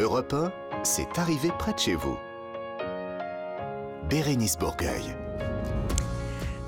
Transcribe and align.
Europe 0.00 0.32
1, 0.32 0.50
c'est 0.82 1.18
arrivé 1.18 1.50
près 1.58 1.74
de 1.74 1.78
chez 1.78 1.94
vous. 1.94 2.16
Bérénice 4.08 4.56
Bourgueil. 4.56 5.14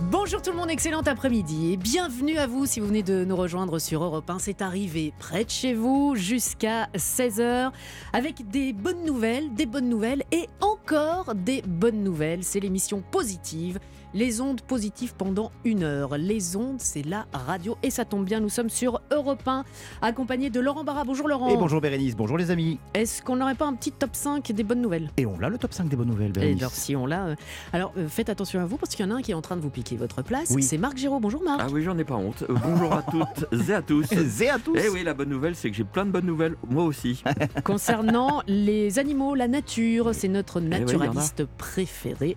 Bonjour 0.03 0.43
tout 0.43 0.51
le 0.51 0.59
monde, 0.59 0.71
excellent 0.71 1.01
après-midi 1.01 1.73
et 1.73 1.77
bienvenue 1.79 2.37
à 2.37 2.47
vous 2.47 2.67
si 2.67 2.79
vous 2.79 2.89
venez 2.89 3.03
de 3.03 3.25
nous 3.25 3.35
rejoindre 3.35 3.79
sur 3.79 4.05
Europe 4.05 4.29
1. 4.29 4.39
C'est 4.39 4.61
arrivé 4.61 5.15
près 5.19 5.45
de 5.45 5.51
chez 5.51 5.73
vous 5.73 6.15
jusqu'à 6.15 6.89
16h 6.95 7.71
avec 8.13 8.51
des 8.51 8.75
bonnes 8.75 9.03
nouvelles, 9.07 9.55
des 9.55 9.65
bonnes 9.65 9.89
nouvelles 9.89 10.25
et 10.31 10.47
encore 10.61 11.35
des 11.35 11.63
bonnes 11.63 12.05
nouvelles. 12.05 12.45
C'est 12.45 12.61
l'émission 12.61 13.03
positive 13.11 13.79
les 14.15 14.41
ondes 14.41 14.61
positives 14.61 15.15
pendant 15.15 15.53
une 15.65 15.83
heure. 15.83 16.17
Les 16.19 16.57
ondes, 16.57 16.81
c'est 16.81 17.05
la 17.05 17.27
radio 17.33 17.77
et 17.83 17.91
ça 17.91 18.05
tombe 18.05 18.25
bien, 18.25 18.41
nous 18.41 18.49
sommes 18.49 18.69
sur 18.69 19.01
Europe 19.11 19.47
1, 19.47 19.65
accompagné 20.03 20.51
de 20.51 20.61
Laurent 20.61 20.85
Barra. 20.85 21.05
Bonjour 21.05 21.29
Laurent. 21.29 21.49
Et 21.49 21.57
bonjour 21.57 21.81
Bérénice, 21.81 22.17
bonjour 22.17 22.37
les 22.37 22.51
amis. 22.51 22.79
Est-ce 22.95 23.23
qu'on 23.23 23.37
n'aurait 23.37 23.55
pas 23.55 23.67
un 23.67 23.75
petit 23.75 23.93
top 23.93 24.11
5 24.13 24.53
des 24.53 24.65
bonnes 24.65 24.83
nouvelles? 24.83 25.11
Et 25.17 25.27
on 25.27 25.39
l'a 25.39 25.49
le 25.49 25.59
top 25.59 25.73
5 25.73 25.89
des 25.89 25.97
bonnes 25.97 26.09
nouvelles, 26.09 26.33
Bérénice. 26.33 26.61
alors 26.61 26.73
si 26.73 26.95
on 26.97 27.07
l'a. 27.07 27.27
Euh, 27.27 27.35
alors 27.73 27.93
euh, 27.97 28.09
faites 28.09 28.29
attention 28.29 28.61
à 28.61 28.67
vous 28.67 28.77
parce 28.77 28.95
qu'il 28.95 29.05
y 29.05 29.09
en 29.09 29.13
a 29.13 29.19
un 29.19 29.23
qui 29.23 29.31
est 29.31 29.35
en 29.35 29.43
train 29.43 29.57
de 29.57 29.63
vous 29.63 29.71
piquer 29.71 29.97
votre 29.97 30.23
place. 30.23 30.53
C'est 30.61 30.79
Marc 30.79 30.97
Giraud. 30.97 31.21
Bonjour 31.21 31.43
Marc. 31.43 31.61
Ah 31.63 31.69
oui, 31.73 31.83
j'en 31.83 31.97
ai 31.99 32.05
pas 32.05 32.17
honte. 32.17 32.43
Euh, 32.49 32.55
bonjour 32.63 32.93
à 32.93 33.03
toutes 33.03 33.47
et 33.69 33.73
à 33.73 33.83
tous. 33.83 34.07
et 34.41 34.49
à 34.49 34.59
tous. 34.59 34.77
Eh 34.77 34.89
oui, 34.89 35.03
la 35.03 35.15
bonne 35.15 35.31
nouvelle, 35.31 35.55
c'est 35.55 35.71
que 35.71 35.77
j'ai 35.77 35.85
plein 35.85 36.05
de 36.05 36.11
bonnes 36.11 36.27
nouvelles, 36.27 36.57
moi 36.69 36.85
aussi. 36.85 37.23
Concernant 37.65 38.43
les 38.47 38.99
animaux, 38.99 39.35
la 39.35 39.49
nature, 39.49 40.11
c'est 40.15 40.29
notre 40.29 40.61
eh 40.61 40.69
naturaliste 40.69 41.45
préféré 41.57 42.37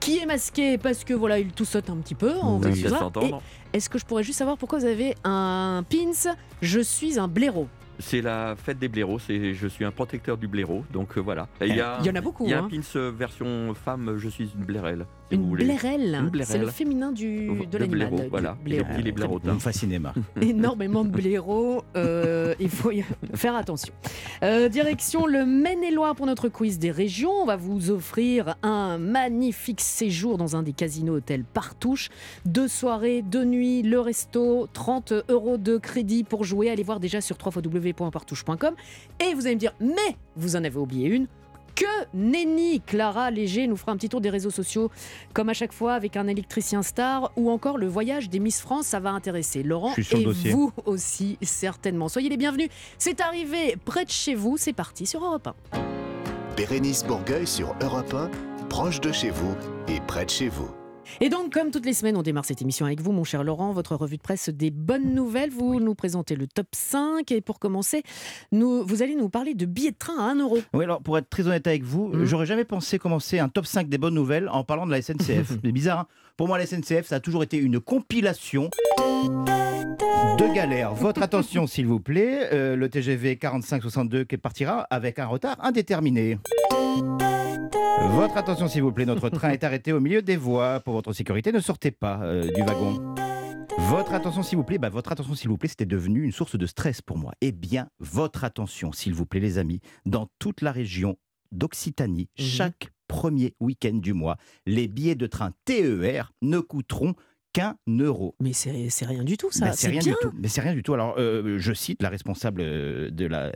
qui 0.00 0.18
est 0.18 0.26
masqué 0.26 0.78
parce 0.78 1.04
que 1.04 1.11
voilà, 1.14 1.38
il 1.38 1.52
tout 1.52 1.64
saute 1.64 1.90
un 1.90 1.96
petit 1.96 2.14
peu. 2.14 2.32
On 2.42 2.60
Est-ce 3.72 3.88
que 3.88 3.98
je 3.98 4.04
pourrais 4.04 4.22
juste 4.22 4.38
savoir 4.38 4.56
pourquoi 4.56 4.78
vous 4.78 4.84
avez 4.84 5.14
un 5.24 5.84
pins 5.88 6.34
Je 6.60 6.80
suis 6.80 7.18
un 7.18 7.28
blaireau? 7.28 7.68
C'est 7.98 8.20
la 8.20 8.56
fête 8.56 8.78
des 8.78 8.88
blaireaux. 8.88 9.18
C'est, 9.18 9.54
je 9.54 9.68
suis 9.68 9.84
un 9.84 9.90
protecteur 9.90 10.36
du 10.36 10.48
blaireau, 10.48 10.84
donc 10.92 11.16
euh, 11.16 11.20
voilà. 11.20 11.46
Il 11.60 11.76
y, 11.76 11.80
a, 11.80 11.98
il 12.00 12.06
y 12.06 12.10
en 12.10 12.14
a 12.14 12.20
beaucoup. 12.20 12.44
Il 12.44 12.50
y 12.50 12.54
a 12.54 12.60
un 12.60 12.64
hein. 12.64 12.68
pins 12.68 12.96
euh, 12.96 13.12
version 13.14 13.74
femme. 13.74 14.16
Je 14.16 14.28
suis 14.28 14.50
une 14.56 14.64
blairelle. 14.64 15.06
Une, 15.32 15.50
blairelle. 15.50 16.30
C'est 16.44 16.58
le 16.58 16.68
féminin 16.68 17.12
du, 17.12 17.50
de 17.70 17.78
l'animal. 17.78 18.28
Voilà. 18.30 18.56
Les 18.66 19.12
blaireaux. 19.12 19.40
Vous 19.42 19.52
me 19.52 19.58
fascinez, 19.58 19.98
Marc. 19.98 20.16
Énormément 20.40 21.04
de 21.04 21.10
blaireaux. 21.10 21.82
Euh, 21.96 22.54
il 22.60 22.68
faut 22.68 22.90
y 22.90 23.04
faire 23.34 23.54
attention. 23.54 23.92
direction 24.70 25.26
le 25.26 25.44
Maine-et-Loire 25.44 26.14
pour 26.14 26.26
notre 26.26 26.48
quiz 26.48 26.78
des 26.78 26.90
régions. 26.90 27.32
On 27.42 27.46
va 27.46 27.56
vous 27.56 27.90
offrir 27.90 28.56
un 28.62 28.98
magnifique 28.98 29.80
séjour 29.80 30.38
dans 30.38 30.56
un 30.56 30.62
des 30.62 30.72
casinos 30.72 31.16
hôtels 31.16 31.44
Partouche. 31.44 32.10
Deux 32.44 32.68
soirées, 32.68 33.22
deux 33.22 33.44
nuits, 33.44 33.82
le 33.82 34.00
resto, 34.00 34.68
30 34.72 35.12
euros 35.28 35.56
de 35.56 35.76
crédit 35.76 36.24
pour 36.24 36.44
jouer. 36.44 36.70
Allez 36.70 36.82
voir 36.82 37.00
déjà 37.00 37.20
sur 37.20 37.36
3 37.36 37.52
fois 37.52 37.62
www.partouche.com. 37.64 38.74
Et 39.20 39.34
vous 39.34 39.46
allez 39.46 39.56
me 39.56 39.60
dire, 39.60 39.74
mais 39.80 40.16
vous 40.36 40.56
en 40.56 40.64
avez 40.64 40.76
oublié 40.76 41.08
une 41.08 41.26
que 41.74 41.84
nenni 42.14 42.80
Clara 42.80 43.30
Léger 43.30 43.66
nous 43.66 43.76
fera 43.76 43.92
un 43.92 43.96
petit 43.96 44.08
tour 44.08 44.20
des 44.20 44.30
réseaux 44.30 44.50
sociaux, 44.50 44.90
comme 45.32 45.48
à 45.48 45.54
chaque 45.54 45.72
fois 45.72 45.94
avec 45.94 46.16
un 46.16 46.26
électricien 46.26 46.82
star, 46.82 47.32
ou 47.36 47.50
encore 47.50 47.78
le 47.78 47.86
voyage 47.86 48.28
des 48.28 48.38
Miss 48.38 48.60
France, 48.60 48.86
ça 48.86 49.00
va 49.00 49.10
intéresser 49.10 49.62
Laurent 49.62 49.94
et 49.96 50.24
vous 50.50 50.72
aussi 50.84 51.38
certainement. 51.42 52.08
Soyez 52.08 52.28
les 52.28 52.36
bienvenus, 52.36 52.68
c'est 52.98 53.20
arrivé 53.20 53.76
près 53.84 54.04
de 54.04 54.10
chez 54.10 54.34
vous, 54.34 54.56
c'est 54.56 54.72
parti 54.72 55.06
sur 55.06 55.24
Europe 55.24 55.48
1. 55.72 55.80
Bérénice 56.56 57.04
Bourgueil 57.04 57.46
sur 57.46 57.74
Europe 57.82 58.14
1, 58.14 58.30
proche 58.68 59.00
de 59.00 59.12
chez 59.12 59.30
vous 59.30 59.54
et 59.88 60.00
près 60.00 60.24
de 60.24 60.30
chez 60.30 60.48
vous. 60.48 60.70
Et 61.20 61.28
donc, 61.28 61.52
comme 61.52 61.70
toutes 61.70 61.86
les 61.86 61.92
semaines, 61.92 62.16
on 62.16 62.22
démarre 62.22 62.44
cette 62.44 62.62
émission 62.62 62.86
avec 62.86 63.00
vous, 63.00 63.12
mon 63.12 63.24
cher 63.24 63.44
Laurent, 63.44 63.72
votre 63.72 63.96
revue 63.96 64.16
de 64.16 64.22
presse 64.22 64.48
des 64.48 64.70
bonnes 64.70 65.14
nouvelles. 65.14 65.50
Vous 65.50 65.80
nous 65.80 65.94
présentez 65.94 66.36
le 66.36 66.46
top 66.46 66.68
5. 66.72 67.30
Et 67.32 67.40
pour 67.40 67.58
commencer, 67.58 68.02
nous, 68.50 68.84
vous 68.84 69.02
allez 69.02 69.14
nous 69.14 69.28
parler 69.28 69.54
de 69.54 69.66
billets 69.66 69.92
de 69.92 69.98
train 69.98 70.18
à 70.18 70.30
1 70.32 70.36
euro. 70.40 70.58
Oui, 70.72 70.84
alors 70.84 71.02
pour 71.02 71.18
être 71.18 71.28
très 71.28 71.46
honnête 71.46 71.66
avec 71.66 71.82
vous, 71.82 72.08
mmh. 72.08 72.24
j'aurais 72.24 72.46
jamais 72.46 72.64
pensé 72.64 72.98
commencer 72.98 73.38
un 73.38 73.48
top 73.48 73.66
5 73.66 73.88
des 73.88 73.98
bonnes 73.98 74.14
nouvelles 74.14 74.48
en 74.48 74.64
parlant 74.64 74.86
de 74.86 74.90
la 74.90 75.02
SNCF. 75.02 75.58
C'est 75.64 75.72
bizarre. 75.72 76.00
Hein 76.00 76.06
pour 76.36 76.48
moi, 76.48 76.58
la 76.58 76.66
SNCF, 76.66 77.06
ça 77.06 77.16
a 77.16 77.20
toujours 77.20 77.42
été 77.42 77.56
une 77.56 77.80
compilation 77.80 78.70
de 80.38 80.54
galères. 80.54 80.94
Votre 80.94 81.22
attention, 81.24 81.66
s'il 81.66 81.86
vous 81.86 82.00
plaît. 82.00 82.48
Euh, 82.52 82.76
le 82.76 82.88
TGV 82.88 83.36
4562 83.36 84.24
qui 84.24 84.36
partira 84.36 84.86
avec 84.90 85.18
un 85.18 85.26
retard 85.26 85.56
indéterminé. 85.60 86.38
Votre 88.10 88.36
attention 88.36 88.68
s'il 88.68 88.82
vous 88.82 88.92
plaît, 88.92 89.06
notre 89.06 89.28
train 89.28 89.50
est 89.50 89.64
arrêté 89.64 89.92
au 89.92 90.00
milieu 90.00 90.22
des 90.22 90.36
voies. 90.36 90.80
Pour 90.80 90.94
votre 90.94 91.12
sécurité, 91.12 91.52
ne 91.52 91.60
sortez 91.60 91.90
pas 91.90 92.20
euh, 92.22 92.50
du 92.52 92.62
wagon. 92.62 93.14
Votre 93.78 94.12
attention 94.12 94.42
s'il 94.42 94.58
vous 94.58 94.64
plaît, 94.64 94.78
bah, 94.78 94.90
votre 94.90 95.12
attention 95.12 95.34
s'il 95.34 95.48
vous 95.48 95.56
plaît, 95.56 95.68
c'était 95.68 95.86
devenu 95.86 96.22
une 96.22 96.32
source 96.32 96.56
de 96.56 96.66
stress 96.66 97.00
pour 97.00 97.16
moi. 97.16 97.32
Eh 97.40 97.52
bien, 97.52 97.88
votre 98.00 98.44
attention 98.44 98.92
s'il 98.92 99.14
vous 99.14 99.24
plaît 99.24 99.40
les 99.40 99.58
amis, 99.58 99.80
dans 100.04 100.28
toute 100.38 100.60
la 100.60 100.72
région 100.72 101.16
d'Occitanie, 101.52 102.28
mhm. 102.38 102.44
chaque 102.44 102.91
premier 103.12 103.54
week-end 103.60 103.98
du 103.98 104.14
mois, 104.14 104.38
les 104.64 104.88
billets 104.88 105.14
de 105.14 105.26
train 105.26 105.52
TER 105.66 106.32
ne 106.40 106.60
coûteront 106.60 107.14
qu'un 107.52 107.76
euro. 107.86 108.34
Mais 108.40 108.54
c'est 108.54 109.04
rien 109.04 109.22
du 109.22 109.36
tout, 109.36 109.50
ça. 109.50 109.72
C'est 109.72 109.88
rien 109.88 110.00
du 110.00 110.14
tout. 110.18 110.32
Mais 110.40 110.48
c'est 110.48 110.62
rien 110.62 110.72
du 110.72 110.82
tout. 110.82 110.94
Alors, 110.94 111.16
euh, 111.18 111.58
je 111.58 111.74
cite 111.74 112.02
la 112.02 112.08
responsable 112.08 112.62
euh, 112.62 113.10
de 113.10 113.26
la 113.26 113.52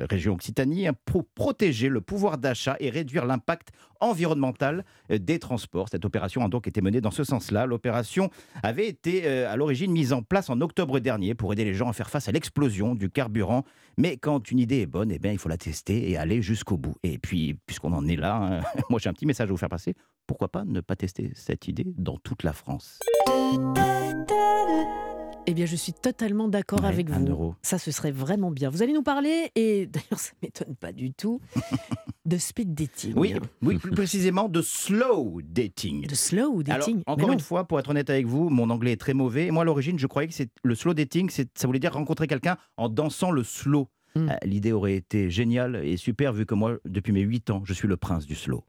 région 0.00 0.34
Occitanie 0.34 0.88
hein, 0.88 0.94
pour 1.04 1.24
protéger 1.26 1.88
le 1.88 2.00
pouvoir 2.00 2.38
d'achat 2.38 2.76
et 2.80 2.90
réduire 2.90 3.26
l'impact 3.26 3.68
environnemental 4.00 4.84
des 5.10 5.38
transports. 5.38 5.88
Cette 5.88 6.04
opération 6.04 6.44
a 6.44 6.48
donc 6.48 6.68
été 6.68 6.80
menée 6.80 7.00
dans 7.00 7.10
ce 7.10 7.24
sens-là. 7.24 7.66
L'opération 7.66 8.30
avait 8.62 8.86
été 8.86 9.26
à 9.26 9.56
l'origine 9.56 9.90
mise 9.90 10.12
en 10.12 10.22
place 10.22 10.50
en 10.50 10.60
octobre 10.60 11.00
dernier 11.00 11.34
pour 11.34 11.52
aider 11.52 11.64
les 11.64 11.74
gens 11.74 11.88
à 11.88 11.92
faire 11.92 12.10
face 12.10 12.28
à 12.28 12.32
l'explosion 12.32 12.94
du 12.94 13.10
carburant. 13.10 13.64
Mais 13.96 14.16
quand 14.16 14.50
une 14.50 14.60
idée 14.60 14.82
est 14.82 14.86
bonne, 14.86 15.10
eh 15.10 15.18
bien, 15.18 15.32
il 15.32 15.38
faut 15.38 15.48
la 15.48 15.56
tester 15.56 16.10
et 16.10 16.16
aller 16.16 16.42
jusqu'au 16.42 16.76
bout. 16.76 16.94
Et 17.02 17.18
puis, 17.18 17.58
puisqu'on 17.66 17.92
en 17.92 18.06
est 18.06 18.16
là, 18.16 18.36
hein, 18.36 18.60
moi 18.90 19.00
j'ai 19.00 19.08
un 19.08 19.12
petit 19.12 19.26
message 19.26 19.48
à 19.48 19.50
vous 19.50 19.56
faire 19.56 19.68
passer. 19.68 19.94
Pourquoi 20.26 20.48
pas 20.48 20.64
ne 20.64 20.80
pas 20.80 20.96
tester 20.96 21.32
cette 21.34 21.68
idée 21.68 21.86
dans 21.96 22.18
toute 22.18 22.42
la 22.42 22.52
France? 22.52 22.98
Eh 25.48 25.54
bien, 25.54 25.64
je 25.64 25.76
suis 25.76 25.94
totalement 25.94 26.46
d'accord 26.46 26.84
avec 26.84 27.08
vous. 27.08 27.54
Ça, 27.62 27.78
ce 27.78 27.90
serait 27.90 28.10
vraiment 28.10 28.50
bien. 28.50 28.68
Vous 28.68 28.82
allez 28.82 28.92
nous 28.92 29.02
parler, 29.02 29.50
et 29.54 29.86
d'ailleurs, 29.92 30.18
ça 30.18 30.32
ne 30.42 30.46
m'étonne 30.46 30.76
pas 30.76 30.92
du 30.92 31.12
tout, 31.12 31.40
de 32.26 32.36
speed 32.36 32.74
dating. 32.74 33.14
Oui, 33.16 33.34
oui, 33.62 33.78
plus 33.78 33.92
précisément 33.92 34.50
de 34.50 34.60
slow 34.60 35.40
dating. 35.42 36.06
De 36.06 36.14
slow 36.14 36.62
dating. 36.62 37.02
encore 37.06 37.32
une 37.32 37.40
fois, 37.40 37.66
pour 37.66 37.78
être 37.80 37.88
honnête 37.88 38.10
avec 38.10 38.26
vous, 38.26 38.50
mon 38.50 38.68
anglais 38.68 38.92
est 38.92 39.00
très 39.00 39.14
mauvais. 39.14 39.50
Moi, 39.50 39.62
à 39.62 39.64
l'origine, 39.64 39.98
je 39.98 40.06
croyais 40.06 40.28
que 40.28 40.34
le 40.62 40.74
slow 40.74 40.92
dating, 40.92 41.30
ça 41.30 41.66
voulait 41.66 41.78
dire 41.78 41.94
rencontrer 41.94 42.26
quelqu'un 42.26 42.58
en 42.76 42.90
dansant 42.90 43.30
le 43.30 43.42
slow. 43.42 43.88
Hmm. 44.14 44.28
Euh, 44.28 44.36
l'idée 44.44 44.72
aurait 44.72 44.96
été 44.96 45.30
géniale 45.30 45.80
et 45.84 45.96
super 45.96 46.32
vu 46.32 46.44
que 46.44 46.54
moi, 46.54 46.76
depuis 46.84 47.12
mes 47.12 47.20
8 47.20 47.50
ans, 47.50 47.62
je 47.64 47.72
suis 47.72 47.88
le 47.88 47.96
prince 47.96 48.26
du 48.26 48.34
slow. 48.34 48.64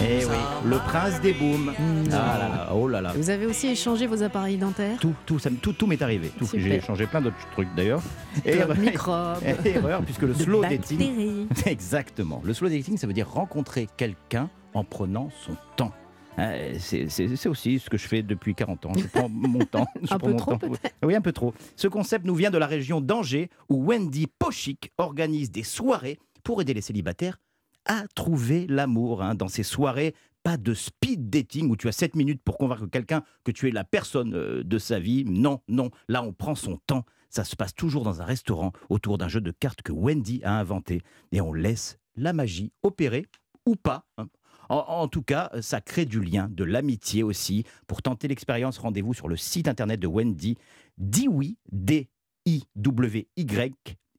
Eh 0.00 0.24
oui, 0.24 0.36
le 0.64 0.76
prince 0.76 1.20
des 1.20 1.32
booms. 1.32 1.72
Ah 2.12 2.68
oh 2.72 2.86
là 2.86 3.00
là. 3.00 3.12
Vous 3.16 3.30
avez 3.30 3.46
aussi 3.46 3.66
échangé 3.66 4.06
vos 4.06 4.22
appareils 4.22 4.56
dentaires 4.56 4.98
Tout, 5.00 5.14
tout, 5.26 5.38
ça, 5.40 5.50
tout, 5.60 5.72
tout 5.72 5.86
m'est 5.88 6.00
arrivé. 6.02 6.30
J'ai 6.54 6.76
échangé 6.76 7.06
plein 7.06 7.20
d'autres 7.20 7.36
trucs 7.52 7.68
d'ailleurs. 7.74 8.00
Erreur, 8.44 8.76
microbes. 8.78 9.42
Erreur, 9.64 10.02
puisque 10.02 10.22
le 10.22 10.34
slow 10.34 10.62
dating. 10.62 11.46
Exactement. 11.66 12.40
Le 12.44 12.54
slow 12.54 12.68
dating, 12.68 12.96
ça 12.96 13.08
veut 13.08 13.12
dire 13.12 13.28
rencontrer 13.28 13.88
quelqu'un 13.96 14.48
en 14.72 14.84
prenant 14.84 15.30
son 15.44 15.56
temps. 15.76 15.92
Hein, 16.36 16.52
c'est 16.78 17.46
aussi 17.48 17.80
ce 17.80 17.90
que 17.90 17.98
je 17.98 18.06
fais 18.06 18.22
depuis 18.22 18.54
40 18.54 18.86
ans. 18.86 18.92
Je 18.96 19.06
prends 19.06 19.28
mon 19.28 19.64
temps. 19.64 19.86
un 20.10 20.18
peu 20.18 20.36
trop, 20.36 20.56
Oui, 21.02 21.16
un 21.16 21.20
peu 21.20 21.32
trop. 21.32 21.52
Ce 21.74 21.88
concept 21.88 22.24
nous 22.24 22.36
vient 22.36 22.52
de 22.52 22.58
la 22.58 22.66
région 22.68 23.00
d'Angers, 23.00 23.50
où 23.68 23.84
Wendy 23.86 24.28
Pochik 24.38 24.92
organise 24.96 25.50
des 25.50 25.64
soirées 25.64 26.20
pour 26.44 26.60
aider 26.60 26.72
les 26.74 26.82
célibataires 26.82 27.40
à 27.84 28.04
trouver 28.14 28.66
l'amour 28.68 29.22
hein, 29.22 29.34
dans 29.34 29.48
ces 29.48 29.62
soirées. 29.62 30.14
Pas 30.42 30.56
de 30.56 30.74
speed 30.74 31.30
dating 31.30 31.70
où 31.70 31.76
tu 31.76 31.88
as 31.88 31.92
7 31.92 32.16
minutes 32.16 32.42
pour 32.42 32.58
convaincre 32.58 32.86
quelqu'un 32.86 33.22
que 33.44 33.50
tu 33.50 33.68
es 33.68 33.70
la 33.70 33.84
personne 33.84 34.34
euh, 34.34 34.62
de 34.62 34.78
sa 34.78 34.98
vie. 34.98 35.24
Non, 35.24 35.60
non, 35.68 35.90
là 36.08 36.22
on 36.22 36.32
prend 36.32 36.54
son 36.54 36.78
temps. 36.86 37.04
Ça 37.30 37.44
se 37.44 37.56
passe 37.56 37.74
toujours 37.74 38.04
dans 38.04 38.22
un 38.22 38.24
restaurant 38.24 38.72
autour 38.88 39.18
d'un 39.18 39.28
jeu 39.28 39.40
de 39.40 39.50
cartes 39.50 39.82
que 39.82 39.92
Wendy 39.92 40.40
a 40.44 40.58
inventé 40.58 41.02
et 41.32 41.40
on 41.40 41.52
laisse 41.52 41.98
la 42.16 42.32
magie 42.32 42.72
opérer 42.82 43.26
ou 43.66 43.76
pas. 43.76 44.06
Hein. 44.16 44.28
En, 44.70 45.08
tout 45.08 45.22
cas, 45.22 45.50
ça 45.62 45.80
crée 45.80 46.04
du 46.04 46.20
lien, 46.20 46.48
de 46.50 46.62
l'amitié 46.62 47.22
aussi. 47.22 47.64
Pour 47.86 48.02
tenter 48.02 48.28
l'expérience, 48.28 48.76
rendez-vous 48.76 49.14
sur 49.14 49.28
le 49.28 49.36
site 49.36 49.66
internet 49.66 49.98
de 49.98 50.06
Wendy, 50.06 50.58
diwi, 50.98 51.56
d 51.72 52.10
i 52.44 52.64
w 52.76 53.28
y 53.36 53.72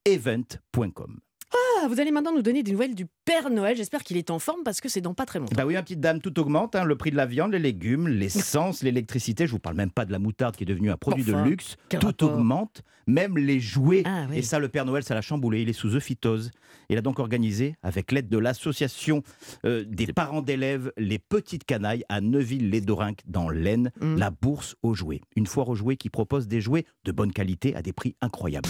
event.com. 0.05 1.19
Ah, 1.81 1.87
vous 1.87 1.99
allez 2.01 2.11
maintenant 2.11 2.33
nous 2.33 2.41
donner 2.41 2.61
des 2.61 2.73
nouvelles 2.73 2.93
du 2.93 3.05
Père 3.23 3.49
Noël. 3.49 3.77
J'espère 3.77 4.03
qu'il 4.03 4.17
est 4.17 4.31
en 4.31 4.39
forme 4.39 4.63
parce 4.65 4.81
que 4.81 4.89
c'est 4.89 4.99
dans 4.99 5.13
pas 5.13 5.25
très 5.25 5.39
longtemps. 5.39 5.55
Bah 5.55 5.65
oui, 5.65 5.75
ma 5.75 5.81
petite 5.81 6.01
dame, 6.01 6.19
tout 6.19 6.37
augmente. 6.39 6.75
Hein. 6.75 6.83
le 6.83 6.97
prix 6.97 7.11
de 7.11 7.15
la 7.15 7.25
viande, 7.25 7.53
les 7.53 7.59
légumes, 7.59 8.07
l'essence, 8.07 8.83
l'électricité. 8.83 9.47
Je 9.47 9.51
vous 9.51 9.59
parle 9.59 9.77
même 9.77 9.91
pas 9.91 10.03
de 10.03 10.11
la 10.11 10.19
moutarde 10.19 10.57
qui 10.57 10.63
est 10.63 10.65
devenue 10.65 10.91
un 10.91 10.97
produit 10.97 11.23
de 11.23 11.33
luxe. 11.33 11.77
Tout 11.87 12.23
augmente, 12.25 12.81
même 13.07 13.37
les 13.37 13.61
jouets. 13.61 14.03
Ah 14.05 14.25
Et 14.33 14.41
ça, 14.41 14.59
le 14.59 14.67
Père 14.67 14.83
Noël, 14.83 15.03
ça 15.03 15.13
l'a 15.13 15.21
chamboulé. 15.21 15.61
Il 15.61 15.69
est 15.69 15.73
sous 15.73 15.95
euphytose. 15.95 16.51
Il 16.89 16.97
a 16.97 17.01
donc 17.01 17.19
organisé, 17.19 17.75
avec 17.81 18.11
l'aide 18.11 18.27
de 18.27 18.37
l'association 18.37 19.23
euh, 19.65 19.85
des 19.87 20.07
parents 20.07 20.41
d'élèves, 20.41 20.91
les 20.97 21.19
petites 21.19 21.63
canailles 21.63 22.03
à 22.09 22.19
Neuville-les-Dorinques 22.19 23.21
dans 23.25 23.49
l'Aisne, 23.49 23.91
mmh. 24.01 24.15
la 24.17 24.31
bourse 24.31 24.75
aux 24.83 24.95
jouets. 24.95 25.21
Une 25.35 25.47
foire 25.47 25.69
aux 25.69 25.75
jouets 25.75 25.95
qui 25.95 26.09
propose 26.09 26.47
des 26.47 26.59
jouets 26.59 26.85
de 27.05 27.11
bonne 27.11 27.31
qualité 27.31 27.75
à 27.75 27.81
des 27.81 27.93
prix 27.93 28.15
incroyables. 28.21 28.69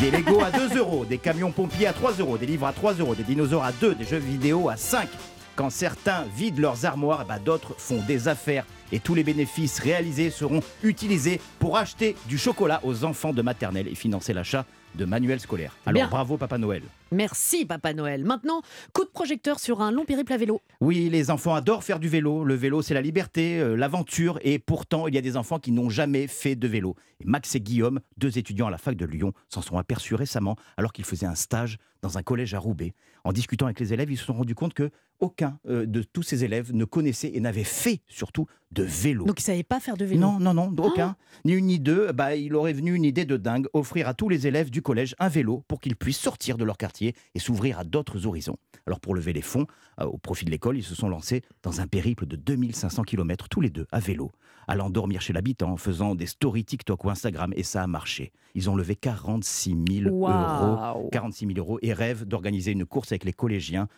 Des 0.00 0.10
Lego 0.10 0.42
à 0.42 0.50
2 0.50 0.76
euros, 0.76 1.06
des 1.06 1.16
camions 1.16 1.50
pompiers 1.50 1.86
à 1.86 1.94
3 1.94 2.12
euros, 2.18 2.36
des 2.36 2.44
livres 2.44 2.66
à 2.66 2.72
3 2.74 2.94
euros, 2.94 3.14
des 3.14 3.22
dinosaures 3.22 3.64
à 3.64 3.72
2, 3.72 3.94
des 3.94 4.04
jeux 4.04 4.18
vidéo 4.18 4.68
à 4.68 4.76
5. 4.76 5.08
Quand 5.54 5.70
certains 5.70 6.24
vident 6.36 6.60
leurs 6.60 6.84
armoires, 6.84 7.24
ben, 7.24 7.38
d'autres 7.42 7.74
font 7.78 8.02
des 8.06 8.28
affaires. 8.28 8.66
Et 8.92 9.00
tous 9.00 9.14
les 9.14 9.24
bénéfices 9.24 9.78
réalisés 9.78 10.28
seront 10.28 10.60
utilisés 10.82 11.40
pour 11.58 11.78
acheter 11.78 12.14
du 12.28 12.36
chocolat 12.36 12.80
aux 12.84 13.04
enfants 13.04 13.32
de 13.32 13.40
maternelle 13.40 13.88
et 13.88 13.94
financer 13.94 14.34
l'achat 14.34 14.66
de 14.96 15.04
manuels 15.04 15.40
scolaires. 15.40 15.76
Alors 15.86 16.00
Bien. 16.02 16.08
bravo 16.08 16.36
Papa 16.36 16.58
Noël. 16.58 16.82
Merci 17.12 17.64
Papa 17.64 17.94
Noël. 17.94 18.24
Maintenant, 18.24 18.62
coup 18.92 19.04
de 19.04 19.10
projecteur 19.10 19.60
sur 19.60 19.80
un 19.80 19.92
long 19.92 20.04
périple 20.04 20.32
à 20.32 20.36
vélo. 20.36 20.60
Oui, 20.80 21.08
les 21.08 21.30
enfants 21.30 21.54
adorent 21.54 21.84
faire 21.84 22.00
du 22.00 22.08
vélo. 22.08 22.42
Le 22.44 22.54
vélo, 22.54 22.82
c'est 22.82 22.94
la 22.94 23.02
liberté, 23.02 23.60
euh, 23.60 23.76
l'aventure. 23.76 24.40
Et 24.42 24.58
pourtant, 24.58 25.06
il 25.06 25.14
y 25.14 25.18
a 25.18 25.20
des 25.22 25.36
enfants 25.36 25.58
qui 25.58 25.70
n'ont 25.70 25.90
jamais 25.90 26.26
fait 26.26 26.56
de 26.56 26.66
vélo. 26.66 26.96
Et 27.20 27.24
Max 27.24 27.54
et 27.54 27.60
Guillaume, 27.60 28.00
deux 28.16 28.38
étudiants 28.38 28.66
à 28.66 28.70
la 28.70 28.78
fac 28.78 28.96
de 28.96 29.06
Lyon, 29.06 29.32
s'en 29.48 29.62
sont 29.62 29.78
aperçus 29.78 30.14
récemment 30.14 30.56
alors 30.76 30.92
qu'ils 30.92 31.04
faisaient 31.04 31.26
un 31.26 31.34
stage 31.36 31.78
dans 32.02 32.18
un 32.18 32.22
collège 32.22 32.54
à 32.54 32.58
Roubaix. 32.58 32.92
En 33.24 33.32
discutant 33.32 33.66
avec 33.66 33.80
les 33.80 33.92
élèves, 33.92 34.10
ils 34.10 34.18
se 34.18 34.24
sont 34.24 34.34
rendus 34.34 34.54
compte 34.54 34.74
que 34.74 34.90
aucun 35.20 35.58
euh, 35.68 35.86
de 35.86 36.02
tous 36.02 36.22
ces 36.22 36.44
élèves 36.44 36.74
ne 36.74 36.84
connaissait 36.84 37.30
et 37.32 37.40
n'avait 37.40 37.64
fait 37.64 38.00
surtout 38.08 38.46
de 38.72 38.82
vélo. 38.82 39.24
Donc, 39.24 39.38
ils 39.40 39.42
ne 39.42 39.46
savaient 39.46 39.62
pas 39.62 39.80
faire 39.80 39.96
de 39.96 40.04
vélo. 40.04 40.20
Non, 40.20 40.38
non, 40.38 40.54
non, 40.54 40.74
aucun. 40.78 41.16
Ni 41.44 41.52
une 41.52 41.66
ni 41.66 41.78
deux. 41.78 42.12
Bah, 42.12 42.34
il 42.34 42.54
aurait 42.54 42.72
venu 42.72 42.94
une 42.94 43.04
idée 43.04 43.24
de 43.24 43.36
dingue, 43.36 43.66
offrir 43.72 44.08
à 44.08 44.14
tous 44.14 44.28
les 44.28 44.46
élèves 44.46 44.70
du 44.70 44.82
collège 44.82 45.14
un 45.18 45.28
vélo 45.28 45.64
pour 45.68 45.80
qu'ils 45.80 45.96
puissent 45.96 46.18
sortir 46.18 46.58
de 46.58 46.64
leur 46.64 46.76
quartier 46.76 47.14
et 47.34 47.38
s'ouvrir 47.38 47.78
à 47.78 47.84
d'autres 47.84 48.26
horizons. 48.26 48.56
Alors 48.86 49.00
pour 49.00 49.14
lever 49.14 49.32
les 49.32 49.42
fonds, 49.42 49.66
euh, 50.00 50.04
au 50.04 50.18
profit 50.18 50.44
de 50.44 50.50
l'école, 50.50 50.76
ils 50.76 50.84
se 50.84 50.94
sont 50.94 51.08
lancés 51.08 51.42
dans 51.62 51.80
un 51.80 51.86
périple 51.86 52.26
de 52.26 52.36
2500 52.36 53.02
km 53.02 53.48
tous 53.48 53.60
les 53.60 53.70
deux 53.70 53.86
à 53.90 54.00
vélo, 54.00 54.30
allant 54.68 54.90
dormir 54.90 55.20
chez 55.20 55.32
l'habitant, 55.32 55.76
faisant 55.76 56.14
des 56.14 56.26
stories 56.26 56.64
TikTok 56.64 57.04
ou 57.04 57.10
Instagram, 57.10 57.52
et 57.56 57.62
ça 57.62 57.82
a 57.82 57.86
marché. 57.86 58.32
Ils 58.54 58.70
ont 58.70 58.76
levé 58.76 58.96
46 58.96 59.76
000 60.02 60.08
euros. 60.08 60.26
Waouh 60.26 61.08
46 61.10 61.46
000 61.46 61.58
euros 61.58 61.78
et 61.82 61.92
rêvent 61.92 62.24
d'organiser 62.24 62.72
une 62.72 62.86
course 62.86 63.12
avec 63.12 63.24
les 63.24 63.32
collégiens 63.32 63.88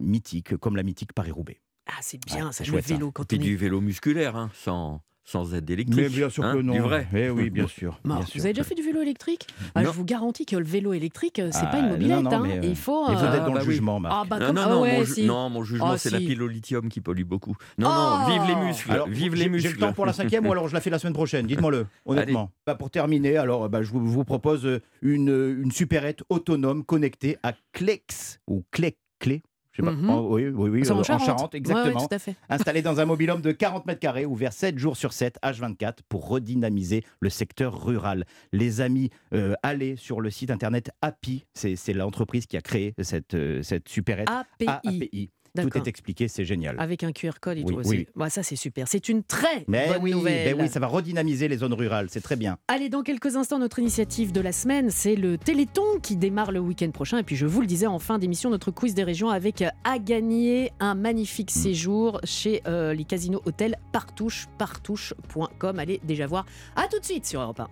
mythiques, 0.00 0.56
comme 0.56 0.76
la 0.76 0.82
mythique 0.82 1.12
Paris-Roubaix. 1.12 1.60
Ah, 1.88 1.92
c'est 2.02 2.18
bien 2.24 2.36
Ouais, 2.46 2.52
ça, 2.52 2.52
c'est 2.52 2.64
le 2.64 2.70
chouette, 2.72 2.86
ça. 2.86 2.94
vélo 2.94 3.10
quand 3.10 3.24
Puis 3.26 3.38
on 3.38 3.42
du 3.42 3.56
vélo 3.56 3.80
musculaire, 3.80 4.36
hein, 4.36 4.50
sans, 4.54 5.00
sans 5.24 5.54
aide 5.54 5.68
électrique. 5.70 5.98
Mais 5.98 6.08
bien 6.10 6.28
sûr 6.28 6.44
hein, 6.44 6.52
que 6.54 6.58
non. 6.60 6.74
Du 6.74 6.80
vrai. 6.80 7.08
Eh 7.14 7.30
oui, 7.30 7.48
bien 7.50 7.66
sûr. 7.66 7.98
Bien 8.04 8.16
vous 8.20 8.26
sûr. 8.26 8.40
avez 8.42 8.52
déjà 8.52 8.62
fait 8.62 8.74
du 8.74 8.82
vélo 8.82 9.00
électrique? 9.00 9.46
Ah, 9.74 9.84
Je 9.84 9.88
vous 9.88 10.04
garantis 10.04 10.44
que 10.44 10.56
le 10.56 10.64
vélo 10.66 10.92
électrique, 10.92 11.38
euh, 11.38 11.48
c'est 11.50 11.60
Ah, 11.62 11.66
pas 11.68 11.78
une 11.78 11.88
mobilette. 11.88 12.22
non, 12.22 12.30
hein. 12.32 12.40
mais, 12.42 12.58
euh, 12.58 12.60
Il 12.64 12.76
faut. 12.76 13.06
Il 13.08 13.16
faut 13.16 13.24
euh, 13.24 13.32
être 13.34 13.46
dans 13.46 13.52
bah 13.52 13.60
le 13.60 13.66
oui. 13.66 13.72
jugement, 13.72 14.00
Marc. 14.00 14.14
Ah, 14.16 14.24
bah, 14.28 14.38
Non, 14.38 14.46
comme- 14.48 14.56
non, 14.56 14.62
ah 14.64 14.68
non, 14.68 14.80
ouais, 14.82 14.98
mon, 14.98 15.04
ju- 15.04 15.14
si. 15.14 15.24
non, 15.26 15.48
mon 15.50 15.64
jugement, 15.64 15.90
Ah, 15.92 15.98
c'est 15.98 16.08
si. 16.10 16.14
la 16.14 16.20
pile 16.20 16.42
au 16.42 16.46
lithium 16.48 16.88
qui 16.90 17.00
pollue 17.00 17.24
beaucoup. 17.24 17.56
Non, 17.78 17.88
Oh 17.90 18.18
non, 18.18 18.26
vive 18.38 18.48
les 18.48 18.66
muscles. 18.66 18.92
Alors, 18.92 19.08
vive 19.08 19.34
j'ai- 19.34 19.44
les 19.44 19.48
muscles. 19.48 19.68
J'ai 19.68 19.74
le 19.74 19.80
temps 19.80 19.92
pour 19.94 20.04
la 20.06 20.12
cinquième 20.12 20.46
ou 20.46 20.52
alors 20.52 20.68
je 20.68 20.74
la 20.74 20.80
fais 20.82 20.90
la 20.90 20.98
semaine 20.98 21.14
prochaine? 21.14 21.46
Dites-moi-le, 21.46 21.86
honnêtement. 22.04 22.50
Bah, 22.66 22.74
pour 22.74 22.90
terminer, 22.90 23.38
alors 23.38 23.66
bah, 23.70 23.82
je 23.82 23.90
vous, 23.92 24.06
vous 24.06 24.24
propose 24.24 24.66
euh, 24.66 24.82
une, 25.00 25.30
une 25.62 25.70
supérette 25.72 26.20
autonome 26.28 26.84
connectée 26.84 27.38
à 27.42 27.54
Clex 27.72 28.40
ou 28.46 28.62
Clé, 28.70 28.98
Clé, 29.18 29.42
je 29.78 29.84
sais 29.84 29.90
pas. 29.90 29.96
Mhm. 29.96 30.10
En- 30.10 30.26
oui, 30.28 30.48
oui, 30.48 30.70
oui, 30.70 30.80
c'est 30.84 30.90
euh, 30.92 30.94
en 30.96 31.02
Charente. 31.02 31.54
Exactement. 31.54 32.00
Installé 32.48 32.82
dans 32.82 33.00
un 33.00 33.04
mobilhome 33.04 33.40
de 33.40 33.52
40 33.52 33.86
mètres 33.86 34.00
carrés, 34.00 34.26
ouvert 34.26 34.52
7 34.52 34.78
jours 34.78 34.96
sur 34.96 35.12
7, 35.12 35.38
H24, 35.42 35.98
pour 36.08 36.28
redynamiser 36.28 37.04
le 37.20 37.30
secteur 37.30 37.84
rural. 37.84 38.24
Les 38.52 38.80
amis, 38.80 39.10
euh, 39.34 39.54
allez 39.62 39.96
sur 39.96 40.20
le 40.20 40.30
site 40.30 40.50
internet 40.50 40.90
API, 41.02 41.44
c'est 41.54 41.92
l'entreprise 41.92 42.46
qui 42.46 42.56
a 42.56 42.60
créé 42.60 42.94
cette, 43.02 43.34
euh, 43.34 43.62
cette 43.62 43.88
supérette. 43.88 44.28
API. 44.28 44.66
API. 44.68 45.30
Tout 45.56 45.76
est 45.78 45.86
expliqué, 45.88 46.28
c'est 46.28 46.44
génial. 46.44 46.76
Avec 46.78 47.02
un 47.04 47.12
QR 47.12 47.32
code 47.40 47.58
et 47.58 47.62
Oui, 47.64 47.74
tout. 47.74 47.80
oui. 47.88 48.06
c'est- 48.14 48.20
Ouais, 48.20 48.30
ça, 48.30 48.42
c'est 48.42 48.56
super. 48.56 48.88
C'est 48.88 49.08
une 49.08 49.22
très 49.22 49.64
Mais 49.68 49.88
bonne 49.88 50.02
oui, 50.02 50.10
nouvelle. 50.12 50.54
ben 50.54 50.62
oui, 50.62 50.68
ça 50.68 50.80
va 50.80 50.86
redynamiser 50.86 51.48
les 51.48 51.58
zones 51.58 51.74
rurales, 51.74 52.08
c'est 52.10 52.20
très 52.20 52.36
bien. 52.36 52.58
Allez, 52.68 52.88
dans 52.88 53.02
quelques 53.02 53.36
instants, 53.36 53.58
notre 53.58 53.78
initiative 53.78 54.32
de 54.32 54.40
la 54.40 54.52
semaine, 54.52 54.90
c'est 54.90 55.16
le 55.16 55.38
Téléthon 55.38 55.82
qui 56.02 56.16
démarre 56.16 56.52
le 56.52 56.60
week-end 56.60 56.90
prochain. 56.90 57.18
Et 57.18 57.22
puis, 57.22 57.36
je 57.36 57.46
vous 57.46 57.60
le 57.60 57.66
disais 57.66 57.86
en 57.86 57.98
fin 57.98 58.18
d'émission, 58.18 58.50
notre 58.50 58.70
quiz 58.70 58.94
des 58.94 59.04
régions 59.04 59.30
avec 59.30 59.64
à 59.84 59.98
gagner 59.98 60.72
un 60.80 60.94
magnifique 60.94 61.50
Mm. 61.54 61.58
séjour 61.60 62.20
chez 62.24 62.62
euh, 62.66 62.94
les 62.94 63.04
casinos 63.04 63.42
hôtels 63.46 63.76
Partouche, 63.92 64.46
partouche.com. 64.58 65.78
Allez 65.78 66.00
déjà 66.04 66.26
voir. 66.26 66.44
À 66.76 66.86
tout 66.88 66.98
de 66.98 67.04
suite 67.04 67.26
sur 67.26 67.40
Europe 67.40 67.60
1. 67.60 67.68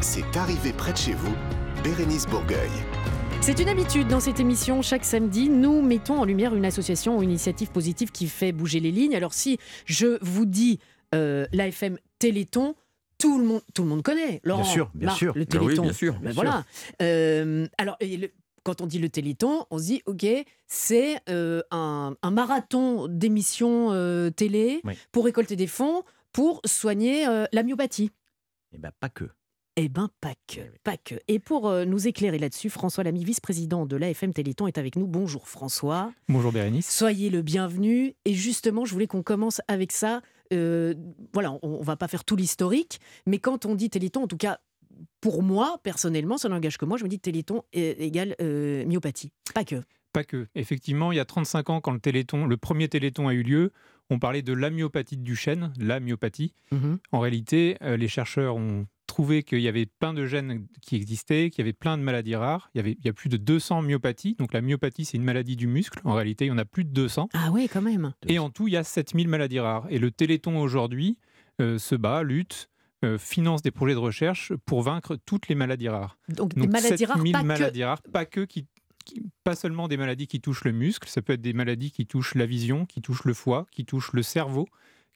C'est 0.00 0.36
arrivé 0.36 0.72
près 0.72 0.92
de 0.92 0.98
chez 0.98 1.12
vous, 1.14 1.34
Bérénice 1.82 2.26
Bourgueil. 2.26 2.70
C'est 3.46 3.60
une 3.62 3.68
habitude 3.68 4.08
dans 4.08 4.18
cette 4.18 4.40
émission. 4.40 4.82
Chaque 4.82 5.04
samedi, 5.04 5.48
nous 5.48 5.80
mettons 5.80 6.18
en 6.18 6.24
lumière 6.24 6.52
une 6.56 6.64
association 6.64 7.16
ou 7.16 7.22
une 7.22 7.30
initiative 7.30 7.70
positive 7.70 8.10
qui 8.10 8.26
fait 8.26 8.50
bouger 8.50 8.80
les 8.80 8.90
lignes. 8.90 9.14
Alors, 9.14 9.32
si 9.34 9.58
je 9.84 10.18
vous 10.20 10.46
dis 10.46 10.80
euh, 11.14 11.46
l'AFM 11.52 11.96
Téléthon, 12.18 12.74
tout 13.18 13.38
le 13.38 13.44
monde, 13.44 13.62
tout 13.72 13.84
le 13.84 13.88
monde 13.88 14.02
connaît. 14.02 14.40
Laurent, 14.42 14.64
sûr, 14.64 14.90
bien 14.94 15.06
Marc, 15.06 15.18
sûr. 15.18 15.32
Le 15.36 15.42
Ah 15.42 15.44
oui, 15.44 15.60
Téléthon. 15.60 15.82
bien 15.82 15.92
sûr, 15.92 16.14
Ben 16.14 16.20
bien 16.22 16.32
voilà. 16.32 16.64
Euh, 17.00 17.68
alors, 17.78 17.96
le- 18.00 18.32
quand 18.64 18.80
on 18.80 18.86
dit 18.86 18.98
le 18.98 19.08
Téléthon, 19.08 19.64
on 19.70 19.78
se 19.78 19.84
dit, 19.84 20.02
OK, 20.06 20.26
c'est 20.66 21.20
euh, 21.28 21.62
un, 21.70 22.16
un 22.20 22.30
marathon 22.32 23.06
d'émissions 23.06 23.92
euh, 23.92 24.28
télé 24.30 24.80
Oui. 24.82 24.94
pour 25.12 25.24
récolter 25.24 25.54
des 25.54 25.68
fonds 25.68 26.02
pour 26.32 26.60
soigner 26.64 27.24
la 27.52 27.62
myopathie. 27.62 28.10
Eh 28.72 28.78
ben 28.78 28.90
pas 29.00 29.08
que. 29.08 29.24
Eh 29.78 29.90
ben 29.90 30.08
pas 30.22 30.32
que, 30.46 30.60
pas 30.84 30.96
que. 30.96 31.16
Et 31.28 31.38
pour 31.38 31.68
euh, 31.68 31.84
nous 31.84 32.08
éclairer 32.08 32.38
là-dessus, 32.38 32.70
François 32.70 33.04
Lamy, 33.04 33.24
vice-président 33.24 33.84
de 33.84 33.96
l'AFM 33.96 34.32
Téléthon, 34.32 34.66
est 34.66 34.78
avec 34.78 34.96
nous. 34.96 35.06
Bonjour 35.06 35.48
François. 35.48 36.12
Bonjour 36.30 36.50
Bérénice. 36.50 36.90
Soyez 36.90 37.28
le 37.28 37.42
bienvenu. 37.42 38.14
Et 38.24 38.32
justement, 38.32 38.86
je 38.86 38.92
voulais 38.94 39.06
qu'on 39.06 39.22
commence 39.22 39.60
avec 39.68 39.92
ça. 39.92 40.22
Euh, 40.54 40.94
voilà, 41.34 41.52
on, 41.52 41.58
on 41.62 41.82
va 41.82 41.96
pas 41.96 42.08
faire 42.08 42.24
tout 42.24 42.36
l'historique, 42.36 43.00
mais 43.26 43.38
quand 43.38 43.66
on 43.66 43.74
dit 43.74 43.90
Téléthon, 43.90 44.22
en 44.22 44.26
tout 44.26 44.38
cas 44.38 44.60
pour 45.20 45.42
moi, 45.42 45.78
personnellement, 45.82 46.38
ça 46.38 46.48
n'engage 46.48 46.78
que 46.78 46.84
moi, 46.84 46.96
je 46.96 47.04
me 47.04 47.08
dis 47.08 47.18
Téléthon 47.18 47.62
égale 47.72 48.34
euh, 48.40 48.84
myopathie. 48.86 49.32
Pas 49.54 49.64
que. 49.64 49.82
Pas 50.12 50.24
que. 50.24 50.46
Effectivement, 50.54 51.12
il 51.12 51.16
y 51.16 51.20
a 51.20 51.24
35 51.24 51.70
ans, 51.70 51.80
quand 51.80 51.92
le, 51.92 52.00
téléthon, 52.00 52.46
le 52.46 52.56
premier 52.56 52.88
téléthon 52.88 53.28
a 53.28 53.34
eu 53.34 53.42
lieu, 53.42 53.72
on 54.08 54.18
parlait 54.18 54.42
de 54.42 54.52
la 54.52 54.70
myopathie 54.70 55.16
de 55.16 55.22
Duchenne, 55.22 55.72
la 55.78 56.00
myopathie. 56.00 56.54
En 57.12 57.20
réalité, 57.20 57.76
euh, 57.82 57.96
les 57.96 58.08
chercheurs 58.08 58.56
ont 58.56 58.86
trouvé 59.06 59.42
qu'il 59.42 59.60
y 59.60 59.68
avait 59.68 59.86
plein 59.86 60.12
de 60.12 60.26
gènes 60.26 60.66
qui 60.82 60.96
existaient, 60.96 61.50
qu'il 61.50 61.60
y 61.60 61.64
avait 61.64 61.72
plein 61.72 61.96
de 61.96 62.02
maladies 62.02 62.34
rares. 62.36 62.70
Il 62.74 62.78
y, 62.78 62.80
avait, 62.80 62.96
il 62.98 63.04
y 63.06 63.08
a 63.08 63.12
plus 63.12 63.28
de 63.28 63.36
200 63.36 63.82
myopathies. 63.82 64.34
Donc 64.38 64.52
la 64.52 64.60
myopathie, 64.60 65.04
c'est 65.04 65.16
une 65.16 65.24
maladie 65.24 65.56
du 65.56 65.66
muscle. 65.66 66.00
En 66.04 66.14
réalité, 66.14 66.44
il 66.46 66.48
y 66.48 66.50
en 66.52 66.58
a 66.58 66.64
plus 66.64 66.84
de 66.84 66.90
200. 66.90 67.28
Ah 67.34 67.50
oui, 67.52 67.68
quand 67.72 67.82
même. 67.82 68.12
Et 68.26 68.38
en 68.38 68.50
tout, 68.50 68.68
il 68.68 68.74
y 68.74 68.76
a 68.76 68.84
7000 68.84 69.28
maladies 69.28 69.60
rares. 69.60 69.86
Et 69.90 69.98
le 69.98 70.10
Téléthon 70.10 70.58
aujourd'hui 70.58 71.18
euh, 71.60 71.78
se 71.78 71.94
bat, 71.94 72.22
lutte, 72.22 72.68
euh, 73.04 73.18
finance 73.18 73.62
des 73.62 73.70
projets 73.70 73.94
de 73.94 73.98
recherche 73.98 74.52
pour 74.64 74.82
vaincre 74.82 75.16
toutes 75.26 75.48
les 75.48 75.54
maladies 75.54 75.88
rares. 75.88 76.18
Donc, 76.28 76.54
des 76.54 76.66
maladies 76.66 77.04
rares, 77.04 77.16
7000 77.16 77.32
pas 77.32 77.40
que. 77.42 77.46
maladies 77.46 77.84
rares, 77.84 78.02
pas 78.12 78.24
que 78.26 78.40
qui, 78.40 78.66
qui- 79.04 79.22
pas 79.44 79.54
seulement 79.54 79.86
des 79.88 79.96
maladies 79.96 80.26
qui 80.26 80.40
touchent 80.40 80.64
le 80.64 80.72
muscle, 80.72 81.08
ça 81.08 81.22
peut 81.22 81.34
être 81.34 81.40
des 81.42 81.52
maladies 81.52 81.90
qui 81.92 82.06
touchent 82.06 82.34
la 82.34 82.46
vision, 82.46 82.86
qui 82.86 83.00
touchent 83.00 83.24
le 83.24 83.34
foie, 83.34 83.66
qui 83.70 83.84
touchent 83.84 84.12
le 84.12 84.22
cerveau, 84.22 84.66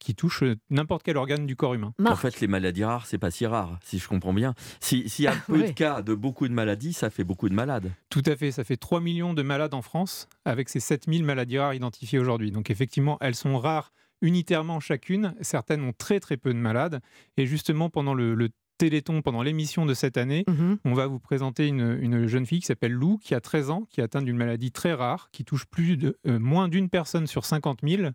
qui 0.00 0.16
touchent 0.16 0.42
euh, 0.42 0.57
n'importe 0.71 1.04
quel 1.04 1.16
organe 1.16 1.47
du 1.47 1.54
corps 1.54 1.75
humain. 1.75 1.95
En 2.04 2.16
fait, 2.16 2.40
les 2.40 2.49
maladies 2.49 2.83
rares, 2.83 3.07
c'est 3.07 3.19
pas 3.19 3.30
si 3.30 3.47
rare, 3.47 3.78
si 3.85 3.99
je 4.00 4.09
comprends 4.09 4.33
bien. 4.33 4.54
Si- 4.80 5.09
S'il 5.09 5.26
y 5.26 5.28
a 5.28 5.33
peu 5.47 5.61
ouais. 5.61 5.69
de 5.69 5.73
cas 5.73 6.02
de 6.02 6.14
beaucoup 6.14 6.49
de 6.49 6.52
maladies, 6.52 6.92
ça 6.92 7.11
fait 7.11 7.23
beaucoup 7.23 7.49
de 7.49 7.54
malades. 7.54 7.92
Tout 8.09 8.23
à 8.26 8.35
fait, 8.35 8.50
ça 8.50 8.64
fait 8.64 8.76
3 8.76 9.00
millions 9.00 9.35
de 9.35 9.42
malades 9.42 9.75
en 9.75 9.83
France 9.83 10.28
avec 10.45 10.69
ces 10.69 10.80
7000 10.80 11.23
maladies 11.23 11.59
rares 11.59 11.75
identifiées 11.75 12.19
aujourd'hui. 12.19 12.50
Donc 12.50 12.71
effectivement, 12.71 13.16
elles 13.21 13.35
sont 13.37 13.57
rares 13.59 13.92
unitairement 14.23 14.80
chacune, 14.80 15.35
certaines 15.40 15.83
ont 15.83 15.92
très 15.97 16.21
très 16.21 16.37
peu 16.37 16.52
de 16.52 16.59
malades. 16.59 17.00
Et 17.38 17.47
justement, 17.47 17.88
pendant 17.88 18.12
le, 18.14 18.35
le 18.35 18.50
Téléthon, 18.81 19.21
pendant 19.21 19.43
l'émission 19.43 19.85
de 19.85 19.93
cette 19.93 20.17
année, 20.17 20.45
Mhm. 20.49 20.79
on 20.87 20.95
va 20.95 21.07
vous 21.07 21.19
présenter 21.19 21.67
une, 21.67 21.99
une 22.01 22.27
jeune 22.27 22.47
fille 22.47 22.61
qui 22.61 22.67
s'appelle 22.67 22.93
Lou, 22.93 23.19
qui 23.23 23.35
a 23.35 23.41
13 23.41 23.69
ans, 23.71 23.87
qui 23.91 24.01
est 24.01 24.03
atteinte 24.05 24.25
d'une 24.25 24.39
maladie 24.39 24.73
très 24.73 24.95
rare, 24.95 25.29
qui 25.33 25.45
touche 25.45 25.67
plus 25.67 25.99
de, 25.99 26.17
euh, 26.27 26.39
moins 26.39 26.69
d'une 26.69 26.89
personne 26.89 27.27
sur 27.27 27.45
50 27.45 27.81
000. 27.87 28.11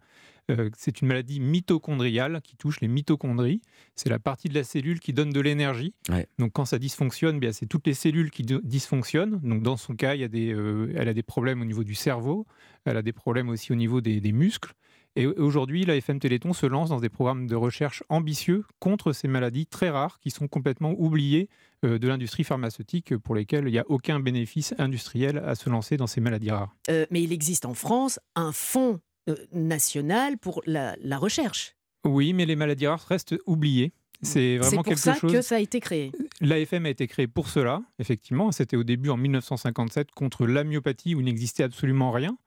Euh, 0.51 0.69
c'est 0.77 1.01
une 1.01 1.07
maladie 1.07 1.39
mitochondriale 1.39 2.39
qui 2.43 2.55
touche 2.55 2.79
les 2.81 2.87
mitochondries. 2.87 3.61
C'est 3.95 4.09
la 4.09 4.17
partie 4.19 4.47
de 4.49 4.53
la 4.55 4.63
cellule 4.63 4.99
qui 4.99 5.13
donne 5.13 5.29
de 5.31 5.39
l'énergie. 5.39 5.93
Ouais. 6.09 6.27
Donc 6.39 6.51
quand 6.53 6.65
ça 6.65 6.77
dysfonctionne, 6.79 7.39
bien, 7.39 7.51
c'est 7.51 7.65
toutes 7.67 7.85
les 7.87 7.93
cellules 7.93 8.31
qui 8.31 8.43
dysfonctionnent. 8.43 9.39
Donc 9.43 9.61
dans 9.63 9.77
son 9.77 9.95
cas, 9.95 10.15
il 10.15 10.21
y 10.21 10.23
a 10.23 10.27
des, 10.27 10.51
euh, 10.53 10.91
elle 10.95 11.09
a 11.09 11.13
des 11.13 11.23
problèmes 11.23 11.61
au 11.61 11.65
niveau 11.65 11.83
du 11.83 11.95
cerveau, 11.95 12.45
elle 12.85 12.97
a 12.97 13.01
des 13.01 13.13
problèmes 13.13 13.49
aussi 13.49 13.71
au 13.71 13.75
niveau 13.75 14.01
des, 14.01 14.19
des 14.19 14.31
muscles. 14.31 14.73
Et 15.17 15.27
aujourd'hui, 15.27 15.85
la 15.85 15.95
FM 15.95 16.19
Téléthon 16.19 16.51
se 16.51 16.65
lance 16.65 16.89
dans 16.89 16.99
des 16.99 17.07
programmes 17.09 17.47
de 17.47 17.55
recherche 17.55 18.03
ambitieux 18.09 18.65
contre 18.79 19.13
ces 19.13 19.27
maladies 19.29 19.65
très 19.65 19.89
rares 19.89 20.19
qui 20.19 20.29
sont 20.29 20.47
complètement 20.49 20.93
oubliées 20.97 21.47
euh, 21.85 21.97
de 21.97 22.07
l'industrie 22.07 22.43
pharmaceutique 22.43 23.15
pour 23.17 23.33
lesquelles 23.35 23.65
il 23.67 23.71
n'y 23.71 23.79
a 23.79 23.85
aucun 23.87 24.19
bénéfice 24.19 24.73
industriel 24.77 25.37
à 25.37 25.55
se 25.55 25.69
lancer 25.69 25.95
dans 25.95 26.07
ces 26.07 26.19
maladies 26.19 26.51
rares. 26.51 26.75
Euh, 26.89 27.05
mais 27.11 27.23
il 27.23 27.31
existe 27.31 27.65
en 27.65 27.73
France 27.73 28.19
un 28.35 28.51
fonds 28.51 28.99
euh, 29.29 29.35
national 29.53 30.37
pour 30.37 30.61
la, 30.65 30.95
la 31.01 31.17
recherche. 31.17 31.75
Oui, 32.05 32.33
mais 32.33 32.45
les 32.45 32.55
maladies 32.57 32.87
rares 32.87 33.05
restent 33.07 33.35
oubliées. 33.45 33.93
C'est 34.21 34.31
C'est 34.31 34.57
vraiment 34.57 34.75
pour 34.77 34.83
quelque 34.85 34.99
ça 34.99 35.15
chose. 35.15 35.31
que 35.31 35.41
ça 35.41 35.55
a 35.55 35.59
été 35.59 35.79
créé. 35.79 36.11
L'AFM 36.41 36.85
a 36.85 36.89
été 36.89 37.07
créée 37.07 37.27
pour 37.27 37.49
cela, 37.49 37.81
effectivement. 37.99 38.51
C'était 38.51 38.77
au 38.77 38.83
début 38.83 39.09
en 39.09 39.17
1957 39.17 40.11
contre 40.11 40.45
la 40.45 40.63
myopathie 40.63 41.15
où 41.15 41.19
il 41.21 41.25
n'existait 41.25 41.63
absolument 41.63 42.11
rien. 42.11 42.37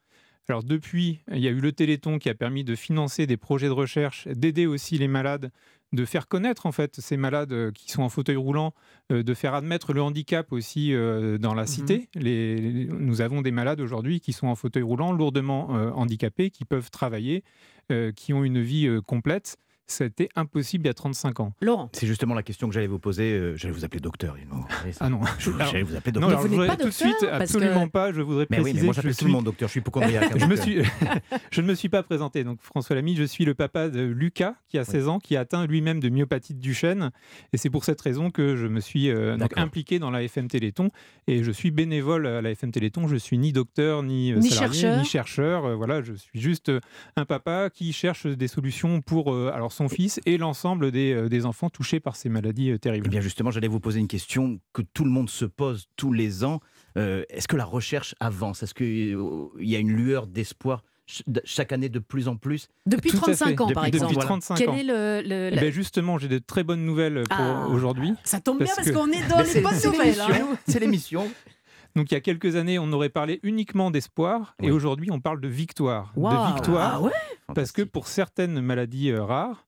Alors 0.48 0.64
depuis, 0.64 1.20
il 1.30 1.40
y 1.40 1.48
a 1.48 1.50
eu 1.50 1.60
le 1.60 1.72
Téléthon 1.72 2.18
qui 2.18 2.30
a 2.30 2.34
permis 2.34 2.64
de 2.64 2.74
financer 2.74 3.26
des 3.26 3.36
projets 3.36 3.66
de 3.66 3.72
recherche, 3.72 4.26
d'aider 4.28 4.66
aussi 4.66 4.96
les 4.96 5.08
malades 5.08 5.50
de 5.92 6.04
faire 6.04 6.28
connaître 6.28 6.66
en 6.66 6.72
fait 6.72 7.00
ces 7.00 7.16
malades 7.16 7.52
euh, 7.52 7.70
qui 7.72 7.90
sont 7.90 8.02
en 8.02 8.08
fauteuil 8.08 8.36
roulant, 8.36 8.74
euh, 9.10 9.22
de 9.22 9.34
faire 9.34 9.54
admettre 9.54 9.92
le 9.92 10.02
handicap 10.02 10.52
aussi 10.52 10.92
euh, 10.92 11.38
dans 11.38 11.54
la 11.54 11.66
cité. 11.66 12.08
Les, 12.14 12.88
nous 12.90 13.20
avons 13.20 13.42
des 13.42 13.50
malades 13.50 13.80
aujourd'hui 13.80 14.20
qui 14.20 14.32
sont 14.32 14.48
en 14.48 14.54
fauteuil 14.54 14.82
roulant, 14.82 15.12
lourdement 15.12 15.68
handicapés, 15.94 16.50
qui 16.50 16.64
peuvent 16.64 16.90
travailler, 16.90 17.44
qui 18.16 18.32
ont 18.32 18.44
une 18.44 18.60
vie 18.60 18.88
complète 19.06 19.56
c'était 19.90 20.28
impossible 20.36 20.84
il 20.84 20.88
y 20.88 20.90
a 20.90 20.94
35 20.94 21.40
ans. 21.40 21.52
Laurent 21.62 21.88
C'est 21.92 22.06
justement 22.06 22.34
la 22.34 22.42
question 22.42 22.68
que 22.68 22.74
j'allais 22.74 22.86
vous 22.86 22.98
poser. 22.98 23.32
Euh, 23.32 23.56
j'allais 23.56 23.72
vous 23.72 23.84
appeler 23.84 24.00
docteur. 24.00 24.36
Ah 25.00 25.08
non. 25.08 25.20
J'allais 25.38 25.82
vous 25.82 25.96
appeler 25.96 26.12
docteur. 26.12 26.30
Non, 26.30 26.42
je 26.42 26.48
voudrais 26.48 26.76
tout 26.76 26.86
de 26.86 26.90
suite, 26.90 27.24
absolument 27.30 27.88
pas. 27.88 28.12
Je 28.12 28.20
voudrais 28.20 28.46
mais 28.50 28.58
préciser. 28.58 28.74
Oui, 28.74 28.80
mais 28.80 28.84
moi, 28.84 28.94
j'appelle 28.94 29.16
tout 29.16 29.24
le 29.24 29.30
monde 29.30 29.44
docteur. 29.46 29.68
Je 29.68 29.72
suis 29.72 29.80
hypochondriaque. 29.80 30.38
je, 30.38 30.44
me 30.44 30.56
suis... 30.56 30.82
je 31.50 31.60
ne 31.62 31.66
me 31.66 31.74
suis 31.74 31.88
pas 31.88 32.02
présenté. 32.02 32.44
Donc, 32.44 32.60
François 32.60 32.96
Lamy, 32.96 33.16
je 33.16 33.24
suis 33.24 33.46
le 33.46 33.54
papa 33.54 33.88
de 33.88 34.02
Lucas, 34.02 34.54
qui 34.68 34.78
a 34.78 34.84
16 34.84 35.08
ans, 35.08 35.18
qui 35.18 35.36
a 35.36 35.40
atteint 35.40 35.66
lui-même 35.66 36.00
de 36.00 36.10
myopathie 36.10 36.54
de 36.54 36.60
Duchenne. 36.60 37.10
Et 37.54 37.56
c'est 37.56 37.70
pour 37.70 37.84
cette 37.84 38.00
raison 38.00 38.30
que 38.30 38.56
je 38.56 38.66
me 38.66 38.80
suis 38.80 39.08
euh, 39.10 39.38
donc, 39.38 39.56
impliqué 39.56 39.98
dans 39.98 40.10
la 40.10 40.22
FM 40.22 40.48
Téléthon. 40.48 40.90
Et 41.26 41.42
je 41.42 41.50
suis 41.50 41.70
bénévole 41.70 42.26
à 42.26 42.42
la 42.42 42.50
FM 42.50 42.72
Téléthon. 42.72 43.08
Je 43.08 43.16
suis 43.16 43.38
ni 43.38 43.52
docteur, 43.52 44.02
ni, 44.02 44.32
euh, 44.32 44.36
ni 44.36 44.50
salarié, 44.50 44.80
chercheur. 44.80 44.98
ni 44.98 45.04
chercheur. 45.06 45.76
Voilà, 45.76 46.02
je 46.02 46.12
suis 46.12 46.40
juste 46.40 46.70
un 47.16 47.24
papa 47.24 47.70
qui 47.70 47.92
cherche 47.94 48.26
des 48.26 48.48
solutions 48.48 49.00
pour 49.00 49.34
alors 49.34 49.72
son 49.78 49.88
fils 49.88 50.20
et 50.26 50.36
l'ensemble 50.38 50.58
ensemble 50.58 50.96
euh, 50.96 51.28
des, 51.28 51.46
enfants 51.46 51.70
touchés 51.70 52.00
par 52.00 52.16
ces 52.16 52.28
maladies 52.28 52.70
euh, 52.72 52.78
terribles. 52.78 53.06
Eh 53.06 53.10
bien 53.10 53.20
justement, 53.20 53.50
j'allais 53.50 53.68
vous 53.68 53.80
poser 53.80 54.00
une 54.00 54.08
question 54.08 54.58
que 54.72 54.82
tout 54.82 55.04
le 55.04 55.10
monde 55.10 55.30
se 55.30 55.44
pose 55.44 55.86
tous 55.96 56.12
les 56.12 56.44
ans. 56.44 56.60
Euh, 56.96 57.22
est-ce 57.28 57.46
que 57.46 57.56
la 57.56 57.64
recherche 57.64 58.14
avance? 58.18 58.62
Est-ce 58.62 58.74
qu'il 58.74 59.16
y 59.60 59.76
a 59.76 59.78
une 59.78 59.92
lueur 59.92 60.26
d'espoir 60.26 60.82
chaque 61.44 61.72
année 61.72 61.88
de 61.88 62.00
plus 62.00 62.26
en 62.28 62.36
plus? 62.36 62.68
Depuis 62.86 63.10
35 63.10 63.60
ans, 63.60 63.70
par 63.70 63.84
exemple. 63.84 64.14
Depuis 64.14 64.26
35 64.26 64.54
Quel 64.56 64.68
ans. 64.68 64.74
est 64.74 64.82
le, 64.82 65.50
eh 65.52 65.60
ben, 65.60 65.70
justement, 65.70 66.18
j'ai 66.18 66.28
de 66.28 66.38
très 66.38 66.64
bonnes 66.64 66.84
nouvelles 66.84 67.22
pour 67.30 67.38
ah, 67.38 67.68
aujourd'hui. 67.68 68.12
Ça 68.24 68.40
tombe 68.40 68.58
bien 68.58 68.72
parce, 68.74 68.90
qu'on 68.90 69.10
est 69.12 69.26
dans 69.28 69.40
les 69.54 69.60
bonnes 69.60 69.80
nouvelles. 69.84 70.20
Hein. 70.20 70.56
C'est 70.66 70.80
l'émission. 70.80 71.30
Donc 71.96 72.10
il 72.10 72.14
y 72.14 72.16
a 72.16 72.20
quelques 72.20 72.56
années, 72.56 72.78
on 72.78 72.92
aurait 72.92 73.08
parlé 73.08 73.40
uniquement 73.42 73.90
d'espoir, 73.90 74.54
et 74.62 74.70
aujourd'hui, 74.70 75.10
on 75.10 75.20
parle 75.20 75.40
de 75.40 75.48
victoire. 75.48 76.12
De 76.16 76.52
victoire, 76.54 76.94
ah 76.96 77.00
ouais? 77.00 77.12
parce 77.54 77.72
que 77.72 77.82
pour 77.82 78.08
certaines 78.08 78.60
maladies 78.60 79.12
rares, 79.14 79.67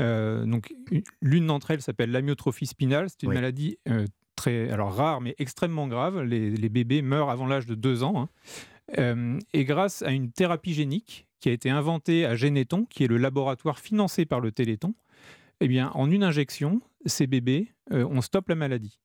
euh, 0.00 0.44
donc, 0.46 0.74
l'une 1.20 1.46
d'entre 1.46 1.70
elles 1.70 1.82
s'appelle 1.82 2.10
l'amyotrophie 2.10 2.66
spinale. 2.66 3.08
C'est 3.10 3.22
une 3.24 3.32
maladie 3.32 3.78
euh, 3.88 4.06
très 4.36 4.70
alors 4.70 4.94
rare, 4.94 5.20
mais 5.20 5.34
extrêmement 5.38 5.88
grave. 5.88 6.22
Les, 6.22 6.68
bébés 6.68 7.02
meurent 7.02 7.30
avant 7.30 7.46
l'âge 7.46 7.66
de 7.66 7.74
2 7.74 8.02
ans. 8.02 8.22
Hein. 8.22 8.28
Euh, 8.98 9.38
et 9.52 9.64
grâce 9.64 10.02
à 10.02 10.10
une 10.10 10.32
thérapie 10.32 10.74
génique 10.74 11.26
qui 11.40 11.48
a 11.48 11.52
été 11.52 11.70
inventée 11.70 12.26
à 12.26 12.34
Généton, 12.34 12.86
qui 12.86 13.04
est 13.04 13.08
le 13.08 13.16
laboratoire 13.16 13.78
financé 13.78 14.26
par 14.26 14.40
le 14.40 14.52
Téléthon, 14.52 14.94
eh 15.60 15.68
bien, 15.68 15.90
en 15.94 16.10
une 16.10 16.22
injection, 16.22 16.80
ces 17.06 17.26
bébés, 17.26 17.72
on 17.90 18.20
stoppe 18.20 18.48
la 18.48 18.54
maladie. 18.54 18.98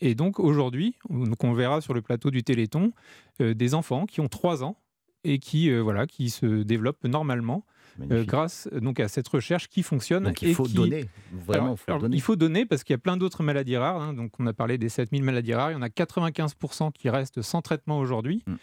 Et 0.00 0.14
donc 0.14 0.38
aujourd'hui, 0.38 0.96
on 1.08 1.52
verra 1.52 1.80
sur 1.80 1.94
le 1.94 2.02
plateau 2.02 2.30
du 2.30 2.44
Téléthon 2.44 2.92
des 3.40 3.74
enfants 3.74 4.06
qui 4.06 4.20
ont 4.20 4.28
3 4.28 4.62
ans 4.62 4.76
et 5.24 5.40
qui, 5.40 5.72
voilà, 5.80 6.06
qui 6.06 6.30
se 6.30 6.62
développent 6.62 7.04
normalement 7.04 7.64
euh, 8.10 8.24
grâce 8.24 8.68
donc 8.72 9.00
à 9.00 9.08
cette 9.08 9.28
recherche 9.28 9.68
qui 9.68 9.82
fonctionne. 9.82 10.24
Donc 10.24 10.42
il 10.42 10.54
faut 10.54 10.68
donner, 10.68 11.06
vraiment. 11.32 11.76
Il 12.10 12.20
faut 12.20 12.36
donner 12.36 12.66
parce 12.66 12.84
qu'il 12.84 12.94
y 12.94 12.96
a 12.96 12.98
plein 12.98 13.16
d'autres 13.16 13.42
maladies 13.42 13.76
rares. 13.76 14.00
Hein. 14.00 14.14
donc 14.14 14.32
on 14.38 14.46
a 14.46 14.52
parlé 14.52 14.78
des 14.78 14.88
7000 14.88 15.22
maladies 15.22 15.54
rares. 15.54 15.70
Il 15.70 15.74
y 15.74 15.76
en 15.76 15.82
a 15.82 15.88
95% 15.88 16.92
qui 16.92 17.08
restent 17.10 17.42
sans 17.42 17.62
traitement 17.62 17.98
aujourd'hui. 17.98 18.42
Mm. 18.46 18.54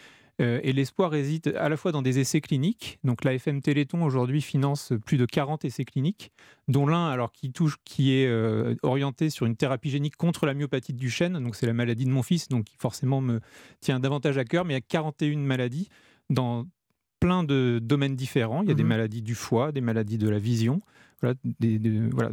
Euh, 0.42 0.60
et 0.64 0.74
l'espoir 0.74 1.12
réside 1.12 1.56
à 1.58 1.70
la 1.70 1.78
fois 1.78 1.92
dans 1.92 2.02
des 2.02 2.20
essais 2.20 2.42
cliniques. 2.42 3.00
Donc 3.04 3.24
la 3.24 3.34
FM 3.34 3.62
Téléthon 3.62 4.04
aujourd'hui 4.04 4.42
finance 4.42 4.94
plus 5.06 5.18
de 5.18 5.26
40 5.26 5.66
essais 5.66 5.86
cliniques, 5.86 6.32
dont 6.68 6.88
l'un 6.88 7.10
alors 7.10 7.32
qui 7.32 7.52
touche, 7.52 7.78
qui 7.86 8.14
est 8.14 8.28
euh, 8.28 8.76
orienté 8.82 9.30
sur 9.30 9.46
une 9.46 9.56
thérapie 9.56 9.90
génique 9.90 10.16
contre 10.16 10.46
la 10.46 10.54
myopathie 10.54 10.94
de 10.94 10.98
Duchenne. 10.98 11.34
Donc 11.44 11.56
c'est 11.56 11.68
la 11.68 11.74
maladie 11.74 12.06
de 12.06 12.12
mon 12.12 12.24
fils, 12.24 12.48
donc 12.48 12.66
qui 12.66 12.78
forcément 12.78 13.22
me 13.22 13.40
tient 13.82 14.00
davantage 14.00 14.38
à 14.38 14.46
cœur. 14.46 14.66
Mais 14.66 14.74
il 14.74 14.78
y 14.78 14.80
a 14.80 14.82
41 14.82 15.38
maladies 15.38 15.90
dans 16.30 16.66
plein 17.22 17.46
de 17.46 17.80
domaines 17.82 18.18
différents. 18.18 18.64
Il 18.64 18.68
y 18.68 18.72
a 18.72 18.76
des 18.76 18.84
mhm. 18.84 18.90
maladies 18.90 19.22
du 19.22 19.36
foie, 19.36 19.72
des 19.72 19.80
maladies 19.80 20.18
de 20.18 20.28
la 20.28 20.40
vision, 20.40 20.82
voilà, 21.22 21.36
voilà, 22.12 22.32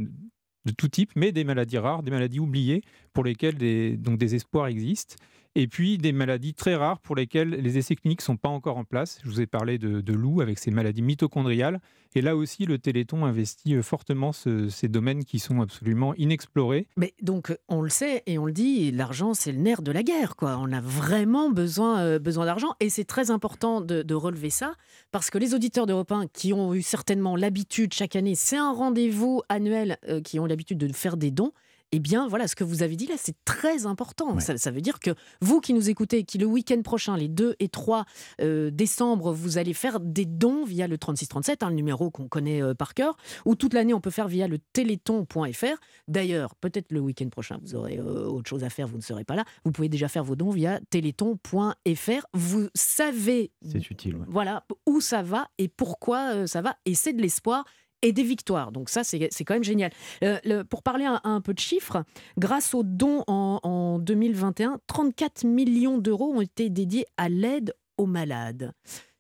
de 0.64 0.73
tout 0.73 0.88
type, 0.88 1.12
mais 1.14 1.30
des 1.30 1.45
maladies 1.45 1.78
rares, 1.78 2.02
des 2.02 2.11
maladies 2.11 2.40
oubliées 2.40 2.83
pour 3.12 3.23
lesquelles 3.23 3.57
des, 3.57 3.97
donc 3.97 4.18
des 4.18 4.35
espoirs 4.35 4.66
existent 4.66 5.14
et 5.55 5.67
puis 5.67 5.99
des 5.99 6.12
maladies 6.12 6.55
très 6.55 6.75
rares 6.75 7.00
pour 7.00 7.17
lesquelles 7.17 7.50
les 7.50 7.78
essais 7.78 7.97
cliniques 7.97 8.21
ne 8.21 8.25
sont 8.25 8.37
pas 8.37 8.49
encore 8.49 8.76
en 8.76 8.85
place. 8.85 9.19
Je 9.25 9.28
vous 9.28 9.40
ai 9.40 9.47
parlé 9.47 9.78
de, 9.78 10.12
loup 10.12 10.40
avec 10.40 10.59
ses 10.59 10.71
maladies 10.71 11.02
mitochondriales. 11.02 11.81
Et 12.14 12.23
là 12.23 12.37
aussi, 12.37 12.64
le 12.64 12.78
Téléthon 12.78 13.26
investit 13.26 13.75
euh, 13.75 13.83
fortement 13.83 14.33
ces 14.33 14.88
domaines 14.88 15.25
qui 15.25 15.38
sont 15.38 15.61
absolument 15.61 16.14
inexplorés. 16.14 16.87
Mais 16.97 17.14
donc, 17.23 17.57
on 17.69 17.83
le 17.83 17.90
sait 17.90 18.23
et 18.26 18.38
on 18.38 18.47
le 18.47 18.52
dit, 18.52 18.90
l'argent, 18.90 19.35
c'est 19.35 19.52
le 19.52 19.59
nerf 19.59 19.83
de 19.83 19.93
la 19.93 20.02
guerre. 20.02 20.35
On 20.40 20.73
a 20.73 20.81
vraiment 20.81 21.50
besoin, 21.50 22.00
euh, 22.00 22.19
besoin 22.19 22.47
d'argent. 22.47 22.75
Et 22.81 22.88
c'est 22.88 23.05
très 23.05 23.31
important 23.31 23.81
de, 23.81 24.14
relever 24.14 24.50
ça, 24.50 24.75
parce 25.12 25.31
que 25.31 25.38
les 25.38 25.55
auditeurs 25.55 25.87
d'Europe 25.87 26.11
1, 26.11 26.26
qui 26.28 26.52
ont 26.52 26.75
eu 26.75 26.83
certainement 26.83 27.37
l'habitude 27.37 27.93
chaque 27.95 28.17
année, 28.17 28.35
c'est 28.35 28.57
un 28.57 28.73
rendez-vous 28.73 29.43
annuel, 29.49 29.99
euh, 30.09 30.21
qui 30.21 30.40
ont 30.40 30.47
l'habitude 30.47 30.78
de 30.78 30.93
faire 30.93 31.17
des 31.17 31.31
dons, 31.31 31.52
eh 31.92 32.00
bien, 32.00 32.28
voilà, 32.28 32.49
ce 32.49 32.54
que 32.54 32.64
vous 32.64 32.83
avez 32.83 32.97
dit 32.97 33.07
là, 33.07 33.14
c'est 33.16 33.37
très 33.45 33.87
important. 33.87 34.38
Ça, 34.40 34.71
veut 34.71 34.80
dire 34.80 35.00
que 35.00 35.11
vous 35.40 35.61
qui 35.61 35.73
nous 35.73 35.88
écoutez, 35.88 36.25
qui 36.25 36.38
le 36.38 36.47
week-end 36.47 36.80
prochain, 36.83 37.16
les 37.16 37.28
2 37.28 37.57
et 37.61 37.68
3 37.68 38.04
euh, 38.40 38.71
décembre, 38.71 39.33
vous 39.33 39.57
allez 39.59 39.73
faire 39.73 40.00
des 40.00 40.26
dons 40.26 40.64
via 40.64 40.87
le 40.87 40.99
3637, 40.99 41.62
hein, 41.62 41.71
le 41.71 41.76
numéro 41.76 42.11
qu'on 42.11 42.28
connaît 42.28 42.62
euh, 42.62 42.75
par 42.75 42.95
cœur, 42.95 43.16
ou 43.47 43.54
toute 43.54 43.73
l'année, 43.73 43.95
on 43.95 44.00
peut 44.00 44.11
faire 44.11 44.28
via 44.28 44.49
le 44.49 44.59
téléthon.fr. 44.73 45.80
D'ailleurs, 46.09 46.54
peut-être 46.57 46.92
le 46.92 47.00
week-end 47.00 47.28
prochain, 47.30 47.59
vous 47.62 47.75
aurez 47.75 47.99
euh, 47.99 48.26
autre 48.26 48.50
chose 48.50 48.64
à 48.64 48.71
faire, 48.71 48.87
vous 48.87 48.99
ne 48.99 49.02
serez 49.02 49.25
pas 49.25 49.35
là. 49.35 49.45
Vous 49.64 49.73
pouvez 49.73 49.88
déjà 49.88 50.09
faire 50.09 50.25
vos 50.25 50.37
dons 50.37 50.50
via 50.50 50.80
téléthon.fr. 50.90 52.26
Vous 52.35 52.68
savez 52.75 53.50
c'est 53.62 53.90
utile, 53.90 54.18
voilà, 54.28 54.64
où 54.87 55.00
ça 55.00 55.23
va 55.23 55.49
et 55.59 55.68
pourquoi 55.68 56.47
ça 56.47 56.61
va, 56.61 56.76
et 56.85 56.95
c'est 56.95 57.12
de 57.12 57.23
l'espoir 57.23 57.64
et 58.02 58.12
des 58.12 58.23
victoires. 58.23 58.73
Donc 58.73 58.88
ça, 58.88 59.05
c'est 59.05 59.28
quand 59.45 59.55
même 59.55 59.64
génial. 59.64 59.90
Euh, 60.23 60.64
pour 60.64 60.83
parler 60.83 61.07
un, 61.07 61.40
peu 61.40 61.55
de 61.55 61.59
chiffres, 61.59 62.05
grâce 62.38 62.75
aux 62.75 62.83
dons 62.83 63.25
en, 63.26 63.99
2021, 63.99 64.81
34 64.87 65.45
millions 65.45 65.99
d'euros 65.99 66.33
ont 66.35 66.40
été 66.40 66.71
dédiés 66.71 67.07
à 67.17 67.28
l'aide 67.28 67.75
aux 67.97 68.07
malades. 68.07 68.73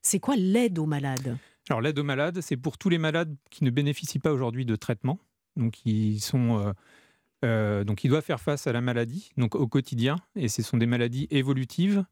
C'est 0.02 0.20
quoi 0.20 0.36
l'aide 0.36 0.78
aux 0.78 0.86
malades? 0.86 1.36
Alors 1.68 1.80
l'aide 1.80 1.98
aux 1.98 2.04
malades, 2.04 2.40
c'est 2.40 2.56
pour 2.56 2.78
tous 2.78 2.88
les 2.88 2.98
malades 2.98 3.34
qui 3.50 3.64
ne 3.64 3.70
bénéficient 3.70 4.20
pas 4.20 4.32
aujourd'hui 4.32 4.64
de 4.64 4.76
traitement, 4.76 5.18
donc 5.56 5.72
qui 5.72 6.20
sont... 6.20 6.58
Euh, 6.58 6.72
euh, 7.44 7.84
donc, 7.84 8.02
ils 8.02 8.08
doivent 8.08 8.24
faire 8.24 8.40
face 8.40 8.66
à 8.66 8.72
la 8.72 8.80
maladie, 8.80 9.30
donc 9.36 9.54
au 9.54 9.68
quotidien, 9.68 10.16
et 10.34 10.48
ce 10.48 10.60
sont 10.62 10.76
des 10.76 10.86
maladies 10.86 11.28
évolutives, 11.30 12.04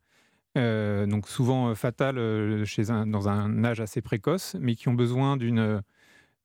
donc 0.55 1.29
souvent 1.29 1.75
fatales 1.75 2.65
chez 2.65 2.85
dans 2.85 3.29
un 3.29 3.65
âge 3.65 3.81
assez 3.81 4.01
précoce, 4.01 4.57
mais 4.59 4.75
qui 4.75 4.89
ont 4.89 4.95
besoin 4.95 5.37
d'une 5.37 5.83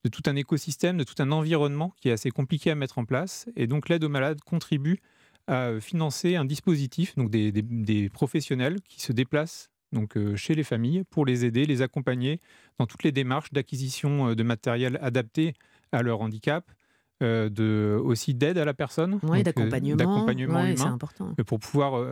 de 0.04 0.10
tout 0.10 0.24
un 0.26 0.36
écosystème, 0.36 0.98
de 0.98 1.04
tout 1.04 1.16
un 1.20 1.32
environnement 1.32 1.94
qui 2.00 2.10
est 2.10 2.12
assez 2.12 2.32
compliqué 2.32 2.72
à 2.72 2.76
mettre 2.76 2.98
en 2.98 3.06
place. 3.06 3.48
Et 3.56 3.68
donc 3.68 3.90
l'aide 3.90 4.04
aux 4.04 4.10
malades 4.10 4.42
contribue 4.42 5.00
à 5.48 5.68
euh, 5.68 5.80
financer 5.80 6.36
un 6.36 6.46
dispositif, 6.46 7.16
donc 7.16 7.30
des, 7.30 8.10
professionnels 8.14 8.80
qui 8.88 9.02
se 9.02 9.12
déplacent 9.12 9.70
donc 9.92 10.16
euh, 10.16 10.38
chez 10.38 10.56
les 10.56 10.64
familles 10.64 11.04
pour 11.10 11.26
les 11.26 11.44
aider, 11.44 11.66
les 11.66 11.82
accompagner 11.82 12.40
dans 12.80 12.86
toutes 12.86 13.04
les 13.04 13.12
démarches 13.12 13.52
d'acquisition 13.52 14.30
euh, 14.30 14.36
de 14.36 14.44
matériel 14.44 14.98
adapté 15.02 15.54
à 15.92 16.02
leur 16.02 16.22
handicap, 16.22 16.72
de, 17.20 18.02
aussi 18.04 18.34
d'aide 18.34 18.58
à 18.58 18.66
la 18.66 18.74
personne, 18.74 19.20
oui, 19.22 19.44
d'accompagnement, 19.44 20.66
humain, 20.66 20.98
pour 21.46 21.60
pouvoir 21.60 22.04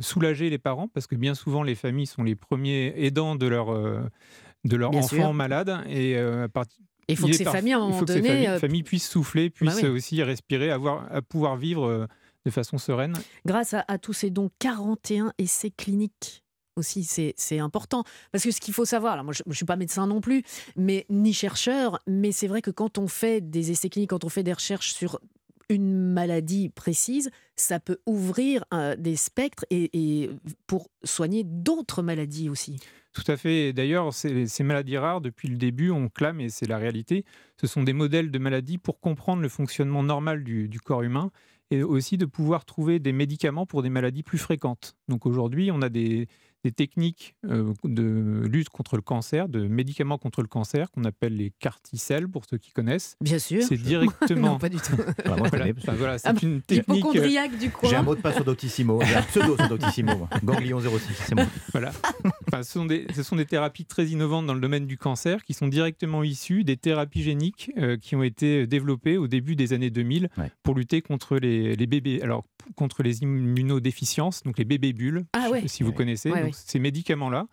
soulager 0.00 0.50
les 0.50 0.58
parents, 0.58 0.88
parce 0.88 1.06
que 1.06 1.14
bien 1.14 1.36
souvent 1.36 1.62
les 1.62 1.76
familles 1.76 2.06
sont 2.06 2.24
les 2.24 2.34
premiers 2.34 2.92
aidants 2.96 3.36
de 3.36 3.46
leur 3.46 3.72
de 3.72 4.76
leur 4.76 4.92
enfant 4.92 5.32
malade. 5.32 5.84
Et 5.86 6.18
à 6.18 6.48
partir 6.48 6.82
il 7.08 7.16
faut 7.16 7.26
que 7.26 7.32
ces 7.32 7.44
familles, 7.44 7.72
à 7.72 7.78
un 7.78 7.88
moment 7.88 8.02
donné. 8.02 8.48
Euh, 8.48 8.58
familles, 8.58 8.82
puissent 8.82 9.08
souffler, 9.08 9.48
bah 9.48 9.54
puissent 9.54 9.84
aussi 9.84 10.22
respirer, 10.22 10.70
avoir, 10.70 11.12
à 11.12 11.22
pouvoir 11.22 11.56
vivre 11.56 11.86
euh, 11.86 12.06
de 12.44 12.50
façon 12.50 12.78
sereine. 12.78 13.14
Grâce 13.44 13.74
à, 13.74 13.98
tous 13.98 14.12
ces 14.12 14.30
dons, 14.30 14.50
41 14.58 15.32
essais 15.38 15.70
cliniques 15.70 16.44
aussi, 16.76 17.04
c'est 17.04 17.58
important. 17.58 18.04
Parce 18.32 18.44
que 18.44 18.50
ce 18.50 18.60
qu'il 18.60 18.72
faut 18.72 18.84
savoir, 18.84 19.14
alors 19.14 19.24
moi 19.24 19.34
je 19.34 19.42
ne 19.44 19.52
suis 19.52 19.66
pas 19.66 19.76
médecin 19.76 20.06
non 20.06 20.20
plus, 20.20 20.42
mais 20.76 21.04
ni 21.10 21.32
chercheur, 21.32 21.98
mais 22.06 22.32
c'est 22.32 22.46
vrai 22.46 22.62
que 22.62 22.70
quand 22.70 22.96
on 22.96 23.08
fait 23.08 23.40
des 23.40 23.70
essais 23.70 23.90
cliniques, 23.90 24.10
quand 24.10 24.24
on 24.24 24.28
fait 24.28 24.42
des 24.42 24.52
recherches 24.52 24.92
sur 24.92 25.20
une 25.70 25.94
maladie 25.94 26.68
précise, 26.68 27.30
ça 27.56 27.80
peut 27.80 27.98
ouvrir 28.06 28.64
euh, 28.74 28.96
des 28.96 29.16
spectres 29.16 29.64
et 29.70 30.30
pour 30.66 30.90
soigner 31.04 31.44
d'autres 31.44 32.02
maladies 32.02 32.48
aussi. 32.48 32.80
Tout 33.12 33.24
à 33.26 33.36
fait. 33.36 33.72
D'ailleurs, 33.72 34.14
ces, 34.14 34.62
maladies 34.62 34.96
rares, 34.96 35.20
depuis 35.20 35.48
le 35.48 35.56
début, 35.56 35.90
on 35.90 36.08
clame, 36.08 36.40
et 36.40 36.48
c'est 36.48 36.66
la 36.66 36.78
réalité, 36.78 37.24
ce 37.60 37.66
sont 37.66 37.82
des 37.82 37.92
modèles 37.92 38.30
de 38.30 38.38
maladies 38.38 38.78
pour 38.78 39.00
comprendre 39.00 39.42
le 39.42 39.48
fonctionnement 39.48 40.02
normal 40.02 40.44
du, 40.44 40.80
corps 40.80 41.02
humain 41.02 41.30
et 41.72 41.82
aussi 41.82 42.18
de 42.18 42.26
pouvoir 42.26 42.64
trouver 42.64 42.98
des 42.98 43.12
médicaments 43.12 43.66
pour 43.66 43.82
des 43.82 43.90
maladies 43.90 44.22
plus 44.22 44.38
fréquentes. 44.38 44.96
Donc 45.08 45.26
aujourd'hui, 45.26 45.70
on 45.72 45.82
a 45.82 45.88
des, 45.88 46.28
des 46.64 46.72
techniques 46.72 47.34
euh, 47.46 47.72
de 47.84 48.42
lutte 48.46 48.68
contre 48.68 48.96
le 48.96 49.02
cancer, 49.02 49.48
de 49.48 49.66
médicaments 49.66 50.18
contre 50.18 50.42
le 50.42 50.48
cancer, 50.48 50.90
qu'on 50.90 51.04
appelle 51.04 51.36
les 51.36 51.52
carticelles, 51.58 52.28
pour 52.28 52.44
ceux 52.44 52.58
qui 52.58 52.70
connaissent. 52.72 53.16
Bien 53.20 53.38
sûr. 53.38 53.62
C'est 53.62 53.76
directement. 53.82 54.52
non, 54.52 54.58
pas 54.58 54.68
du 54.68 54.76
tout. 54.76 54.96
Moi, 55.26 55.36
Voilà, 55.48 55.66
enfin, 55.76 55.92
voilà, 55.94 56.18
c'est 56.18 56.28
Ah 56.28 56.32
bah, 56.32 56.40
une 56.42 56.60
technique. 56.62 56.88
euh, 56.90 56.94
Hypochondriaque 56.98 57.52
du 57.58 57.70
J'ai 57.84 57.88
un 57.88 57.98
coin. 57.98 58.02
mot 58.02 58.14
de 58.14 58.20
passe 58.20 58.34
sur 58.36 58.44
Doctissimo, 58.44 59.00
j'ai 59.04 59.14
un 59.14 59.22
pseudo 59.22 59.56
sur 59.56 59.68
Doctissimo. 59.68 60.28
Ganglion 60.44 60.80
06, 60.80 60.88
c'est 61.14 61.34
moi. 61.34 61.46
Voilà. 61.72 61.92
Enfin, 62.48 62.62
ce, 62.62 62.72
sont 62.72 62.84
des, 62.86 63.06
ce 63.14 63.22
sont 63.22 63.36
des 63.36 63.46
thérapies 63.46 63.84
très 63.84 64.06
innovantes 64.06 64.46
dans 64.46 64.54
le 64.54 64.60
domaine 64.60 64.86
du 64.86 64.98
cancer 64.98 65.42
qui 65.44 65.54
sont 65.54 65.68
directement 65.68 66.22
issues 66.22 66.64
des 66.64 66.76
thérapies 66.76 67.22
géniques 67.22 67.70
euh, 67.78 67.96
qui 67.96 68.16
ont 68.16 68.22
été 68.22 68.66
développées 68.66 69.16
au 69.16 69.28
début 69.28 69.56
des 69.56 69.72
années 69.72 69.90
2000 69.90 70.28
Ouais. 70.36 70.50
pour 70.62 70.74
lutter 70.74 71.00
contre 71.02 71.36
les, 71.38 71.74
les 71.76 71.86
bébés, 71.86 72.20
alors 72.22 72.44
contre 72.76 73.02
les 73.02 73.22
immunodéficiences, 73.22 74.42
donc 74.42 74.58
les 74.58 74.64
bébés 74.64 74.92
bulles, 74.92 75.24
Ah 75.32 75.50
ouais. 75.50 75.66
si 75.68 75.82
vous 75.82 75.90
Ouais. 75.90 75.94
connaissez. 75.96 76.30
Ouais, 76.30 76.38
Donc, 76.42 76.46
ouais. 76.52 76.52
Ces 76.54 76.78
médicaments-là, 76.78 77.46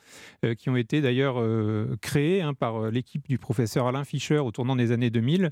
euh, 0.46 0.56
qui 0.56 0.70
ont 0.70 0.76
été 0.76 1.02
d'ailleurs 1.02 1.40
euh, 1.40 1.96
créés 2.02 2.42
hein, 2.42 2.54
par 2.54 2.76
euh, 2.86 2.92
l'équipe 2.92 3.28
du 3.28 3.38
professeur 3.38 3.88
Alain 3.88 4.04
Fischer 4.04 4.40
au 4.40 4.52
tournant 4.52 4.76
des 4.76 4.92
années 4.92 5.10
2000, 5.10 5.52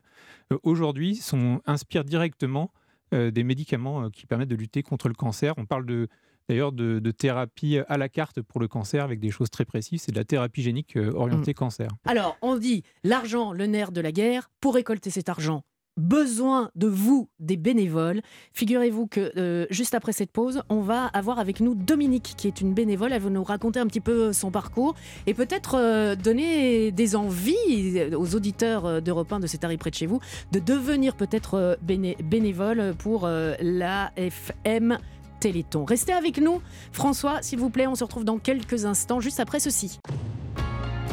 euh, 0.53 0.57
aujourd'hui 0.63 1.15
sont 1.15 1.61
inspirent 1.65 2.03
directement 2.05 2.71
euh, 3.13 3.31
des 3.31 3.43
médicaments 3.43 4.05
euh, 4.05 4.09
qui 4.09 4.25
permettent 4.25 4.49
de 4.49 4.55
lutter 4.55 4.83
contre 4.83 5.07
le 5.07 5.13
cancer. 5.13 5.53
On 5.57 5.65
parle 5.65 5.85
de 5.85 6.07
d'ailleurs 6.47 6.71
de, 6.71 6.99
de 6.99 7.11
thérapie 7.11 7.79
à 7.87 7.97
la 7.97 8.07
carte 8.07 8.39
pour 8.41 8.59
le 8.61 8.67
cancer 8.67 9.03
avec 9.03 9.19
des 9.19 9.31
choses 9.31 9.49
très 9.49 9.65
précises. 9.65 10.03
C'est 10.03 10.11
de 10.11 10.17
la 10.17 10.25
thérapie 10.25 10.61
génique 10.61 10.95
euh, 10.95 11.11
orientée 11.13 11.51
Mm. 11.51 11.55
cancer. 11.55 11.87
Alors, 12.05 12.37
on 12.43 12.55
dit 12.55 12.83
l'argent, 13.03 13.51
le 13.51 13.65
nerf 13.65 13.91
de 13.91 13.99
la 14.01 14.11
guerre. 14.11 14.51
Pour 14.61 14.75
récolter 14.75 15.09
cet 15.09 15.27
argent, 15.29 15.63
besoin 15.97 16.69
de 16.75 16.87
vous, 16.87 17.29
des 17.39 17.57
bénévoles. 17.57 18.21
Figurez-vous 18.53 19.07
que 19.07 19.31
euh, 19.37 19.65
juste 19.69 19.93
après 19.93 20.11
cette 20.13 20.31
pause, 20.31 20.61
on 20.69 20.81
va 20.81 21.05
avoir 21.07 21.39
avec 21.39 21.59
nous 21.59 21.75
Dominique, 21.75 22.33
qui 22.37 22.47
est 22.47 22.61
une 22.61 22.73
bénévole. 22.73 23.13
Elle 23.13 23.21
va 23.21 23.29
nous 23.29 23.43
raconter 23.43 23.79
un 23.79 23.87
petit 23.87 24.01
peu 24.01 24.33
son 24.33 24.51
parcours 24.51 24.95
et 25.27 25.33
peut-être 25.33 25.75
euh, 25.77 26.15
donner 26.15 26.91
des 26.91 27.15
envies 27.15 28.13
aux 28.15 28.35
auditeurs 28.35 28.85
euh, 28.85 28.99
d'Europe 29.01 29.31
1 29.31 29.39
de 29.39 29.47
cet 29.47 29.63
arrêt 29.63 29.77
près 29.77 29.89
de 29.89 29.95
chez 29.95 30.05
vous 30.05 30.19
de 30.51 30.59
devenir 30.59 31.15
peut-être 31.15 31.77
béné- 31.85 32.17
bénévole 32.23 32.93
pour 32.97 33.25
euh, 33.25 33.53
la 33.61 34.11
FM 34.17 34.97
Téléthon. 35.39 35.85
Restez 35.85 36.13
avec 36.13 36.39
nous. 36.39 36.61
François, 36.91 37.41
s'il 37.41 37.59
vous 37.59 37.69
plaît, 37.69 37.87
on 37.87 37.95
se 37.95 38.03
retrouve 38.03 38.23
dans 38.25 38.37
quelques 38.39 38.85
instants, 38.85 39.19
juste 39.19 39.39
après 39.39 39.59
ceci. 39.59 39.99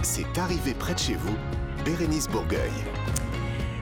C'est 0.03 0.39
arrivé 0.39 0.75
près 0.75 0.95
de 0.95 0.99
chez 0.99 1.15
vous, 1.15 1.35
Bérénice 1.85 2.29
Bourgueil. 2.29 2.71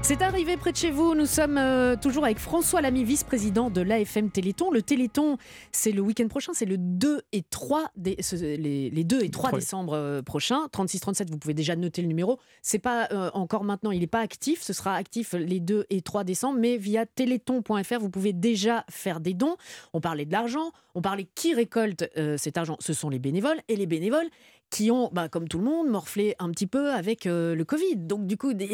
C'est 0.03 0.23
arrivé 0.23 0.57
près 0.57 0.73
de 0.73 0.77
chez 0.77 0.91
vous. 0.91 1.15
Nous 1.15 1.27
sommes 1.27 1.57
euh, 1.57 1.95
toujours 1.95 2.25
avec 2.25 2.39
François 2.39 2.81
Lamy, 2.81 3.05
vice-président 3.05 3.71
de 3.71 3.81
l'AFM 3.81 4.31
Téléthon. 4.31 4.71
Le 4.73 4.83
Téléthon, 4.83 5.37
c'est 5.71 5.93
le 5.93 6.01
week-end 6.01 6.27
prochain, 6.27 6.53
c'est 6.53 6.65
le 6.65 6.79
2 6.79 7.21
et 7.33 7.43
3, 7.43 7.91
dé- 7.97 8.17
ce- 8.21 8.35
les, 8.35 8.91
les 8.91 9.05
2 9.05 9.23
et 9.23 9.31
3 9.31 9.51
Trois. 9.51 9.59
décembre 9.61 9.93
euh, 9.93 10.21
prochains. 10.23 10.67
36-37, 10.73 11.31
vous 11.31 11.39
pouvez 11.39 11.55
déjà 11.55 11.77
noter 11.77 12.03
le 12.03 12.09
numéro. 12.09 12.41
C'est 12.61 12.81
pas 12.81 13.09
euh, 13.13 13.31
encore 13.35 13.63
maintenant, 13.63 13.93
il 13.93 14.01
n'est 14.01 14.07
pas 14.09 14.19
actif. 14.21 14.63
Ce 14.63 14.73
sera 14.73 14.95
actif 14.97 15.33
les 15.35 15.61
2 15.61 15.85
et 15.91 16.01
3 16.03 16.25
décembre, 16.25 16.59
mais 16.59 16.77
via 16.77 17.07
téléthon.fr, 17.07 17.99
vous 18.01 18.11
pouvez 18.11 18.33
déjà 18.33 18.85
faire 18.91 19.21
des 19.21 19.35
dons. 19.35 19.57
On 19.93 20.01
parlait 20.01 20.25
de 20.25 20.33
l'argent, 20.33 20.73
on 20.97 21.03
parlait 21.03 21.29
qui 21.37 21.55
récolte 21.55 22.11
cet 22.37 22.57
argent. 22.59 22.77
Ce 22.81 22.93
sont 22.95 23.11
les 23.11 23.21
bénévoles. 23.21 23.61
Et 23.69 23.77
les 23.77 23.87
bénévoles, 23.87 24.29
qui 24.71 24.91
ont, 24.91 25.11
bah, 25.13 25.29
comme 25.29 25.49
tout 25.49 25.59
le 25.59 25.65
monde, 25.65 25.89
morflé 25.89 26.35
un 26.39 26.51
petit 26.51 26.67
peu 26.67 26.93
avec 26.93 27.27
euh, 27.27 27.55
le 27.55 27.65
Covid. 27.65 27.97
Donc, 27.97 28.27
du 28.27 28.37
coup, 28.37 28.55
des- 28.55 28.67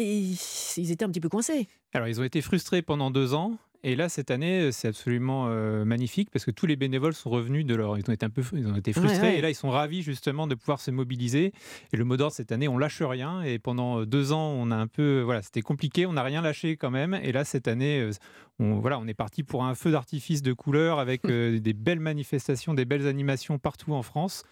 ils 0.77 0.91
étaient 0.91 1.03
un 1.05 1.09
petit 1.09 1.19
peu 1.21 1.29
coincés. 1.29 1.67
Alors, 1.93 2.07
ils 2.07 2.19
ont 2.21 2.23
été 2.23 2.41
frustrés 2.41 2.81
pendant 2.81 3.11
deux 3.11 3.33
ans. 3.33 3.57
Et 3.83 3.95
là, 3.95 4.09
cette 4.09 4.31
année, 4.31 4.71
c'est 4.71 4.87
absolument 4.87 5.45
euh, 5.47 5.85
magnifique 5.85 6.29
parce 6.31 6.43
que 6.43 6.51
tous 6.51 6.65
les 6.65 6.75
bénévoles 6.75 7.13
sont 7.13 7.29
revenus 7.29 7.63
de 7.65 7.75
leur. 7.75 7.97
Ils 7.97 8.03
ont 8.09 8.13
été 8.13 8.25
un 8.25 8.29
peu, 8.29 8.41
ils 8.53 8.67
ont 8.67 8.75
été 8.75 8.91
frustrés. 8.91 9.17
Ouais, 9.19 9.27
ouais. 9.33 9.37
Et 9.37 9.41
là, 9.41 9.49
ils 9.49 9.55
sont 9.55 9.69
ravis 9.69 10.01
justement 10.01 10.47
de 10.47 10.55
pouvoir 10.55 10.81
se 10.81 10.89
mobiliser. 10.91 11.53
Et 11.93 11.97
le 11.97 12.03
mot 12.03 12.17
d'ordre 12.17 12.33
cette 12.33 12.51
année, 12.51 12.67
on 12.67 12.77
lâche 12.79 13.01
rien. 13.01 13.43
Et 13.43 13.59
pendant 13.59 14.03
deux 14.03 14.31
ans, 14.33 14.49
on 14.57 14.71
a 14.71 14.75
un 14.75 14.87
peu, 14.87 15.21
voilà, 15.21 15.41
c'était 15.43 15.61
compliqué. 15.61 16.05
On 16.07 16.13
n'a 16.13 16.23
rien 16.23 16.41
lâché 16.41 16.75
quand 16.75 16.89
même. 16.91 17.13
Et 17.23 17.31
là, 17.31 17.45
cette 17.45 17.67
année, 17.67 18.01
euh, 18.01 18.11
on, 18.59 18.79
voilà, 18.79 18.97
on 18.99 19.07
est 19.07 19.13
parti 19.13 19.43
pour 19.43 19.63
un 19.63 19.75
feu 19.75 19.91
d'artifice 19.91 20.41
de 20.41 20.53
couleurs 20.53 20.99
avec 20.99 21.25
euh, 21.29 21.59
des 21.59 21.73
belles 21.73 21.99
manifestations, 21.99 22.73
des 22.73 22.85
belles 22.85 23.07
animations 23.07 23.59
partout 23.59 23.93
en 23.93 24.01
France. 24.03 24.43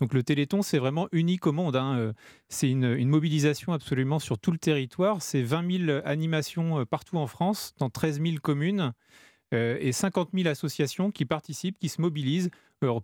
Donc 0.00 0.12
le 0.14 0.22
Téléthon, 0.22 0.62
c'est 0.62 0.78
vraiment 0.78 1.08
unique 1.12 1.46
au 1.46 1.52
monde. 1.52 1.76
hein. 1.76 1.96
Euh, 1.98 2.12
C'est 2.48 2.70
une, 2.70 2.84
une 2.84 3.08
mobilisation 3.08 3.72
absolument 3.72 4.18
sur 4.18 4.38
tout 4.38 4.50
le 4.52 4.58
territoire. 4.58 5.22
C'est 5.22 5.42
20 5.42 5.86
000 5.86 6.00
animations 6.04 6.80
euh, 6.80 6.84
partout 6.84 7.16
en 7.18 7.26
France, 7.26 7.72
dans 7.78 7.90
13 7.90 8.20
000 8.22 8.36
communes, 8.42 8.92
euh, 9.54 9.76
et 9.80 9.92
50 9.92 10.30
000 10.34 10.48
associations 10.48 11.10
qui 11.10 11.24
participent, 11.24 11.78
qui 11.78 11.88
se 11.88 12.00
mobilisent 12.00 12.50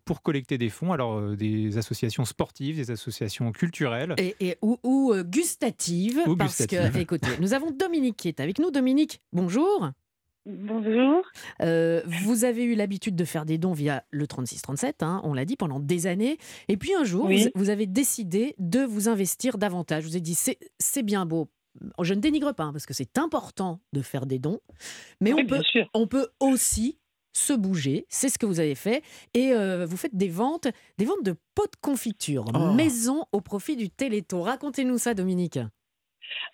pour 0.05 0.20
collecter 0.20 0.59
des 0.59 0.68
fonds. 0.68 0.92
Alors 0.92 1.18
euh, 1.18 1.37
des 1.37 1.79
associations 1.79 2.27
sportives, 2.27 2.77
des 2.77 2.90
associations 2.90 3.51
culturelles. 3.53 4.14
et, 4.18 4.37
et- 4.40 4.57
ou, 4.61 4.79
ou, 4.83 5.12
euh, 5.14 5.23
gustative, 5.23 6.20
Ou 6.27 6.37
parce 6.37 6.59
gustative. 6.59 6.92
que, 6.92 6.99
écoutez, 6.99 7.31
nous 7.40 7.55
avons 7.55 7.70
Dominique 7.70 8.16
qui 8.16 8.29
est 8.29 8.40
avec 8.40 8.59
nous. 8.59 8.70
Dominique, 8.70 9.23
bonjour. 9.33 9.90
Bonjour. 10.46 11.22
Euh, 11.62 12.03
vous 12.24 12.44
avez 12.44 12.64
eu 12.64 12.74
l'habitude 12.74 13.14
de 13.14 13.24
faire 13.24 13.44
des 13.44 13.59
dons 13.59 13.72
via 13.72 14.05
le 14.11 14.26
3637, 14.26 15.03
hein, 15.03 15.20
on 15.24 15.35
l'a 15.35 15.44
dit, 15.44 15.57
pendant 15.57 15.81
des 15.81 16.07
années. 16.07 16.38
Et 16.68 16.76
puis 16.76 16.94
un 16.94 17.05
jour, 17.05 17.26
Oui. 17.26 17.44
vous, 17.55 17.64
vous 17.64 17.70
avez 17.70 17.87
décidé 17.87 18.55
de 18.59 18.81
vous 18.81 19.09
investir 19.09 19.59
davantage. 19.59 20.05
Vous 20.05 20.11
avez 20.12 20.20
dit, 20.20 20.35
c'est 20.79 21.03
bien 21.03 21.26
beau. 21.26 21.48
Je 22.03 22.14
ne 22.14 22.20
dénigre 22.20 22.53
pas, 22.55 22.64
hein, 22.64 22.72
parce 22.72 22.87
que 22.87 22.94
c'est 22.94 23.18
important 23.18 23.81
de 23.92 24.00
faire 24.03 24.26
des 24.26 24.38
dons. 24.38 24.61
Mais 25.20 25.33
Oui, 25.33 25.42
on 25.44 25.46
peut, 25.46 25.55
bien 25.57 25.62
sûr. 25.62 25.90
on 25.94 26.07
peut 26.07 26.29
aussi 26.40 26.98
se 27.33 27.53
bouger, 27.53 28.07
c'est 28.09 28.29
ce 28.29 28.38
que 28.38 28.46
vous 28.46 28.59
avez 28.59 28.74
fait, 28.74 29.03
et 29.35 29.53
euh, 29.53 29.87
vous 29.87 29.96
faites 29.96 30.16
des 30.16 30.29
ventes, 30.29 30.66
des 30.98 31.05
ventes 31.05 31.22
de 31.22 31.37
pots 31.55 31.66
de 31.66 31.76
confiture, 31.81 32.44
Oh. 32.55 32.72
maison 32.72 33.24
au 33.31 33.40
profit 33.40 33.76
du 33.76 33.88
Téléthon. 33.88 34.42
Racontez-nous 34.42 34.98
ça, 34.98 35.14
Dominique. 35.14 35.61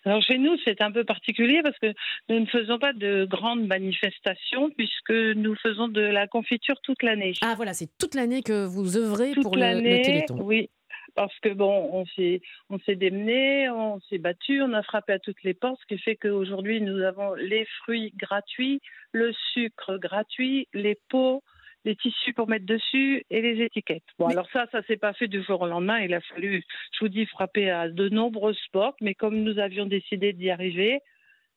Alors 0.05 0.21
chez 0.21 0.37
nous, 0.37 0.57
c'est 0.63 0.81
un 0.81 0.91
peu 0.91 1.03
particulier 1.03 1.61
parce 1.63 1.77
que 1.79 1.93
nous 2.29 2.39
ne 2.39 2.45
faisons 2.45 2.79
pas 2.79 2.93
de 2.93 3.25
grandes 3.25 3.65
manifestations 3.67 4.69
puisque 4.71 5.11
nous 5.11 5.55
faisons 5.55 5.87
de 5.87 6.01
la 6.01 6.27
confiture 6.27 6.79
toute 6.81 7.03
l'année. 7.03 7.33
Ah 7.41 7.53
voilà, 7.55 7.73
c'est 7.73 7.89
toute 7.97 8.15
l'année 8.15 8.43
que 8.43 8.65
vous 8.65 8.97
œuvrez 8.97 9.31
toute 9.31 9.43
pour 9.43 9.55
le, 9.55 9.81
Téléthon. 10.03 10.39
oui. 10.41 10.69
Parce 11.15 11.37
que 11.39 11.49
bon, 11.49 11.89
on 11.93 12.05
s'est 12.05 12.41
on 12.69 12.77
s'est 12.79 12.95
démené, 12.95 13.69
on 13.71 13.99
s'est 14.01 14.19
battu, 14.19 14.61
on 14.61 14.73
a 14.73 14.83
frappé 14.83 15.13
à 15.13 15.19
toutes 15.19 15.41
les 15.43 15.55
portes, 15.55 15.79
ce 15.81 15.95
qui 15.95 15.99
fait 15.99 16.15
qu'aujourd'hui 16.15 16.79
nous 16.79 17.01
avons 17.01 17.33
les 17.33 17.65
fruits 17.81 18.13
gratuits, 18.15 18.81
le 19.13 19.33
sucre 19.53 19.97
gratuit, 19.97 20.67
les 20.73 20.95
pots, 21.09 21.41
les 21.87 21.95
tissus 21.95 22.33
pour 22.33 22.49
mettre 22.49 22.65
dessus 22.65 23.23
et 23.29 23.41
les 23.41 23.63
étiquettes. 23.63 24.03
Bon, 24.19 24.27
Mais- 24.27 24.33
alors 24.33 24.49
ça, 24.51 24.65
ça 24.73 24.83
s'est 24.83 24.97
pas 24.97 25.13
fait 25.13 25.29
du 25.29 25.41
jour 25.41 25.61
au 25.61 25.67
lendemain. 25.67 25.99
Il 25.99 26.13
a 26.13 26.19
fallu, 26.21 26.63
je 26.91 26.99
vous 26.99 27.07
dis, 27.07 27.25
frapper 27.25 27.69
à 27.71 27.87
de 27.87 28.09
nombreuses 28.09 28.59
portes, 28.73 28.97
mais 28.99 29.15
comme 29.15 29.37
nous 29.41 29.57
avions 29.57 29.85
décidé 29.85 30.33
d'y 30.33 30.49
arriver, 30.49 30.99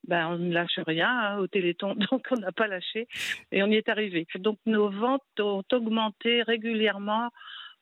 ben, 0.07 0.29
on 0.29 0.39
ne 0.39 0.53
lâche 0.53 0.79
rien 0.87 1.11
hein, 1.11 1.39
au 1.39 1.49
Téléthon, 1.49 1.95
donc 2.11 2.27
on 2.31 2.37
n'a 2.37 2.53
pas 2.53 2.69
lâché 2.69 3.09
et 3.51 3.63
on 3.65 3.67
y 3.67 3.75
est 3.75 3.89
arrivé. 3.89 4.27
Donc 4.39 4.59
nos 4.67 4.89
ventes 4.89 5.41
ont 5.41 5.65
augmenté 5.73 6.43
régulièrement 6.43 7.31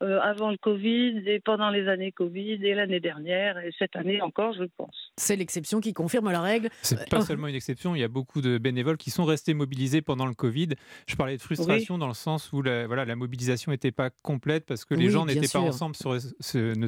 euh, 0.03 0.21
avant 0.21 0.51
le 0.51 0.57
Covid 0.57 1.23
et 1.27 1.41
pendant 1.41 1.71
les 1.71 1.89
années 1.89 2.13
Covid 2.13 2.59
et 2.65 2.75
l'année 2.75 3.01
dernière 3.01 3.59
et 3.59 3.71
cette 3.79 3.97
année 3.97 4.21
encore, 4.23 4.53
je 4.55 4.65
pense. 4.77 5.13
C'est 5.17 5.37
l'exception 5.37 5.81
qui 5.81 5.93
confirme 5.93 6.31
la 6.31 6.41
règle. 6.41 6.69
C'est 6.83 7.09
pas 7.09 7.21
seulement 7.21 7.47
une 7.49 7.55
exception, 7.55 7.95
il 7.95 8.01
y 8.01 8.05
a 8.05 8.09
beaucoup 8.09 8.41
de 8.41 8.59
bénévoles 8.59 8.97
qui 8.97 9.11
sont 9.11 9.25
restés 9.25 9.55
mobilisés 9.55 10.03
pendant 10.03 10.27
le 10.27 10.35
Covid. 10.35 10.69
Je 11.07 11.17
parlais 11.17 11.37
de 11.37 11.43
frustration 11.43 11.99
dans 11.99 12.07
le 12.09 12.15
sens 12.15 12.51
où 12.53 12.63
la, 12.63 12.87
voilà, 12.87 13.05
la 13.05 13.17
mobilisation 13.17 13.73
n'était 13.73 13.91
pas 13.93 14.11
complète 14.23 14.67
parce 14.67 14.85
que 14.85 14.95
les 14.95 15.07
Oui, 15.07 15.11
gens 15.11 15.27
n'étaient 15.27 15.49
pas 15.53 15.59
ensemble, 15.61 15.95
sur, 15.97 16.15
se- 16.21 16.59
ne, 16.59 16.87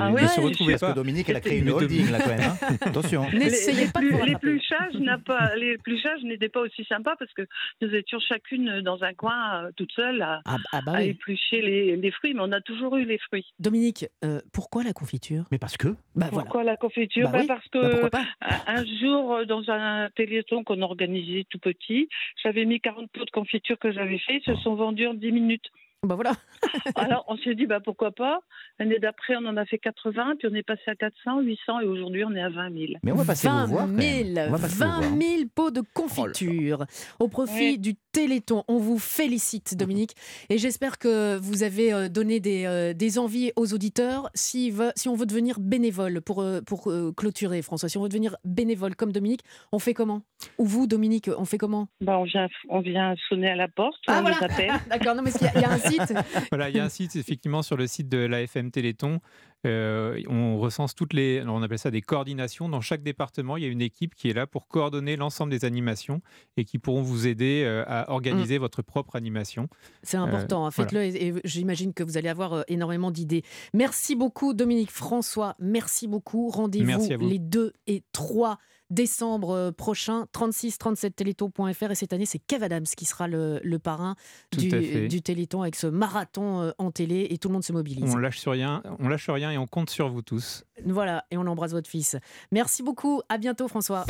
Ah 0.00 0.10
ne 0.10 0.14
ouais, 0.14 0.28
se 0.28 0.40
retrouvaient 0.40 0.72
Parce 0.72 0.82
que 0.82 0.86
pas. 0.88 0.92
Dominique, 0.92 1.28
elle 1.28 1.36
a 1.36 1.40
créé 1.40 1.58
une 1.58 1.70
holding, 1.70 2.10
là, 2.10 2.18
quand 2.20 2.28
même. 2.28 2.40
hein. 2.40 2.76
Attention. 2.82 3.22
N'essayez 3.32 3.86
les, 3.86 3.90
pas 3.92 4.00
de 4.00 4.06
plus, 4.06 4.24
les 4.26 4.32
pas, 4.32 4.38
pluchages 4.38 6.22
n'étaient 6.24 6.48
pas 6.48 6.60
aussi 6.60 6.84
sympas 6.84 7.16
parce 7.18 7.32
que 7.32 7.42
nous 7.80 7.94
étions 7.94 8.18
chacune 8.20 8.80
dans 8.82 9.02
un 9.02 9.14
coin 9.14 9.64
euh, 9.64 9.70
toute 9.76 9.92
seule 9.92 10.20
à, 10.22 10.40
Ah, 10.44 10.56
ah 10.72 10.80
bah 10.84 10.92
à 10.96 11.02
éplucher 11.02 11.62
les, 11.62 11.96
les 11.96 12.10
fruits, 12.10 12.34
mais 12.34 12.40
on 12.42 12.49
a 12.52 12.60
toujours 12.60 12.96
eu 12.96 13.04
les 13.04 13.18
fruits. 13.18 13.46
Dominique, 13.58 14.06
euh, 14.24 14.40
pourquoi 14.52 14.82
la 14.82 14.92
confiture? 14.92 15.44
Mais 15.50 15.58
parce 15.58 15.76
que 15.76 15.88
Bah 15.88 16.28
voilà. 16.30 16.44
Pourquoi 16.44 16.64
la 16.64 16.76
confiture? 16.76 17.30
Bah 17.30 17.32
Bah, 17.32 17.38
oui, 17.40 17.46
Parce 17.46 17.68
Bah, 17.72 17.80
que 17.80 17.90
pourquoi 18.00 18.10
pas? 18.10 18.24
un 18.66 18.84
jour, 18.84 19.34
euh, 19.34 19.44
dans 19.44 19.62
un 19.68 20.08
téléthon 20.16 20.64
qu'on 20.64 20.82
organisait 20.82 21.44
tout 21.50 21.58
petit, 21.58 22.08
j'avais 22.42 22.64
mis 22.64 22.80
40 22.80 23.10
pots 23.12 23.24
de 23.24 23.30
confiture 23.30 23.78
que 23.78 23.92
j'avais 23.92 24.18
fait, 24.18 24.36
ils 24.38 24.42
se 24.44 24.54
sont 24.62 24.74
vendus 24.74 25.06
en 25.06 25.14
10 25.14 25.32
minutes. 25.32 25.70
Bah 26.02 26.14
voilà. 26.14 26.32
Alors, 26.96 27.26
on 27.28 27.36
s'est 27.36 27.54
dit, 27.54 27.66
bah, 27.66 27.78
pourquoi 27.84 28.10
pas. 28.10 28.40
L'année 28.78 28.98
d'après, 28.98 29.34
on 29.36 29.44
en 29.44 29.56
a 29.58 29.66
fait 29.66 29.76
80, 29.78 30.36
puis 30.38 30.48
on 30.50 30.54
est 30.54 30.62
passé 30.62 30.80
à 30.86 30.94
400, 30.94 31.40
800, 31.42 31.80
et 31.80 31.84
aujourd'hui, 31.84 32.24
on 32.24 32.34
est 32.34 32.40
à 32.40 32.48
20 32.48 32.72
000. 32.72 32.84
Mais 33.02 33.12
on 33.12 33.16
va 33.16 33.24
passer 33.26 33.48
20 33.48 33.66
vous 33.66 33.72
voir. 33.72 33.86
quand 33.86 34.00
000, 34.00 34.32
même. 34.32 34.48
On 34.48 34.52
va 34.52 34.58
passer 34.58 34.74
vous 34.76 34.80
20 34.90 35.00
voir. 35.00 35.10
000 35.20 35.42
pots 35.54 35.70
de 35.70 35.82
confiture 35.92 36.86
au 37.18 37.28
profit 37.28 37.72
Oui. 37.72 37.78
du 37.78 37.94
Téléthon. 38.12 38.64
On 38.66 38.78
vous 38.78 38.98
félicite, 38.98 39.76
Dominique, 39.76 40.12
et 40.48 40.56
j'espère 40.56 40.98
que 40.98 41.36
vous 41.36 41.62
avez 41.62 41.92
euh, 41.92 42.08
donné 42.08 42.40
des, 42.40 42.64
euh, 42.64 42.94
des 42.94 43.18
envies 43.18 43.52
aux 43.56 43.72
auditeurs. 43.74 44.30
Si, 44.34 44.74
si 44.96 45.08
on 45.10 45.14
veut 45.14 45.26
devenir 45.26 45.60
bénévole 45.60 46.22
pour, 46.22 46.40
euh, 46.40 46.60
pour 46.62 46.90
clôturer, 47.16 47.60
François, 47.60 47.90
si 47.90 47.98
on 47.98 48.02
veut 48.02 48.08
devenir 48.08 48.36
bénévole 48.44 48.96
comme 48.96 49.12
Dominique, 49.12 49.42
on 49.70 49.78
fait 49.78 49.94
comment? 49.94 50.22
Ou 50.58 50.64
vous, 50.64 50.86
Dominique, 50.86 51.28
on 51.36 51.44
fait 51.44 51.58
comment? 51.58 51.88
Bah, 52.00 52.18
on, 52.18 52.24
vient, 52.24 52.48
on 52.70 52.80
vient 52.80 53.14
sonner 53.28 53.50
à 53.50 53.56
la 53.56 53.68
porte, 53.68 54.00
Ah, 54.08 54.16
on 54.18 54.22
voilà. 54.22 54.36
les 54.40 54.44
appelle. 54.46 54.70
D'accord, 54.90 55.14
non, 55.14 55.22
mais 55.22 55.30
il 55.38 55.44
y, 55.44 55.48
a- 55.48 55.52
il 55.56 55.60
y 55.60 55.64
a 55.64 55.70
un 55.70 55.78
site. 55.90 56.12
Voilà, 56.50 56.68
il 56.70 56.76
y 56.76 56.80
a 56.80 56.84
un 56.84 56.88
site, 56.88 57.16
effectivement, 57.16 57.62
sur 57.62 57.76
le 57.76 57.86
site 57.86 58.08
de 58.08 58.18
l'AFM 58.18 58.70
Téléthon. 58.70 59.20
euh, 59.66 60.20
on 60.28 60.58
recense 60.58 60.94
toutes 60.94 61.12
les. 61.12 61.42
on 61.46 61.62
appelle 61.62 61.78
ça 61.78 61.90
des 61.90 62.00
coordinations. 62.00 62.68
Dans 62.68 62.80
chaque 62.80 63.02
département, 63.02 63.56
il 63.56 63.62
y 63.62 63.66
a 63.66 63.68
une 63.68 63.82
équipe 63.82 64.14
qui 64.14 64.30
est 64.30 64.32
là 64.32 64.46
pour 64.46 64.68
coordonner 64.68 65.16
l'ensemble 65.16 65.50
des 65.50 65.64
animations 65.64 66.22
et 66.56 66.64
qui 66.64 66.78
pourront 66.78 67.02
vous 67.02 67.26
aider 67.26 67.62
euh, 67.64 67.84
à 67.86 68.10
organiser 68.10 68.58
votre 68.58 68.82
propre 68.82 69.16
animation. 69.16 69.68
C'est 70.02 70.16
important, 70.16 70.66
hein, 70.66 70.70
faites-le 70.70 71.02
et, 71.02 71.28
et 71.28 71.34
j'imagine 71.44 71.92
que 71.92 72.02
vous 72.02 72.16
allez 72.16 72.28
avoir 72.28 72.52
euh, 72.54 72.62
énormément 72.68 73.10
d'idées. 73.10 73.42
Merci 73.74 74.16
beaucoup 74.16 74.54
Dominique 74.54 74.90
François, 74.90 75.56
merci 75.58 76.08
beaucoup. 76.08 76.48
Rendez-vous 76.48 77.18
les 77.20 77.38
2 77.38 77.72
et 77.86 78.02
3 78.12 78.58
décembre 78.90 79.50
euh, 79.50 79.72
prochains, 79.72 80.26
36 80.32 80.78
37 80.78 81.16
téléthon.fr 81.16 81.90
et 81.90 81.94
cette 81.94 82.12
année 82.12 82.26
c'est 82.26 82.38
Kev 82.38 82.64
Adams 82.64 82.84
qui 82.84 83.04
sera 83.04 83.28
le, 83.28 83.60
le 83.62 83.78
parrain 83.78 84.16
du, 84.52 85.22
téléthon 85.22 85.62
avec 85.62 85.76
ce 85.76 85.86
marathon 85.86 86.60
euh, 86.60 86.70
en 86.78 86.90
télé 86.90 87.28
et 87.30 87.38
tout 87.38 87.48
le 87.48 87.54
monde 87.54 87.64
se 87.64 87.72
mobilise. 87.72 88.14
On 88.14 88.18
lâche 88.18 88.38
sur 88.38 88.52
rien, 88.52 88.82
on 88.98 89.08
lâche 89.08 89.28
rien 89.30 89.50
et 89.50 89.58
on 89.58 89.66
compte 89.66 89.90
sur 89.90 90.08
vous 90.08 90.22
tous. 90.22 90.64
Voilà, 90.84 91.24
et 91.30 91.36
on 91.36 91.46
embrasse 91.46 91.72
votre 91.72 91.88
fils. 91.88 92.16
Merci 92.52 92.82
beaucoup, 92.82 93.22
à 93.28 93.38
bientôt 93.38 93.68
François. 93.68 94.04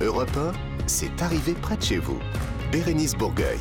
Europe 0.00 0.36
1, 0.36 0.52
c'est 0.86 1.22
arrivé 1.22 1.54
près 1.54 1.76
de 1.76 1.82
chez 1.82 1.98
vous. 1.98 2.18
Bérénice 2.72 3.14
Bourgueil. 3.14 3.60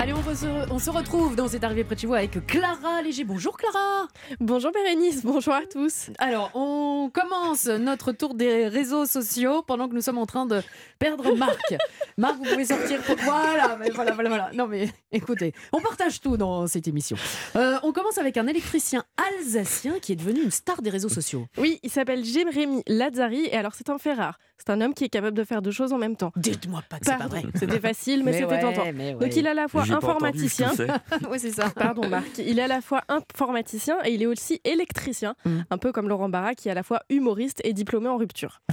Allez, 0.00 0.12
on, 0.12 0.22
se, 0.34 0.46
on 0.72 0.78
se 0.78 0.90
retrouve 0.90 1.34
dans 1.34 1.48
cette 1.48 1.64
arrivée 1.64 1.82
près 1.82 1.96
de 1.96 2.00
chez 2.00 2.06
vous 2.06 2.14
avec 2.14 2.46
Clara 2.46 3.02
Léger. 3.02 3.24
Bonjour 3.24 3.56
Clara 3.56 4.06
Bonjour 4.38 4.70
Bérénice, 4.70 5.24
bonjour 5.24 5.52
à 5.54 5.62
tous. 5.70 6.10
Alors, 6.20 6.52
on 6.54 7.10
commence 7.12 7.66
notre 7.66 8.12
tour 8.12 8.34
des 8.34 8.68
réseaux 8.68 9.06
sociaux 9.06 9.62
pendant 9.66 9.88
que 9.88 9.94
nous 9.94 10.00
sommes 10.00 10.18
en 10.18 10.26
train 10.26 10.46
de 10.46 10.62
perdre 11.00 11.34
Marc. 11.34 11.74
Marc, 12.16 12.36
vous 12.36 12.44
pouvez 12.44 12.64
sortir. 12.64 13.00
pour- 13.02 13.16
Voilà, 13.16 13.76
mais 13.80 13.90
voilà, 13.90 14.12
voilà, 14.12 14.28
voilà. 14.28 14.50
Non, 14.54 14.68
mais 14.68 14.88
écoutez, 15.10 15.52
on 15.72 15.80
partage 15.80 16.20
tout 16.20 16.36
dans 16.36 16.68
cette 16.68 16.86
émission. 16.86 17.16
Euh, 17.56 17.76
on 17.82 17.92
commence 17.92 18.18
avec 18.18 18.36
un 18.36 18.46
électricien 18.46 19.02
alsacien 19.36 19.98
qui 20.00 20.12
est 20.12 20.16
devenu 20.16 20.42
une 20.44 20.52
star 20.52 20.80
des 20.80 20.90
réseaux 20.90 21.08
sociaux. 21.08 21.46
Oui, 21.58 21.80
il 21.82 21.90
s'appelle 21.90 22.24
Jérémy 22.24 22.82
Lazzari 22.86 23.46
et 23.46 23.54
alors 23.56 23.72
c'est 23.74 23.90
un 23.90 23.98
fait 23.98 24.14
rare. 24.14 24.38
C'est 24.58 24.70
un 24.70 24.80
homme 24.80 24.92
qui 24.94 25.04
est 25.04 25.08
capable 25.08 25.36
de 25.36 25.44
faire 25.44 25.62
deux 25.62 25.70
choses 25.70 25.92
en 25.92 25.98
même 25.98 26.16
temps. 26.16 26.32
Dites-moi 26.36 26.82
pas 26.88 26.98
que 26.98 27.06
c'est 27.06 27.16
pas 27.16 27.28
vrai. 27.28 27.42
C'était 27.54 27.78
facile, 27.78 28.24
mais, 28.24 28.32
c'était 28.32 28.46
ouais, 28.46 28.60
tentant. 28.60 28.84
mais 28.92 29.14
Donc 29.14 29.34
il 29.36 29.46
à 29.46 29.54
la 29.54 29.68
fois 29.68 29.84
J'ai 29.88 29.98
pas 29.98 30.14
entendu 30.14 30.48
ce 30.48 30.58
que 30.58 30.64
informaticien. 30.64 30.72
c'est. 30.76 31.28
Ouais, 31.28 31.38
c'est 31.38 31.50
ça. 31.50 31.70
Pardon 31.70 32.08
Marc, 32.08 32.38
il 32.38 32.58
est 32.58 32.62
à 32.62 32.68
la 32.68 32.80
fois 32.80 33.02
informaticien 33.08 33.96
et 34.04 34.12
il 34.12 34.22
est 34.22 34.26
aussi 34.26 34.60
électricien, 34.64 35.34
Mm. 35.44 35.60
un 35.70 35.78
peu 35.78 35.92
comme 35.92 36.08
Laurent 36.08 36.28
Barra 36.28 36.54
qui 36.54 36.68
est 36.68 36.70
à 36.70 36.74
la 36.74 36.82
fois 36.82 37.00
humoriste 37.10 37.60
et 37.64 37.72
diplômé 37.72 38.08
en 38.08 38.16
rupture. 38.16 38.60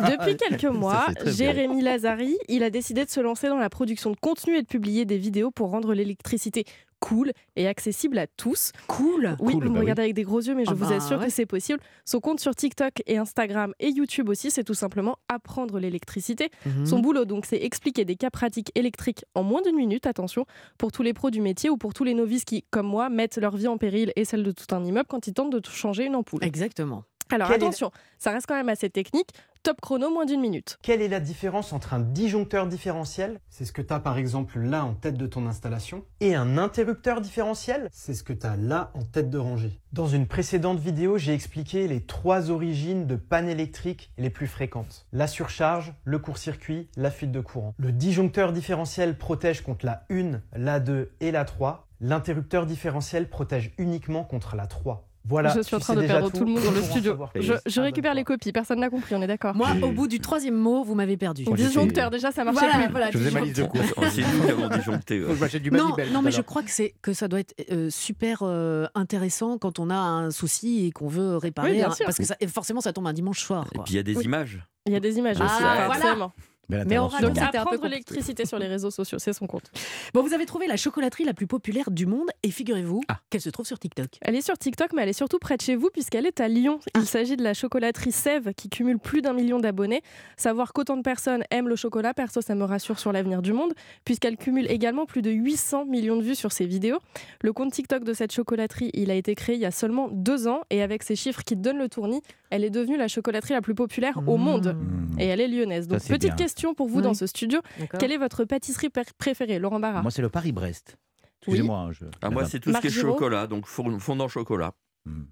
Depuis 0.00 0.36
quelques 0.36 0.64
mois, 0.64 1.06
bien. 1.22 1.32
Jérémy 1.32 1.82
Lazari, 1.82 2.36
il 2.48 2.62
a 2.62 2.70
décidé 2.70 3.04
de 3.04 3.10
se 3.10 3.20
lancer 3.20 3.48
dans 3.48 3.58
la 3.58 3.70
production 3.70 4.10
de 4.10 4.16
contenu 4.20 4.56
et 4.56 4.62
de 4.62 4.66
publier 4.66 5.04
des 5.04 5.18
vidéos 5.18 5.50
pour 5.50 5.70
rendre 5.70 5.94
l'électricité 5.94 6.64
cool 7.04 7.32
et 7.56 7.68
accessible 7.68 8.16
à 8.18 8.26
tous. 8.26 8.72
Cool. 8.86 9.36
Oui, 9.40 9.52
Cool, 9.52 9.62
vous 9.64 9.68
me 9.68 9.74
bah 9.74 9.74
oui. 9.74 9.80
regardez 9.80 10.02
avec 10.02 10.14
des 10.14 10.22
gros 10.22 10.40
yeux, 10.40 10.54
mais 10.54 10.64
je 10.64 10.70
Ah 10.70 10.74
vous 10.74 10.88
bah 10.88 10.96
assure 10.96 11.18
ouais. 11.18 11.26
que 11.26 11.30
c'est 11.32 11.44
possible. 11.44 11.78
Son 12.06 12.18
compte 12.20 12.40
sur 12.40 12.54
TikTok 12.54 13.02
et 13.06 13.18
Instagram 13.18 13.74
et 13.78 13.90
YouTube 13.90 14.28
aussi, 14.30 14.50
c'est 14.50 14.64
tout 14.64 14.72
simplement 14.74 15.16
apprendre 15.28 15.78
l'électricité. 15.78 16.48
Mhm. 16.64 16.86
Son 16.86 17.00
boulot, 17.00 17.24
donc, 17.26 17.44
c'est 17.44 17.58
expliquer 17.62 18.04
des 18.06 18.16
cas 18.16 18.30
pratiques 18.30 18.72
électriques 18.74 19.24
en 19.34 19.42
moins 19.42 19.60
d'une 19.60 19.76
minute, 19.76 20.06
attention, 20.06 20.46
pour 20.78 20.92
tous 20.92 21.02
les 21.02 21.12
pros 21.12 21.30
du 21.30 21.40
métier 21.42 21.68
ou 21.68 21.76
pour 21.76 21.92
tous 21.92 22.04
les 22.04 22.14
novices 22.14 22.44
qui, 22.46 22.64
comme 22.70 22.86
moi, 22.86 23.10
mettent 23.10 23.36
leur 23.36 23.56
vie 23.56 23.68
en 23.68 23.76
péril 23.76 24.12
et 24.16 24.24
celle 24.24 24.42
de 24.42 24.50
tout 24.52 24.74
un 24.74 24.82
immeuble 24.84 25.06
quand 25.08 25.26
ils 25.26 25.34
tentent 25.34 25.52
de 25.52 25.60
changer 25.68 26.04
une 26.06 26.16
ampoule. 26.16 26.42
Exactement. 26.42 27.04
Alors 27.30 27.48
Quelle 27.48 27.56
est 27.56 27.60
la- 27.60 27.66
attention, 27.66 27.90
ça 28.18 28.30
reste 28.30 28.46
quand 28.46 28.54
même 28.56 28.68
assez 28.68 28.90
technique. 28.90 29.30
Top 29.62 29.80
chrono, 29.80 30.10
moins 30.10 30.26
d'une 30.26 30.42
minute. 30.42 30.76
Quelle 30.82 31.00
est 31.00 31.08
la 31.08 31.20
différence 31.20 31.72
entre 31.72 31.94
un 31.94 32.00
disjoncteur 32.00 32.66
différentiel 32.66 33.40
C'est 33.48 33.64
ce 33.64 33.72
que 33.72 33.80
tu 33.80 33.94
as 33.94 33.98
par 33.98 34.18
exemple 34.18 34.58
là 34.60 34.84
en 34.84 34.92
tête 34.92 35.16
de 35.16 35.26
ton 35.26 35.46
installation. 35.46 36.04
Et 36.20 36.34
un 36.34 36.58
interrupteur 36.58 37.22
différentiel 37.22 37.88
C'est 37.90 38.12
ce 38.12 38.22
que 38.22 38.34
tu 38.34 38.46
as 38.46 38.56
là 38.56 38.90
en 38.92 39.04
tête 39.04 39.30
de 39.30 39.38
rangée? 39.38 39.80
Dans 39.92 40.06
une 40.06 40.26
précédente 40.26 40.78
vidéo, 40.80 41.16
j'ai 41.16 41.32
expliqué 41.32 41.88
les 41.88 42.04
trois 42.04 42.50
origines 42.50 43.06
de 43.06 43.16
panne 43.16 43.48
électrique 43.48 44.12
les 44.18 44.28
plus 44.28 44.48
fréquentes. 44.48 45.06
La 45.14 45.26
surcharge, 45.26 45.94
le 46.04 46.18
court-circuit, 46.18 46.90
la 46.98 47.10
fuite 47.10 47.32
de 47.32 47.40
courant. 47.40 47.72
Le 47.78 47.90
disjoncteur 47.90 48.52
différentiel 48.52 49.16
protège 49.16 49.62
contre 49.62 49.86
la 49.86 50.04
1, 50.10 50.42
la 50.54 50.78
2 50.78 51.10
et 51.20 51.30
la 51.30 51.46
3. 51.46 51.88
L'interrupteur 52.02 52.66
différentiel 52.66 53.30
protège 53.30 53.72
uniquement 53.78 54.24
contre 54.24 54.56
la 54.56 54.66
3. 54.66 55.08
Voilà, 55.26 55.54
je 55.56 55.62
suis 55.62 55.74
en 55.74 55.78
train 55.78 55.94
de 55.94 56.02
perdre 56.02 56.30
tout 56.30 56.44
le 56.44 56.50
monde 56.50 56.62
dans 56.62 56.70
le 56.70 56.82
studio. 56.82 57.16
Je, 57.34 57.80
récupère 57.80 58.14
les 58.14 58.24
copies, 58.24 58.52
personne 58.52 58.80
n'a 58.80 58.90
compris, 58.90 59.14
on 59.14 59.22
est 59.22 59.26
d'accord. 59.26 59.54
Moi, 59.54 59.68
au 59.82 59.90
bout 59.90 60.06
du 60.06 60.20
troisième 60.20 60.54
mot, 60.56 60.84
vous 60.84 60.94
m'avez 60.94 61.16
perdu. 61.16 61.44
Disjoncteur, 61.44 62.10
déjà, 62.10 62.30
ça 62.30 62.44
marchait 62.44 62.60
Voilà, 62.66 62.84
plus. 62.84 62.90
voilà, 62.90 63.10
Je 63.10 63.18
faisais 63.18 63.30
ma 63.30 63.40
liste 63.40 63.60
de 63.60 63.64
courses. 63.64 63.94
C'est 64.10 64.22
nous 64.22 64.44
qui 64.44 64.50
avons 64.50 64.68
disjoncté. 64.68 65.20
Faut 65.24 65.28
ouais. 65.28 65.34
que 65.34 65.40
j'achète 65.40 65.62
du 65.62 65.70
Non, 65.70 65.96
non, 66.12 66.22
mais 66.22 66.30
je 66.30 66.42
crois 66.42 66.62
que 66.62 66.70
c'est 66.70 66.94
que 67.02 67.12
ça 67.12 67.28
doit 67.28 67.40
être 67.40 67.54
euh, 67.70 67.88
super 67.90 68.38
euh, 68.42 68.86
intéressant 68.94 69.58
quand 69.58 69.78
on 69.78 69.90
a 69.90 69.94
un 69.96 70.30
souci 70.30 70.86
et 70.86 70.92
qu'on 70.92 71.08
veut 71.08 71.36
réparer, 71.36 71.70
Oui, 71.70 71.76
bien 71.78 71.88
hein, 71.90 71.94
sûr. 71.94 72.04
parce 72.04 72.18
que 72.18 72.24
ça, 72.24 72.36
forcément 72.48 72.80
ça 72.80 72.92
tombe 72.92 73.06
un 73.06 73.12
dimanche 73.12 73.40
soir. 73.40 73.66
Et 73.74 73.78
puis 73.78 73.94
il 73.94 73.96
y 73.96 73.98
a 73.98 74.02
des 74.02 74.16
Oui. 74.16 74.24
images. 74.24 74.66
Il 74.86 74.92
y 74.92 74.96
a 74.96 75.00
des 75.00 75.16
images 75.18 75.36
Ah, 75.40 75.44
aussi, 75.46 75.62
voilà. 75.62 75.86
forcément. 75.86 76.32
Mais 76.68 76.98
on 76.98 77.08
raconte- 77.08 77.34
Donc 77.34 77.44
c'était 77.44 77.58
un 77.58 77.64
peu 77.64 77.78
l'électricité 77.82 78.44
sur 78.46 78.58
les 78.58 78.66
réseaux 78.66 78.90
sociaux, 78.90 79.18
c'est 79.18 79.32
son 79.32 79.46
compte. 79.46 79.70
Bon, 80.12 80.22
vous 80.22 80.32
avez 80.34 80.46
trouvé 80.46 80.66
la 80.66 80.76
chocolaterie 80.76 81.24
la 81.24 81.34
plus 81.34 81.46
populaire 81.46 81.90
du 81.90 82.06
monde 82.06 82.28
et 82.42 82.50
figurez-vous 82.50 83.02
Ah. 83.08 83.18
qu'elle 83.30 83.40
se 83.40 83.50
trouve 83.50 83.66
sur 83.66 83.78
TikTok. 83.78 84.06
Elle 84.22 84.34
est 84.36 84.40
sur 84.42 84.56
TikTok, 84.58 84.92
mais 84.94 85.02
elle 85.02 85.08
est 85.08 85.12
surtout 85.14 85.38
près 85.38 85.56
de 85.56 85.62
chez 85.62 85.76
vous 85.76 85.90
puisqu'elle 85.92 86.26
est 86.26 86.40
à 86.40 86.48
Lyon. 86.48 86.80
Il 86.96 87.06
s'agit 87.06 87.36
de 87.36 87.42
la 87.42 87.54
chocolaterie 87.54 88.12
Sève 88.12 88.52
qui 88.54 88.68
cumule 88.68 88.98
plus 88.98 89.22
d'un 89.22 89.32
million 89.32 89.58
d'abonnés. 89.60 90.02
Savoir 90.36 90.72
qu'autant 90.72 90.96
de 90.96 91.02
personnes 91.02 91.42
aiment 91.50 91.68
le 91.68 91.76
chocolat, 91.76 92.14
perso, 92.14 92.40
ça 92.40 92.54
me 92.54 92.64
rassure 92.64 92.98
sur 92.98 93.12
l'avenir 93.12 93.42
du 93.42 93.52
monde 93.52 93.72
puisqu'elle 94.04 94.36
cumule 94.36 94.70
également 94.70 95.06
plus 95.06 95.22
de 95.22 95.30
800 95.30 95.84
millions 95.86 96.16
de 96.16 96.22
vues 96.22 96.34
sur 96.34 96.52
ses 96.52 96.66
vidéos. 96.66 96.98
Le 97.42 97.52
compte 97.52 97.72
TikTok 97.72 98.04
de 98.04 98.12
cette 98.12 98.32
chocolaterie, 98.32 98.90
il 98.94 99.10
a 99.10 99.14
été 99.14 99.34
créé 99.34 99.54
il 99.56 99.60
y 99.60 99.66
a 99.66 99.70
seulement 99.70 100.08
deux 100.10 100.48
ans 100.48 100.62
et 100.70 100.82
avec 100.82 101.02
ces 101.02 101.16
chiffres 101.16 101.42
qui 101.44 101.56
donnent 101.56 101.78
le 101.78 101.88
tournis, 101.88 102.20
elle 102.50 102.64
est 102.64 102.70
devenue 102.70 102.96
la 102.96 103.08
chocolaterie 103.08 103.54
la 103.54 103.60
plus 103.62 103.74
populaire 103.74 104.20
au 104.26 104.36
monde. 104.36 104.76
Mmh. 104.76 105.20
Et 105.20 105.26
elle 105.26 105.40
est 105.40 105.48
lyonnaise. 105.48 105.88
Donc, 105.88 106.00
Ça, 106.00 106.08
petite 106.08 106.34
bien. 106.34 106.36
question 106.36 106.53
pour 106.74 106.88
vous 106.88 106.98
Oui. 106.98 107.02
dans 107.02 107.14
ce 107.14 107.26
studio. 107.26 107.60
Quelle 107.98 108.12
est 108.12 108.18
votre 108.18 108.44
pâtisserie 108.44 108.88
pr- 108.88 109.08
préférée, 109.18 109.58
Laurent 109.58 109.80
Barra 109.80 110.02
Moi, 110.02 110.10
c'est 110.10 110.22
le 110.22 110.28
Paris-Brest. 110.28 110.96
Excusez-moi. 111.42 111.78
hein, 111.78 111.92
je- 111.92 112.04
Ah, 112.22 112.30
moi, 112.30 112.46
c'est 112.46 112.60
tout 112.60 112.72
ce 112.72 112.78
qui 112.80 112.86
est 112.86 112.90
chocolat, 112.90 113.46
donc 113.46 113.66
fond- 113.66 113.98
fondant 113.98 114.28
chocolat. 114.28 114.72
Mmh. 115.04 115.22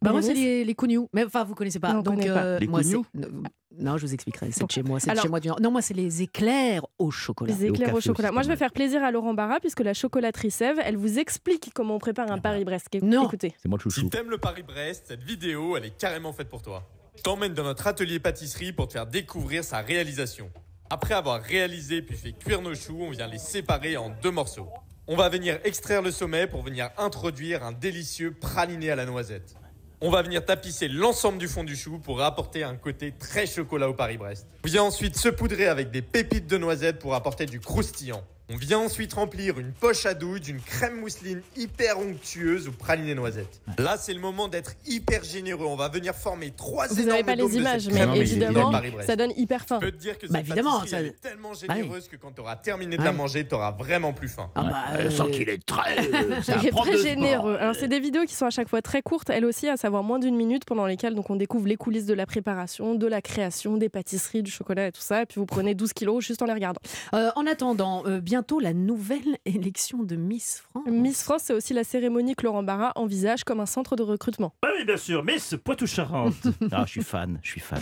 Bah, 0.00 0.12
moi, 0.12 0.22
c'est 0.22 0.32
les, 0.34 0.64
les 0.64 0.74
cougnoux. 0.74 1.08
Mais 1.12 1.24
enfin, 1.24 1.44
vous 1.44 1.54
connaissez 1.54 1.78
pas. 1.78 1.92
Non, 1.92 1.98
on 1.98 2.02
Donc, 2.02 2.26
pas. 2.26 2.58
Les 2.58 2.66
moi, 2.66 2.82
c'est- 2.82 2.96
Non, 3.76 3.96
je 3.98 4.06
vous 4.06 4.14
expliquerai. 4.14 4.50
C'est 4.50 4.64
de 4.64 4.70
chez 4.70 4.82
moi. 4.82 4.98
C'est 4.98 5.14
chez 5.20 5.28
moi 5.28 5.40
du 5.40 5.48
Nord. 5.48 5.60
Non, 5.60 5.70
moi, 5.70 5.82
c'est 5.82 5.92
les 5.94 6.22
éclairs 6.22 6.86
au 6.98 7.10
chocolat. 7.10 7.54
Les 7.54 7.68
au 7.70 7.74
éclairs 7.74 7.94
au 7.94 8.00
chocolat. 8.00 8.28
aussi, 8.28 8.34
Moi, 8.34 8.42
je 8.44 8.48
vais 8.48 8.56
faire 8.56 8.72
plaisir 8.72 9.02
à 9.04 9.10
Laurent 9.10 9.34
Barra 9.34 9.60
puisque 9.60 9.80
la 9.80 9.92
chocolaterie 9.92 10.50
Sève, 10.50 10.78
elle 10.82 10.96
vous 10.96 11.18
explique 11.18 11.70
comment 11.74 11.96
on 11.96 11.98
prépare 11.98 12.30
un 12.32 12.38
Paris-Brest. 12.38 12.86
Éc- 12.94 13.04
Non. 13.04 13.26
Écoutez. 13.26 13.54
C'est 13.58 13.68
moi 13.68 13.78
le 13.84 13.90
Si 13.90 13.96
chouchou. 14.00 14.08
t'aimes 14.08 14.30
le 14.30 14.38
Paris-Brest, 14.38 15.06
cette 15.08 15.22
vidéo, 15.22 15.76
elle 15.76 15.84
est 15.86 15.96
carrément 15.98 16.32
faite 16.32 16.48
pour 16.48 16.62
toi. 16.62 16.88
T'emmène 17.22 17.54
dans 17.54 17.64
notre 17.64 17.86
atelier 17.86 18.18
pâtisserie 18.18 18.72
pour 18.72 18.88
te 18.88 18.94
faire 18.94 19.06
découvrir 19.06 19.64
sa 19.64 19.78
réalisation. 19.78 20.50
Après 20.90 21.14
avoir 21.14 21.40
réalisé 21.40 22.02
puis 22.02 22.16
fait 22.16 22.32
cuire 22.32 22.60
nos 22.60 22.74
choux, 22.74 22.98
on 23.00 23.10
vient 23.10 23.26
les 23.26 23.38
séparer 23.38 23.96
en 23.96 24.10
deux 24.10 24.30
morceaux. 24.30 24.68
On 25.06 25.16
va 25.16 25.28
venir 25.28 25.58
extraire 25.64 26.02
le 26.02 26.10
sommet 26.10 26.46
pour 26.46 26.62
venir 26.62 26.90
introduire 26.98 27.64
un 27.64 27.72
délicieux 27.72 28.32
praliné 28.32 28.90
à 28.90 28.96
la 28.96 29.06
noisette. 29.06 29.54
On 30.00 30.10
va 30.10 30.22
venir 30.22 30.44
tapisser 30.44 30.88
l'ensemble 30.88 31.38
du 31.38 31.48
fond 31.48 31.64
du 31.64 31.76
chou 31.76 31.98
pour 31.98 32.20
apporter 32.22 32.62
un 32.62 32.76
côté 32.76 33.12
très 33.12 33.46
chocolat 33.46 33.88
au 33.88 33.94
Paris-Brest. 33.94 34.46
On 34.64 34.68
vient 34.68 34.82
ensuite 34.82 35.16
se 35.16 35.28
poudrer 35.28 35.66
avec 35.66 35.90
des 35.90 36.02
pépites 36.02 36.46
de 36.46 36.58
noisette 36.58 36.98
pour 36.98 37.14
apporter 37.14 37.46
du 37.46 37.60
croustillant. 37.60 38.22
On 38.52 38.56
vient 38.56 38.78
ensuite 38.80 39.14
remplir 39.14 39.58
une 39.58 39.72
poche 39.72 40.04
à 40.04 40.12
douille 40.12 40.38
d'une 40.40 40.60
crème 40.60 41.00
mousseline 41.00 41.40
hyper 41.56 41.98
onctueuse 41.98 42.68
au 42.68 42.72
praliné 42.72 43.14
noisette. 43.14 43.62
Là, 43.78 43.96
c'est 43.98 44.12
le 44.12 44.20
moment 44.20 44.48
d'être 44.48 44.72
hyper 44.86 45.24
généreux. 45.24 45.64
On 45.64 45.76
va 45.76 45.88
venir 45.88 46.14
former 46.14 46.50
trois 46.50 46.86
Vous 46.88 47.00
énormes 47.00 47.08
n'avez 47.10 47.24
pas 47.24 47.36
dômes 47.36 47.48
les 47.48 47.54
de 47.56 47.60
images, 47.62 47.82
cette 47.84 47.92
mais 47.94 48.00
crème 48.00 48.08
Non, 48.10 48.14
mais 48.16 48.20
il 48.20 48.22
est 48.28 48.32
évidemment, 48.44 48.72
ça 49.06 49.16
donne 49.16 49.32
hyper 49.38 49.64
faim. 49.64 49.78
Je 49.80 49.86
peux 49.86 49.92
te 49.92 49.96
dire 49.96 50.18
que 50.18 50.26
Bah, 50.26 50.40
cette 50.40 50.46
évidemment, 50.48 50.72
pâtisserie, 50.80 50.90
ça- 50.90 50.98
elle 51.00 51.06
est 51.06 51.20
tellement 51.22 51.48
Ouais. 51.52 51.54
généreuse 51.74 52.06
que 52.08 52.16
quand 52.16 52.32
tu 52.32 52.42
auras 52.42 52.56
terminé 52.56 52.96
de 52.96 53.00
Ouais. 53.00 53.06
la 53.06 53.12
manger, 53.12 53.48
tu 53.48 53.54
auras 53.54 53.70
vraiment 53.72 54.12
plus 54.12 54.28
faim. 54.28 54.50
Ah 54.56 54.62
bah, 54.62 54.84
euh, 54.98 55.30
qu'il 55.30 55.48
est 55.48 55.64
très. 55.64 55.96
C'est 56.42 56.52
un 56.52 56.60
Il 56.60 56.66
est 56.66 56.70
prof 56.70 56.86
très 56.86 56.98
sport. 56.98 57.06
généreux. 57.08 57.56
Alors, 57.56 57.74
c'est 57.74 57.88
des 57.88 58.00
vidéos 58.00 58.24
qui 58.26 58.34
sont 58.34 58.44
à 58.46 58.50
chaque 58.50 58.68
fois 58.68 58.82
très 58.82 59.00
courtes, 59.00 59.30
elles 59.30 59.46
aussi, 59.46 59.70
à 59.70 59.78
savoir 59.78 60.02
moins 60.02 60.18
d'une 60.18 60.36
minute, 60.36 60.66
pendant 60.66 60.84
lesquelles 60.84 61.14
donc, 61.14 61.30
on 61.30 61.36
découvre 61.36 61.66
les 61.66 61.76
coulisses 61.76 62.04
de 62.06 62.12
la 62.14 62.26
préparation, 62.26 62.94
de 62.94 63.06
la 63.06 63.22
création, 63.22 63.78
des 63.78 63.88
pâtisseries, 63.88 64.42
du 64.42 64.50
chocolat 64.50 64.88
et 64.88 64.92
tout 64.92 65.00
ça. 65.00 65.22
Et 65.22 65.26
puis 65.26 65.40
vous 65.40 65.46
prenez 65.46 65.74
12 65.74 65.94
kilos 65.94 66.22
juste 66.22 66.42
en 66.42 66.44
les 66.44 66.52
regardant. 66.52 66.80
euh, 67.14 67.30
en 67.36 67.46
attendant, 67.46 68.02
euh, 68.06 68.20
bien 68.20 68.33
bientôt 68.34 68.58
la 68.58 68.74
nouvelle 68.74 69.38
élection 69.44 70.02
de 70.02 70.16
Miss 70.16 70.58
France. 70.58 70.88
Miss 70.88 71.22
France, 71.22 71.42
c'est 71.44 71.54
aussi 71.54 71.72
la 71.72 71.84
cérémonie 71.84 72.34
que 72.34 72.42
Laurent 72.42 72.64
Barra 72.64 72.90
envisage 72.96 73.44
comme 73.44 73.60
un 73.60 73.66
centre 73.66 73.94
de 73.94 74.02
recrutement. 74.02 74.52
Bah 74.60 74.70
oui, 74.76 74.84
bien 74.84 74.96
sûr, 74.96 75.22
Miss 75.22 75.54
Poitou-Charentes. 75.62 76.48
ah, 76.72 76.82
je 76.84 76.90
suis 76.90 77.04
fan, 77.04 77.38
je 77.44 77.50
suis 77.50 77.60
fan. 77.60 77.78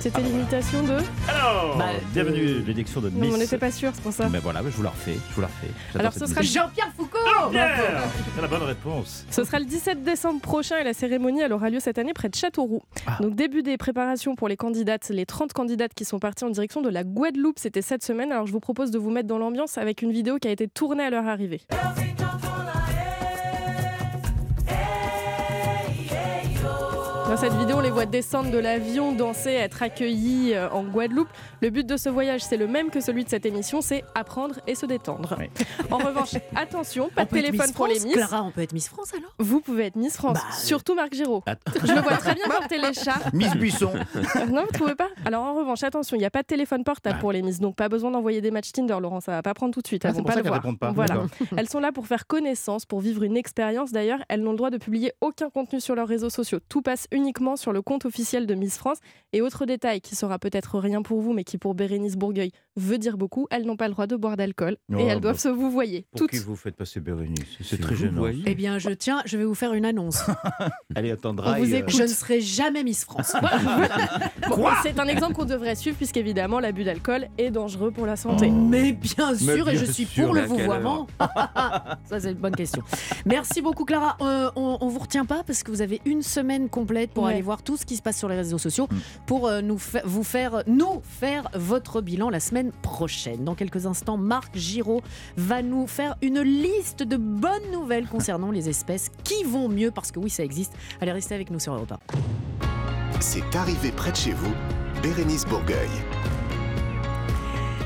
C'était 0.00 0.20
l'imitation 0.20 0.82
de 0.82 0.96
Alors, 1.28 1.76
Bah, 1.78 1.86
bienvenue 2.12 2.62
à 2.62 2.66
l'élection 2.66 3.00
de 3.00 3.08
Non, 3.10 3.20
Miss. 3.20 3.34
on 3.34 3.38
n'était 3.38 3.58
pas 3.58 3.70
sûr, 3.70 3.90
c'est 3.94 4.02
pour 4.02 4.12
ça. 4.12 4.28
Mais 4.28 4.38
voilà, 4.40 4.60
je 4.64 4.70
vous 4.76 4.82
la 4.82 4.90
refais, 4.90 5.16
je 5.30 5.34
vous 5.34 5.40
la 5.40 5.46
refais. 5.46 5.68
Alors, 5.98 6.12
ce 6.12 6.26
sera. 6.26 6.42
Jean-Pierre 6.42 6.92
Foucault 6.96 7.18
Pierre 7.50 8.02
C'est 8.34 8.42
la 8.42 8.48
bonne 8.48 8.62
réponse. 8.64 9.24
Ce 9.30 9.44
sera 9.44 9.58
le 9.60 9.64
17 9.64 10.02
décembre 10.02 10.40
prochain 10.40 10.78
et 10.78 10.84
la 10.84 10.92
cérémonie 10.92 11.40
elle 11.42 11.52
aura 11.52 11.70
lieu 11.70 11.78
cette 11.80 11.98
année 11.98 12.12
près 12.14 12.28
de 12.28 12.34
Châteauroux. 12.34 12.82
Ah. 13.06 13.18
Donc 13.20 13.36
début 13.36 13.62
des 13.62 13.76
préparations 13.76 14.34
pour 14.34 14.48
les 14.48 14.56
candidates, 14.56 15.08
les 15.10 15.26
30 15.26 15.52
candidates 15.52 15.94
qui 15.94 16.04
sont 16.04 16.18
parties 16.18 16.44
en 16.44 16.50
direction 16.50 16.82
de 16.82 16.88
la 16.88 17.04
Guadeloupe, 17.04 17.58
c'était 17.58 17.82
cette 17.82 18.02
semaine. 18.04 18.32
Alors 18.32 18.46
je 18.46 18.52
vous 18.52 18.60
propose 18.60 18.90
de 18.90 18.98
vous 18.98 19.10
mettre 19.10 19.28
dans 19.28 19.38
l'ambiance 19.38 19.78
avec 19.78 20.02
une 20.02 20.10
vidéo 20.10 20.38
qui 20.38 20.48
a 20.48 20.50
été 20.50 20.66
tournée 20.68 21.04
à 21.04 21.10
leur 21.10 21.26
arrivée. 21.26 21.60
Dans 27.32 27.38
cette 27.38 27.54
vidéo, 27.54 27.76
on 27.78 27.80
les 27.80 27.90
voit 27.90 28.04
descendre 28.04 28.50
de 28.50 28.58
l'avion, 28.58 29.12
danser, 29.12 29.52
être 29.52 29.82
accueillis 29.82 30.52
euh, 30.52 30.68
en 30.68 30.82
Guadeloupe. 30.84 31.30
Le 31.62 31.70
but 31.70 31.86
de 31.86 31.96
ce 31.96 32.10
voyage, 32.10 32.42
c'est 32.42 32.58
le 32.58 32.66
même 32.66 32.90
que 32.90 33.00
celui 33.00 33.24
de 33.24 33.30
cette 33.30 33.46
émission, 33.46 33.80
c'est 33.80 34.04
apprendre 34.14 34.56
et 34.66 34.74
se 34.74 34.84
détendre. 34.84 35.34
Oui. 35.38 35.46
En 35.90 35.96
revanche, 35.96 36.34
attention, 36.54 37.08
pas 37.08 37.22
On 37.22 37.24
de 37.24 37.30
téléphone 37.30 37.60
Miss 37.68 37.72
pour 37.72 37.86
les 37.86 37.94
France 37.94 38.04
Miss. 38.04 38.14
Clara, 38.16 38.42
on 38.42 38.50
peut 38.50 38.60
être 38.60 38.74
Miss 38.74 38.86
France 38.90 39.14
alors? 39.14 39.34
Vous 39.38 39.62
pouvez 39.62 39.84
être 39.86 39.96
Miss 39.96 40.14
France, 40.14 40.34
Bah, 40.34 40.54
surtout 40.54 40.94
Marc 40.94 41.14
Giraud. 41.14 41.42
Attends. 41.46 41.72
Je 41.82 41.90
le 41.94 42.02
vois 42.02 42.18
très 42.18 42.34
bien 42.34 42.44
porter 42.50 42.76
les 42.76 42.92
chats. 42.92 43.30
Miss 43.32 43.54
Buisson. 43.56 43.92
Non, 44.52 44.64
vous 44.66 44.72
trouvez 44.78 44.94
pas? 44.94 45.08
Alors 45.24 45.42
en 45.44 45.54
revanche, 45.54 45.82
attention, 45.84 46.16
il 46.18 46.20
n'y 46.20 46.26
a 46.26 46.30
pas 46.30 46.42
de 46.42 46.46
téléphone 46.46 46.84
portable 46.84 47.16
Ah. 47.16 47.20
pour 47.22 47.32
les 47.32 47.40
Miss, 47.40 47.60
donc 47.60 47.76
pas 47.76 47.88
besoin 47.88 48.10
d'envoyer 48.10 48.42
des 48.42 48.50
matchs 48.50 48.72
Tinder, 48.72 48.98
Laurent, 49.00 49.20
ça 49.20 49.32
va 49.32 49.42
pas 49.42 49.54
prendre 49.54 49.72
tout 49.72 49.80
de 49.80 49.86
suite. 49.86 50.04
Ah, 50.04 50.10
c'est 50.10 50.16
pour 50.18 50.26
pas 50.26 50.32
ça 50.34 50.40
le 50.40 50.48
voir. 50.48 50.60
répondent 50.60 50.78
pas. 50.78 50.92
Voilà. 50.92 51.22
Elles 51.56 51.68
sont 51.70 51.80
là 51.80 51.92
pour 51.92 52.06
faire 52.06 52.26
connaissance, 52.26 52.84
pour 52.84 53.00
vivre 53.00 53.22
une 53.22 53.38
expérience. 53.38 53.90
D'ailleurs, 53.90 54.18
elles 54.28 54.42
n'ont 54.42 54.50
le 54.50 54.58
droit 54.58 54.68
de 54.68 54.76
publier 54.76 55.12
aucun 55.22 55.48
contenu 55.48 55.80
sur 55.80 55.94
leurs 55.94 56.08
réseaux 56.08 56.28
sociaux. 56.28 56.58
Tout 56.68 56.82
passe 56.82 57.06
uniquement 57.10 57.21
sur 57.56 57.72
le 57.72 57.82
compte 57.82 58.04
officiel 58.04 58.46
de 58.46 58.54
Miss 58.54 58.76
France. 58.78 58.98
Et 59.32 59.40
autre 59.40 59.64
détail 59.66 60.00
qui 60.00 60.14
sera 60.14 60.38
peut-être 60.38 60.78
rien 60.78 61.02
pour 61.02 61.20
vous, 61.20 61.32
mais 61.32 61.44
qui 61.44 61.58
pour 61.58 61.74
Bérénice 61.74 62.16
Bourgueil 62.16 62.50
veut 62.76 62.98
dire 62.98 63.16
beaucoup, 63.16 63.46
elles 63.50 63.64
n'ont 63.64 63.76
pas 63.76 63.86
le 63.88 63.92
droit 63.92 64.06
de 64.06 64.16
boire 64.16 64.36
d'alcool 64.36 64.76
Oh, 64.92 64.98
et 64.98 65.02
elles 65.02 65.16
bah, 65.16 65.20
doivent 65.20 65.38
se 65.38 65.48
vous 65.48 65.70
voyer. 65.70 66.06
Pour 66.10 66.20
Toutes. 66.20 66.30
qui 66.30 66.38
vous 66.38 66.56
faites 66.56 66.76
passer 66.76 67.00
Bérénice? 67.00 67.44
C'est 67.58 67.64
Si 67.64 67.78
très 67.78 67.94
gênant. 67.96 68.24
Eh 68.46 68.54
bien, 68.54 68.78
je 68.78 68.90
tiens, 68.90 69.22
je 69.24 69.36
vais 69.36 69.44
vous 69.44 69.54
faire 69.54 69.72
une 69.72 69.84
annonce. 69.84 70.22
Allez, 70.94 71.10
attendra. 71.10 71.58
Vous 71.58 71.74
écoute. 71.74 71.94
Je 71.96 72.02
ne 72.02 72.06
serai 72.08 72.40
jamais 72.40 72.84
Miss 72.84 73.04
France. 73.04 73.34
Bon, 74.48 74.66
c'est 74.82 74.98
un 74.98 75.06
exemple 75.06 75.34
qu'on 75.34 75.44
devrait 75.44 75.74
suivre 75.74 75.96
puisqu'évidemment 75.96 76.60
l'abus 76.60 76.84
d'alcool 76.84 77.28
est 77.38 77.50
dangereux 77.50 77.90
pour 77.90 78.06
la 78.06 78.16
santé. 78.16 78.50
Mais 78.50 78.92
bien 78.92 79.34
sûr, 79.34 79.68
et 79.68 79.72
bien 79.72 79.80
je 79.80 79.90
suis 79.90 80.04
pour 80.04 80.34
le 80.34 80.42
vouvoiement. 80.42 81.06
Ça, 82.04 82.20
c'est 82.20 82.32
une 82.32 82.38
bonne 82.38 82.54
question. 82.54 82.82
Merci 83.24 83.62
beaucoup, 83.62 83.84
Clara. 83.84 84.16
Euh, 84.20 84.50
on, 84.56 84.78
on 84.80 84.88
vous 84.88 84.98
retient 84.98 85.24
pas 85.24 85.42
parce 85.44 85.62
que 85.62 85.70
vous 85.70 85.80
avez 85.80 86.00
une 86.04 86.22
semaine 86.22 86.68
complète 86.68 87.11
pour 87.12 87.24
Ouais. 87.24 87.32
aller 87.32 87.42
voir 87.42 87.62
tout 87.62 87.76
ce 87.76 87.84
qui 87.86 87.96
se 87.96 88.02
passe 88.02 88.18
sur 88.18 88.28
les 88.28 88.36
réseaux 88.36 88.58
sociaux 88.58 88.88
pour 89.26 89.46
euh, 89.46 89.60
nous 89.62 89.78
fa- 89.78 90.02
vous 90.04 90.24
faire, 90.24 90.62
nous 90.66 91.00
faire 91.04 91.48
votre 91.54 92.00
bilan 92.00 92.30
la 92.30 92.40
semaine 92.40 92.72
prochaine. 92.82 93.44
Dans 93.44 93.54
quelques 93.54 93.86
instants, 93.86 94.16
Marc 94.16 94.56
Giraud 94.56 95.02
va 95.36 95.62
nous 95.62 95.86
faire 95.86 96.16
une 96.22 96.40
liste 96.40 97.02
de 97.02 97.16
bonnes 97.16 97.70
nouvelles 97.72 98.06
concernant 98.06 98.50
les 98.50 98.68
espèces 98.68 99.10
qui 99.24 99.44
vont 99.44 99.68
mieux 99.68 99.90
parce 99.90 100.10
que 100.12 100.18
oui, 100.18 100.30
ça 100.30 100.44
existe. 100.44 100.72
Allez, 101.00 101.12
restez 101.12 101.34
avec 101.34 101.50
nous 101.50 101.58
sur 101.60 101.74
Europe 101.74 101.92
1. 101.92 101.98
C'est 103.20 103.54
arrivé 103.56 103.92
près 103.92 104.10
de 104.10 104.16
chez 104.16 104.32
vous, 104.32 104.52
Bérénice 105.02 105.44
Bourgueil. 105.46 105.88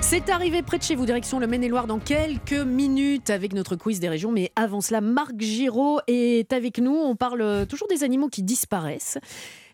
C'est 0.09 0.31
arrivé 0.31 0.63
près 0.63 0.79
de 0.79 0.85
chez 0.85 0.95
vous, 0.95 1.05
direction 1.05 1.41
le 1.41 1.49
Maine-et-Loire 1.49 1.89
dans 1.89 1.99
quelques 1.99 2.53
minutes 2.53 3.29
avec 3.29 3.53
notre 3.53 3.75
quiz 3.75 3.99
des 3.99 4.09
régions. 4.09 4.31
Mais 4.31 4.53
avant 4.55 4.81
cela, 4.81 5.01
Marc 5.01 5.33
Giraud 5.37 5.99
est 6.07 6.53
avec 6.53 6.79
nous. 6.79 6.95
On 6.95 7.17
parle 7.17 7.67
toujours 7.67 7.89
des 7.89 8.05
animaux 8.05 8.29
qui 8.29 8.45
disparaissent. 8.45 9.19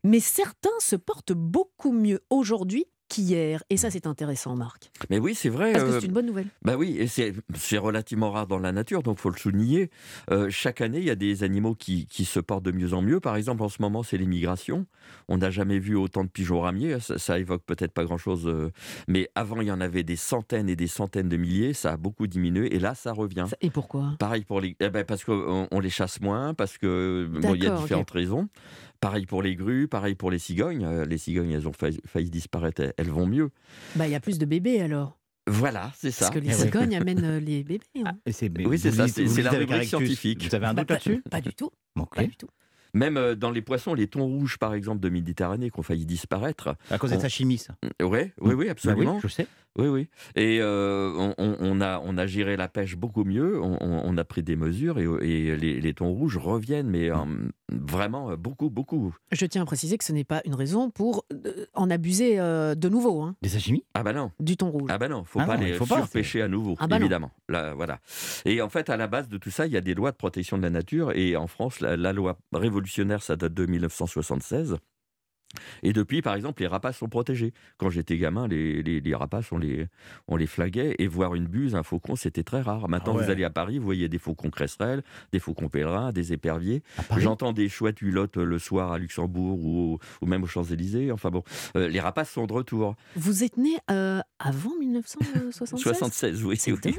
Mais 0.05 0.21
certains 0.21 0.71
se 0.81 0.97
portent 0.97 1.35
beaucoup 1.35 1.93
mieux 1.93 2.23
aujourd'hui 2.31 2.87
qu'hier. 3.13 3.63
Et 3.71 3.77
ça, 3.77 3.91
c'est 3.91 4.07
intéressant, 4.07 4.57
Marc. 4.57 4.91
Mais 5.11 5.19
oui, 5.19 5.35
c'est 5.35 5.49
vrai. 5.49 5.73
Parce 5.73 5.85
que 5.85 5.91
euh, 5.91 6.01
c'est 6.01 6.07
une 6.07 6.13
bonne 6.13 6.27
nouvelle. 6.27 6.47
Bah 6.63 6.77
oui, 6.77 6.97
et 6.99 7.07
c'est 7.07 7.79
relativement 7.79 8.31
rare 8.31 8.47
dans 8.47 8.59
la 8.59 8.73
nature, 8.73 9.03
donc 9.03 9.19
faut 9.19 9.31
le 9.31 9.37
souligner. 9.37 9.91
Euh, 10.31 10.49
chaque 10.51 10.81
année, 10.81 10.99
il 10.99 11.05
y 11.05 11.11
a 11.11 11.15
des 11.15 11.45
animaux 11.45 11.75
qui, 11.75 12.07
qui 12.07 12.25
se 12.25 12.41
portent 12.41 12.65
de 12.65 12.73
mieux 12.73 12.95
en 12.95 13.03
mieux. 13.03 13.21
Par 13.21 13.37
exemple, 13.37 13.63
en 13.63 13.69
ce 13.69 13.83
moment, 13.83 14.03
c'est 14.03 14.17
les 14.17 14.27
migrations. 14.27 14.87
On 15.29 15.39
n'a 15.39 15.51
jamais 15.51 15.79
vu 15.79 15.95
autant 15.95 16.25
de 16.25 16.29
pigeons 16.29 16.61
ramiers. 16.61 17.01
Ça, 17.01 17.19
ça 17.19 17.39
évoque 17.39 17.65
peut-être 17.65 17.93
pas 17.93 18.05
grand-chose, 18.05 18.47
euh, 18.47 18.71
mais 19.09 19.29
avant, 19.35 19.61
il 19.61 19.69
y 19.69 19.73
en 19.73 19.81
avait 19.81 20.03
des 20.03 20.17
centaines 20.17 20.69
et 20.69 20.77
des 20.77 20.87
centaines 20.87 21.29
de 21.29 21.37
milliers. 21.37 21.75
Ça 21.75 21.93
a 21.93 21.97
beaucoup 21.97 22.27
diminué, 22.27 22.75
et 22.75 22.79
là, 22.79 22.95
ça 22.95 23.13
revient. 23.13 23.47
Et 23.61 23.71
pourquoi? 23.71 24.15
Pareil 24.19 24.45
pour 24.45 24.61
les, 24.61 24.77
eh 24.81 24.89
ben, 24.89 25.05
parce 25.05 25.25
qu'on 25.25 25.69
on 25.71 25.81
les 25.81 25.91
chasse 25.91 26.21
moins, 26.21 26.55
parce 26.55 26.79
que 26.79 27.29
bon, 27.31 27.55
il 27.55 27.65
y 27.65 27.67
a 27.67 27.77
différentes 27.77 28.11
raisons. 28.11 28.49
Pareil 29.03 29.27
pour 29.27 29.43
les 29.43 29.57
grues, 29.57 29.89
pareil 29.89 30.15
pour 30.15 30.31
les 30.31 30.39
cigognes. 30.39 30.85
Euh, 30.85 31.05
Les 31.05 31.19
cigognes, 31.19 31.51
elles 31.51 31.67
ont 31.67 31.73
failli, 31.73 31.99
failli 32.07 32.31
disparaître, 32.31 32.81
elles- 32.97 33.11
vont 33.11 33.27
mieux. 33.27 33.51
Bah, 33.97 34.07
il 34.07 34.13
y 34.13 34.15
a 34.15 34.21
plus 34.21 34.39
de 34.39 34.47
bébés 34.47 34.81
alors. 34.81 35.19
Voilà, 35.49 35.91
c'est 35.99 36.13
ça. 36.13 36.27
Parce 36.27 36.37
que 36.37 36.39
les 36.39 36.51
Eh 36.51 36.53
cigognes 36.55 36.95
amènent 37.05 37.25
euh, 37.25 37.41
les 37.41 37.65
bébés. 37.65 37.81
hein. 38.07 38.13
Et 38.27 38.31
c'est- 38.31 38.49
mais 38.49 38.65
Oui, 38.65 38.79
c'est 38.79 38.93
ça, 38.93 39.09
c'est- 39.09 39.25
la 39.43 39.51
rubrique 39.51 39.85
scientifique. 39.85 40.49
Vous 40.49 40.55
avez 40.55 40.67
un 40.67 40.75
doute 40.75 40.87
Bah, 40.87 40.95
là-dessus? 40.95 41.21
Pas 41.29 41.41
du 41.41 41.53
tout. 41.53 41.71
Pas 42.15 42.23
du 42.25 42.37
tout. 42.37 42.47
Même 42.95 43.17
euh, 43.17 43.35
dans 43.35 43.51
les 43.51 43.63
poissons, 43.63 43.95
les 43.95 44.07
thons 44.07 44.25
rouges, 44.27 44.57
par 44.59 44.73
exemple, 44.75 45.01
de 45.01 45.09
Méditerranée, 45.09 45.71
qui 45.71 45.81
ont 45.81 45.83
failli 45.83 46.07
disparaître. 46.07 46.77
À 46.91 46.99
cause 46.99 47.11
de 47.11 47.17
On- 47.17 47.21
sa 47.21 47.29
chimie, 47.29 47.59
ça. 47.59 47.75
Oui, 48.01 48.31
oui, 48.41 48.55
oui, 48.55 48.67
Bah 48.67 48.71
absolument. 48.73 49.15
oui, 49.17 49.21
je 49.23 49.29
sais. 49.29 49.47
Oui, 49.79 49.89
oui. 49.89 50.09
Et 50.37 50.59
euh, 50.61 51.13
on, 51.17 51.35
on- 51.39 51.57
on 51.61 51.81
a, 51.81 51.99
on 52.05 52.19
a 52.19 52.27
géré 52.27 52.57
la 52.59 52.69
pêche 52.69 52.95
beaucoup 52.97 53.25
mieux, 53.25 53.59
on, 53.61 53.79
on- 53.81 54.03
on 54.05 54.17
a 54.19 54.25
pris 54.25 54.43
des 54.43 54.55
mesures 54.57 54.99
et, 54.99 55.05
et 55.23 55.57
les, 55.57 55.81
les 55.81 55.95
thons 55.95 56.13
rouges 56.13 56.37
reviennent, 56.37 56.91
mais 56.91 57.11
euh, 57.11 57.17
vraiment 57.71 58.31
euh, 58.33 58.37
beaucoup, 58.37 58.69
beaucoup. 58.69 59.15
Je 59.31 59.47
tiens 59.47 59.63
à 59.63 59.65
préciser 59.65 59.97
que 59.97 60.05
ce 60.05 60.13
n'est 60.13 60.25
pas 60.25 60.43
une 60.45 60.55
raison 60.55 60.91
pour 60.91 61.25
en 61.73 61.89
abuser 61.91 62.39
euh, 62.39 62.75
de 62.75 62.89
nouveau, 62.91 63.23
hein, 63.23 63.35
Des 63.41 63.49
sashimi? 63.49 63.83
Ah 63.95 64.03
bah 64.03 64.13
non, 64.13 64.31
du 64.41 64.59
thon 64.59 64.71
rouge. 64.71 64.91
ah 64.93 64.99
bah 64.99 65.09
non, 65.09 65.25
faut 65.25 65.41
Ah 65.41 65.47
pas 65.47 65.57
non, 65.57 65.63
les 65.65 65.73
faut 65.73 65.87
pas, 65.87 65.97
surpêcher 65.97 66.43
à 66.43 66.49
nouveau, 66.49 66.77
Ah 66.79 66.87
bah 66.87 66.97
évidemment. 66.99 67.31
Là, 67.49 67.73
voilà. 67.73 67.99
Et 68.45 68.61
en 68.61 68.69
fait, 68.69 68.91
à 68.91 68.97
la 68.99 69.07
base 69.07 69.29
de 69.29 69.39
tout 69.39 69.51
ça, 69.51 69.67
il 69.67 69.73
y 69.73 69.77
a 69.79 69.81
des 69.81 69.95
lois 69.95 70.11
de 70.13 70.17
protection 70.17 70.59
de 70.59 70.63
la 70.63 70.71
nature. 70.71 71.13
Et 71.13 71.35
en 71.37 71.47
France, 71.47 71.81
la, 71.81 71.97
la 71.97 72.13
loi 72.13 72.39
révolutionnaire, 72.53 73.23
ça 73.23 73.37
date 73.37 73.55
de 73.55 73.65
1976. 73.67 74.77
Et 75.83 75.93
depuis, 75.93 76.23
par 76.23 76.35
exemple, 76.35 76.63
les 76.63 76.69
rapaces 76.69 76.97
sont 76.99 77.09
protégés. 77.09 77.53
Quand 77.79 77.91
j'étais 77.91 78.17
gamin, 78.19 78.49
les, 78.49 78.83
les- 78.83 79.01
les 79.01 79.15
rapaces, 79.15 79.53
on 79.53 79.59
les, 79.59 79.87
on 80.29 80.37
les 80.37 80.47
flaguait. 80.47 80.95
Et 80.99 81.07
voir 81.07 81.35
une 81.35 81.47
buse, 81.47 81.75
un 81.75 81.83
faucon, 81.83 82.17
c'était 82.17 82.43
très 82.43 82.61
rare. 82.61 82.89
Maintenant, 82.89 83.13
Ah 83.15 83.19
ouais. 83.19 83.25
vous 83.25 83.31
allez 83.31 83.45
à 83.45 83.51
Paris, 83.51 83.79
vous 83.79 83.85
voyez 83.85 84.09
des 84.09 84.19
faucons 84.19 84.51
cresserelles, 84.51 85.03
des 85.33 85.39
faucons 85.39 85.69
pèlerins, 85.69 86.13
des 86.13 86.33
éperviers. 86.33 86.83
J'entends 87.19 87.53
des 87.53 87.69
chouettes 87.69 88.01
hulottes 88.03 88.37
le 88.37 88.59
soir 88.59 88.93
à 88.93 88.99
Luxembourg 88.99 89.59
ou, 89.65 89.99
ou 90.21 90.27
même 90.27 90.43
aux 90.43 90.47
Champs-Élysées. 90.47 91.13
Enfin 91.13 91.31
bon, 91.31 91.43
euh, 91.77 91.89
les 91.89 92.01
rapaces 92.01 92.31
sont 92.31 92.47
de 92.47 92.53
retour. 92.53 92.95
Vous 93.17 93.45
êtes 93.45 93.57
né 93.57 93.77
euh, 93.91 94.21
avant 94.39 94.73
1976 94.79 95.81
76, 95.83 96.45
oui. 96.45 96.57
C'est 96.57 96.73
oui. 96.73 96.79
dingue, 96.83 96.95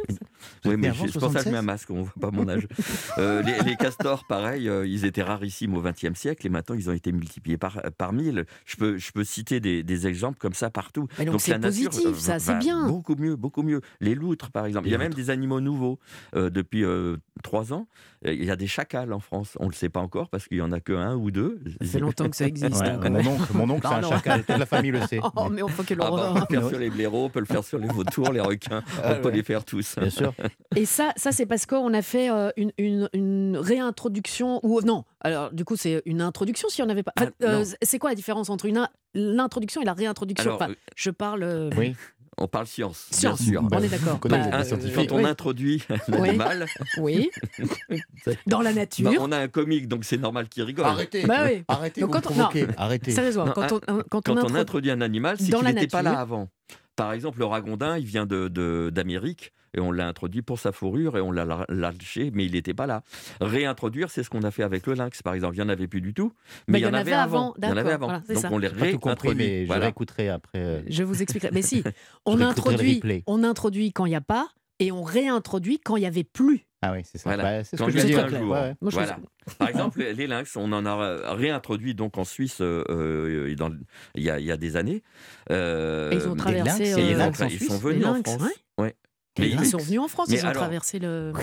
Oui, 0.66 0.76
mais 0.78 0.94
je- 0.94 1.08
c'est 1.08 1.20
pour 1.20 1.32
ça 1.32 1.40
que 1.40 1.46
je 1.46 1.50
76? 1.50 1.52
mets 1.52 1.58
un 1.58 1.62
masque, 1.62 1.90
on 1.92 2.04
voit 2.04 2.14
pas 2.20 2.32
mon 2.32 2.48
âge. 2.48 2.68
Euh, 3.18 3.42
les, 3.44 3.60
les 3.70 3.76
castors, 3.76 4.26
pareil, 4.28 4.68
euh, 4.68 4.88
ils 4.88 5.06
étaient 5.06 5.22
rarissimes 5.24 5.76
au 5.76 5.82
XXe 5.82 6.14
siècle 6.20 6.46
et 6.48 6.50
maintenant 6.50 6.76
ils 6.76 6.90
ont 6.90 6.94
été 6.94 7.12
multipliés 7.12 7.58
par, 7.58 7.82
par 7.98 8.12
mille. 8.14 8.43
Je 8.66 8.76
peux, 8.78 8.98
je 8.98 9.12
peux 9.12 9.24
citer 9.24 9.60
des, 9.60 9.84
des 9.84 10.08
exemples 10.08 10.38
comme 10.40 10.54
ça 10.54 10.70
partout. 10.70 11.08
Mais 11.20 11.26
donc 11.26 11.42
c'est 11.42 11.60
positif, 11.60 12.06
euh, 12.08 12.14
ça, 12.14 12.40
c'est 12.40 12.58
bien. 12.60 12.88
Beaucoup 12.88 13.16
mieux, 13.16 13.36
beaucoup 13.36 13.64
mieux. 13.64 13.82
Les 14.02 14.16
loutres, 14.16 14.52
par 14.52 14.66
exemple. 14.66 14.86
Les 14.86 14.92
il 14.92 14.94
y 14.94 14.96
a 14.96 15.00
même 15.00 15.14
des 15.14 15.30
animaux 15.30 15.60
nouveaux. 15.62 16.00
Euh, 16.36 16.50
depuis 16.50 16.84
euh, 16.84 17.18
trois 17.44 17.74
ans, 17.74 17.88
il 18.26 18.44
y 18.44 18.52
a 18.52 18.56
des 18.56 18.68
chacals 18.68 19.12
en 19.14 19.20
France. 19.20 19.58
On 19.60 19.66
ne 19.66 19.70
le 19.72 19.76
sait 19.76 19.90
pas 19.90 20.00
encore 20.00 20.30
parce 20.30 20.48
qu'il 20.48 20.58
y 20.58 20.62
en 20.62 20.72
a 20.72 20.80
que 20.80 20.94
un 20.94 21.16
ou 21.16 21.32
deux. 21.32 21.60
Ça 21.82 21.88
fait 21.88 22.00
longtemps 22.00 22.30
que 22.30 22.36
ça 22.36 22.46
existe. 22.46 22.80
Ouais, 22.82 22.90
hein. 22.90 23.00
mon 23.10 23.20
oncle, 23.28 23.54
mon 23.54 23.70
oncle 23.70 23.88
c'est 23.88 23.96
un 23.96 24.10
chacal, 24.10 24.44
toute 24.44 24.58
la 24.58 24.66
famille 24.66 24.92
le 24.92 25.02
sait. 25.08 25.20
Oh, 25.36 25.50
mais 25.50 25.64
on 25.64 25.68
faut 25.68 25.84
que 25.84 25.94
Ah 26.00 26.10
bah, 26.12 26.34
on 26.36 26.46
peut 26.46 26.56
le 26.56 26.60
faire 26.62 26.70
sur 26.70 26.80
les 26.80 26.90
blaireaux, 26.90 27.26
on 27.26 27.30
peut 27.30 27.40
le 27.40 27.46
faire 27.46 27.64
sur 27.64 27.78
les 27.80 27.88
vautours, 27.88 28.32
les 28.32 28.40
requins, 28.40 28.84
Ah 29.04 29.16
on 29.18 29.22
peut 29.22 29.30
ouais. 29.30 29.36
les 29.36 29.44
faire 29.44 29.66
tous. 29.66 29.96
Bien 29.98 30.10
sûr. 30.10 30.34
Et 30.76 30.86
ça, 30.86 31.12
ça 31.18 31.32
c'est 31.32 31.46
parce 31.46 31.66
qu'on 31.66 31.94
a 31.94 32.02
fait 32.02 32.30
euh, 32.30 32.50
une, 32.58 32.72
une- 32.78 33.10
une 33.14 33.58
réintroduction 33.58 34.60
ou 34.64 34.82
non. 34.82 35.06
Alors 35.24 35.52
du 35.52 35.64
coup, 35.66 35.76
c'est 35.78 36.02
une 36.06 36.22
introduction 36.22 36.68
si 36.70 36.82
on 36.82 36.86
n'avait 36.86 37.04
pas. 37.04 37.14
Ah, 37.18 37.24
Enfin, 37.24 37.32
euh, 37.44 37.60
non. 37.66 37.72
c'est 37.82 38.00
quoi 38.00 38.10
la 38.10 38.16
différence 38.16 38.50
entre 38.50 38.66
une 38.66 38.78
in- 38.78 38.90
l'introduction 39.14 39.82
et 39.82 39.86
la 39.86 39.94
réintroduction? 39.94 40.52
Alors, 40.52 40.62
Enfin, 40.62 40.72
euh, 40.72 40.76
Je 40.96 41.10
parle 41.12 41.44
euh, 41.44 41.70
Oui. 41.78 41.96
on 42.38 42.48
parle 42.50 42.68
science, 42.68 43.08
science. 43.10 43.42
bien 43.42 43.52
sûr. 43.62 43.68
On 43.72 43.80
est 43.82 43.88
d'accord. 43.88 44.20
Bah, 44.28 44.64
scientifiques? 44.66 45.10
Quand 45.10 45.16
on 45.16 45.20
oui. 45.20 45.26
introduit 45.26 45.84
Oui. 46.10 46.18
l'animal, 46.28 46.66
Oui. 46.98 47.30
Dans 48.48 48.62
la 48.62 48.74
nature. 48.74 49.12
bah, 49.12 49.18
on 49.22 49.32
a 49.32 49.38
un 49.38 49.48
comique, 49.48 49.88
donc 49.88 50.04
c'est 50.04 50.18
normal 50.18 50.50
qu'il 50.50 50.64
rigole. 50.64 50.86
Arrêtez. 50.86 51.26
Bah 51.26 51.46
oui. 51.46 51.64
Arrêtez, 51.68 52.02
Donc 52.02 52.10
vous 52.14 52.20
quand 52.22 52.32
on- 52.32 52.34
provoquez. 52.34 52.68
Arrêtez. 52.78 53.12
Sérieusement, 53.12 53.46
Non, 53.46 53.54
quand, 53.54 53.72
on, 53.72 53.76
un- 53.88 54.04
quand, 54.10 54.22
Quand 54.22 54.30
on 54.30 54.38
on 54.38 54.46
intro- 54.46 54.56
introduit 54.58 54.92
un 54.92 55.02
animal, 55.02 55.38
c'est 55.40 55.52
qu'il 55.52 55.64
n'était 55.66 55.88
pas 55.88 56.02
là 56.02 56.20
avant. 56.20 56.50
Par 56.96 57.14
exemple, 57.14 57.40
le 57.40 57.46
ragondin, 57.46 57.98
il 57.98 58.06
vient 58.06 58.26
de- 58.26 58.48
de- 58.50 58.92
d'Amérique 58.94 59.52
et 59.76 59.80
on 59.80 59.92
l'a 59.92 60.08
introduit 60.08 60.42
pour 60.42 60.60
sa 60.60 60.72
fourrure 60.72 61.18
et 61.18 61.22
on 61.22 61.32
l'a 61.32 61.66
lâché, 61.70 62.32
mais 62.34 62.46
il 62.46 62.52
n'était 62.54 62.74
pas 62.74 62.88
là. 62.88 63.04
Réintroduire, 63.42 64.10
c'est 64.12 64.24
ce 64.24 64.30
qu'on 64.30 64.44
a 64.44 64.52
fait 64.52 64.64
avec 64.64 64.86
le 64.88 64.94
lynx, 64.94 65.22
par 65.22 65.34
exemple. 65.34 65.56
Il 65.56 65.60
n'y 65.60 65.66
en 65.66 65.70
avait 65.70 65.88
plus 65.88 66.02
du 66.02 66.14
tout, 66.14 66.34
mais 66.68 66.80
il 66.80 66.84
y 66.84 66.86
en 66.86 66.94
avait 66.94 67.14
avant. 67.14 67.54
Il 67.58 67.66
y 67.66 67.68
en 67.68 67.72
avait 67.72 67.84
d'accord, 67.84 67.94
avant. 67.94 68.06
voilà, 68.08 68.24
Donc 68.28 68.38
ça. 68.38 68.50
on 68.52 68.58
les 68.58 68.70
pas 68.70 68.76
tout 68.92 69.00
compris, 69.00 69.28
réintroduit. 69.30 69.36
mais 69.48 69.62
je 69.64 69.68
Voilà. 69.68 69.86
réécouterai 69.86 70.30
après. 70.30 70.60
euh, 70.60 70.82
Je 70.88 71.04
vous 71.04 71.22
expliquerai. 71.22 71.52
Mais 71.54 71.62
si, 71.62 71.84
on 72.26 72.42
introduit, 72.42 73.02
on 73.28 73.44
introduit 73.44 73.92
quand 73.94 74.06
il 74.06 74.10
n'y 74.10 74.16
a 74.16 74.22
pas, 74.22 74.48
et 74.80 74.92
on 74.92 75.04
réintroduit 75.04 75.80
quand 75.80 75.96
il 75.98 76.02
n'y 76.02 76.06
avait 76.08 76.24
plus. 76.24 76.66
Ah 76.86 76.92
oui, 76.92 77.00
c'est 77.06 77.18
ça. 77.18 77.30
Voilà. 77.30 77.44
Bah, 77.44 77.64
c'est 77.64 77.78
ce 77.78 77.82
Quand 77.82 77.86
que 77.90 77.98
je 77.98 78.18
un 78.18 78.28
jour. 78.28 78.52
Ouais, 78.52 78.60
ouais. 78.60 78.76
Moi, 78.82 78.92
je 78.92 78.96
Voilà. 78.96 79.14
trouve- 79.14 79.56
Par 79.58 79.70
exemple, 79.70 80.00
les 80.04 80.28
lynx, 80.28 80.58
on 80.58 80.70
en 80.74 80.86
a 80.86 81.34
réintroduit 81.34 81.96
donc 81.96 82.18
en 82.18 82.26
Suisse 82.26 82.58
euh, 82.60 82.84
euh, 82.90 83.56
dans- 83.56 83.72
il 84.16 84.24
y, 84.24 84.30
a, 84.30 84.40
il 84.40 84.46
y 84.46 84.52
a 84.52 84.58
des 84.58 84.76
années. 84.76 85.02
Euh, 85.50 86.12
Et 86.12 86.16
ils 86.16 86.28
ont 86.28 86.36
traversé. 86.36 86.84
lynx, 86.84 86.98
et 86.98 87.02
euh, 87.02 87.10
ils, 87.12 87.16
ont- 87.16 87.20
lynx 87.20 87.42
en 87.42 87.48
ils 87.48 87.60
sont 87.64 87.78
venus 87.78 88.06
en 88.06 88.22
France. 88.24 88.42
ouais. 88.80 88.96
Mais 89.40 89.50
Ils 89.50 89.66
sont 89.66 89.80
venus 89.80 90.00
en 90.00 90.08
France, 90.08 90.30
Mais 90.30 90.36
ils 90.38 90.46
ont 90.46 90.50
alors- 90.50 90.62
traversé 90.62 91.00
le. 91.00 91.34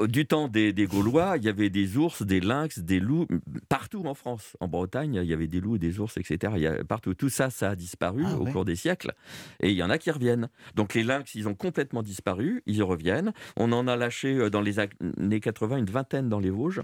Euh, 0.00 0.06
Du 0.08 0.26
temps 0.26 0.48
des, 0.48 0.72
des 0.72 0.86
Gaulois, 0.86 1.36
il 1.36 1.44
y 1.44 1.48
avait 1.48 1.70
des 1.70 1.96
ours, 1.96 2.22
des 2.22 2.40
lynx, 2.40 2.80
des 2.80 2.98
loups, 2.98 3.26
partout 3.68 4.02
en 4.06 4.14
France. 4.14 4.56
En 4.58 4.66
Bretagne, 4.66 5.20
il 5.22 5.28
y 5.28 5.32
avait 5.32 5.46
des 5.46 5.60
loups, 5.60 5.78
des 5.78 6.00
ours, 6.00 6.16
etc. 6.16 6.54
Il 6.56 6.62
y 6.62 6.66
a 6.66 6.82
partout. 6.84 7.14
Tout 7.14 7.28
ça, 7.28 7.50
ça 7.50 7.70
a 7.70 7.76
disparu 7.76 8.24
Ah 8.26 8.36
au 8.36 8.44
ouais. 8.46 8.52
cours 8.52 8.64
des 8.64 8.74
siècles. 8.74 9.12
Et 9.60 9.70
il 9.70 9.76
y 9.76 9.82
en 9.84 9.90
a 9.90 9.98
qui 9.98 10.10
reviennent. 10.10 10.48
Donc 10.74 10.94
les 10.94 11.04
lynx, 11.04 11.34
ils 11.36 11.46
ont 11.46 11.54
complètement 11.54 12.02
disparu. 12.02 12.62
Ils 12.66 12.82
reviennent. 12.82 13.32
On 13.56 13.70
en 13.72 13.86
a 13.86 13.94
lâché 13.94 14.34
euh, 14.34 14.50
dans 14.50 14.60
les 14.60 14.80
années 14.80 15.40
80 15.40 15.76
une 15.78 15.84
vingtaine 15.90 16.28
dans 16.28 16.40
les 16.40 16.50
Vosges. 16.50 16.82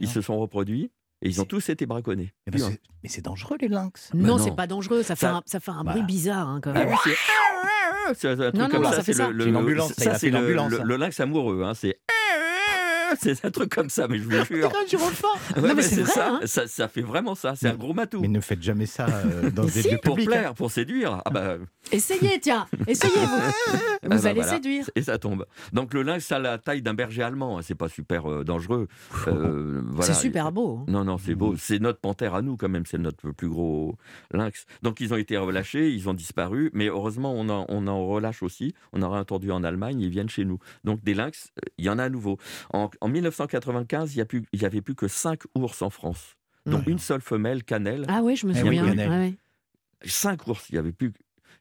Ils 0.00 0.08
se 0.08 0.20
sont 0.20 0.38
reproduits. 0.38 0.90
Et 1.22 1.28
ils 1.28 1.40
ont 1.40 1.44
C'est- 1.44 1.48
tous 1.48 1.68
été 1.70 1.84
braconnés. 1.86 2.32
Mais, 2.46 2.52
bah, 2.52 2.58
Plus 2.58 2.64
un. 2.64 2.70
c'est- 2.70 2.80
mais 3.02 3.08
c'est 3.08 3.22
dangereux 3.24 3.56
les 3.60 3.68
lynx. 3.68 4.10
Non, 4.14 4.36
non. 4.36 4.38
c'est 4.38 4.54
pas 4.54 4.66
dangereux, 4.66 5.02
ça 5.02 5.16
fait 5.16 5.26
Ça- 5.26 5.34
un, 5.36 5.42
ça 5.46 5.58
fait 5.60 5.70
un 5.72 5.82
Bah. 5.84 5.92
bruit 5.92 6.02
bizarre 6.04 6.48
hein, 6.48 6.60
quand 6.62 6.70
Ah 6.74 6.84
même. 6.84 6.88
oui, 6.90 6.96
c'est. 7.04 7.14
C'est 8.14 8.28
un 8.30 8.36
truc 8.36 8.54
Non, 8.54 8.62
non, 8.62 8.68
comme 8.70 8.82
non, 8.84 8.90
ça. 8.92 9.02
c'est 9.02 9.12
ça. 9.12 9.26
le- 9.28 9.34
le- 9.34 9.44
C'est 9.44 9.50
une 9.50 9.56
ambulance, 9.56 9.92
ça, 9.92 10.14
c'est 10.14 10.30
le, 10.30 10.38
l'ambulance, 10.38 10.70
le- 10.70 10.80
hein. 10.80 10.84
le 10.84 10.96
lynx 10.96 11.20
amoureux. 11.20 11.62
hein, 11.62 11.74
C'est. 11.74 12.00
C'est 13.18 13.44
un 13.44 13.50
truc 13.50 13.70
comme 13.74 13.90
ça, 13.90 14.08
mais 14.08 14.18
je 14.18 14.24
vous 14.24 14.30
jure. 14.44 14.70
Ouais, 14.72 15.62
mais 15.62 15.74
mais 15.74 15.82
c'est 15.82 15.96
c'est 15.96 16.02
vrai, 16.02 16.12
ça, 16.12 16.28
hein. 16.30 16.40
ça. 16.44 16.66
Ça 16.66 16.88
fait 16.88 17.02
vraiment 17.02 17.34
ça. 17.34 17.54
C'est 17.56 17.68
un 17.68 17.74
gros 17.74 17.94
matou. 17.94 18.20
Mais 18.20 18.28
ne 18.28 18.40
faites 18.40 18.62
jamais 18.62 18.86
ça 18.86 19.06
euh, 19.06 19.50
dans 19.54 19.64
des 19.64 19.70
si, 19.82 19.90
lieux 19.90 19.98
Pour 20.02 20.14
publics. 20.16 20.30
plaire, 20.30 20.54
pour 20.54 20.70
séduire. 20.70 21.22
Ah 21.24 21.30
bah, 21.30 21.56
Essayez, 21.90 22.38
tiens, 22.40 22.66
essayez 22.86 23.14
vous. 23.14 23.78
Vous 24.02 24.08
bah 24.08 24.16
allez 24.24 24.40
voilà. 24.40 24.44
séduire. 24.54 24.90
et 24.94 25.02
ça 25.02 25.18
tombe. 25.18 25.46
Donc 25.72 25.94
le 25.94 26.02
lynx 26.02 26.30
a 26.32 26.38
la 26.38 26.58
taille 26.58 26.82
d'un 26.82 26.94
berger 26.94 27.22
allemand. 27.22 27.58
hein, 27.58 27.62
C'est 27.62 27.74
pas 27.74 27.88
super 27.88 28.30
euh, 28.30 28.44
dangereux. 28.44 28.88
Euh, 29.26 29.82
voilà. 29.86 30.12
C'est 30.14 30.20
super 30.20 30.52
beau. 30.52 30.80
hein. 30.80 30.84
Non, 30.88 31.04
non, 31.04 31.18
c'est 31.18 31.34
beau. 31.34 31.54
C'est 31.56 31.78
notre 31.78 32.00
panthère 32.00 32.34
à 32.34 32.42
nous, 32.42 32.56
quand 32.56 32.68
même. 32.68 32.84
C'est 32.86 32.98
notre 32.98 33.30
plus 33.30 33.48
gros 33.48 33.96
lynx. 34.32 34.66
Donc, 34.82 35.00
ils 35.00 35.12
ont 35.14 35.16
été 35.16 35.36
relâchés, 35.36 35.90
ils 35.90 36.08
ont 36.08 36.14
disparu. 36.14 36.70
Mais 36.74 36.86
heureusement, 36.88 37.32
on 37.34 37.48
en, 37.48 37.64
on 37.68 37.86
en 37.86 38.06
relâche 38.06 38.42
aussi. 38.42 38.74
On 38.92 39.02
en 39.02 39.12
a 39.12 39.18
entendu 39.20 39.50
en 39.50 39.64
Allemagne, 39.64 40.00
ils 40.00 40.10
viennent 40.10 40.28
chez 40.28 40.44
nous. 40.44 40.58
Donc, 40.84 41.02
des 41.02 41.14
lynx, 41.14 41.48
euh, 41.58 41.68
il 41.78 41.84
y 41.86 41.90
en 41.90 41.98
a 41.98 42.04
à 42.04 42.08
nouveau. 42.10 42.38
En, 42.72 42.90
en 43.00 43.08
1995, 43.08 44.14
il 44.16 44.26
n'y 44.58 44.64
avait 44.64 44.80
plus 44.80 44.94
que 44.94 45.08
5 45.08 45.42
ours 45.54 45.82
en 45.82 45.90
France. 45.90 46.36
Donc, 46.66 46.86
Ouais. 46.86 46.92
une 46.92 46.98
seule 46.98 47.20
femelle, 47.22 47.64
cannelle. 47.64 48.04
Ah 48.08 48.20
oui, 48.22 48.36
je 48.36 48.46
me 48.46 48.52
Eh 48.56 48.62
oui, 48.62 48.78
souviens. 48.78 49.10
Ouais. 49.10 49.34
5 50.04 50.46
ours, 50.46 50.68
il 50.70 50.74
n'y 50.74 50.78
avait 50.78 50.92
plus, 50.92 51.12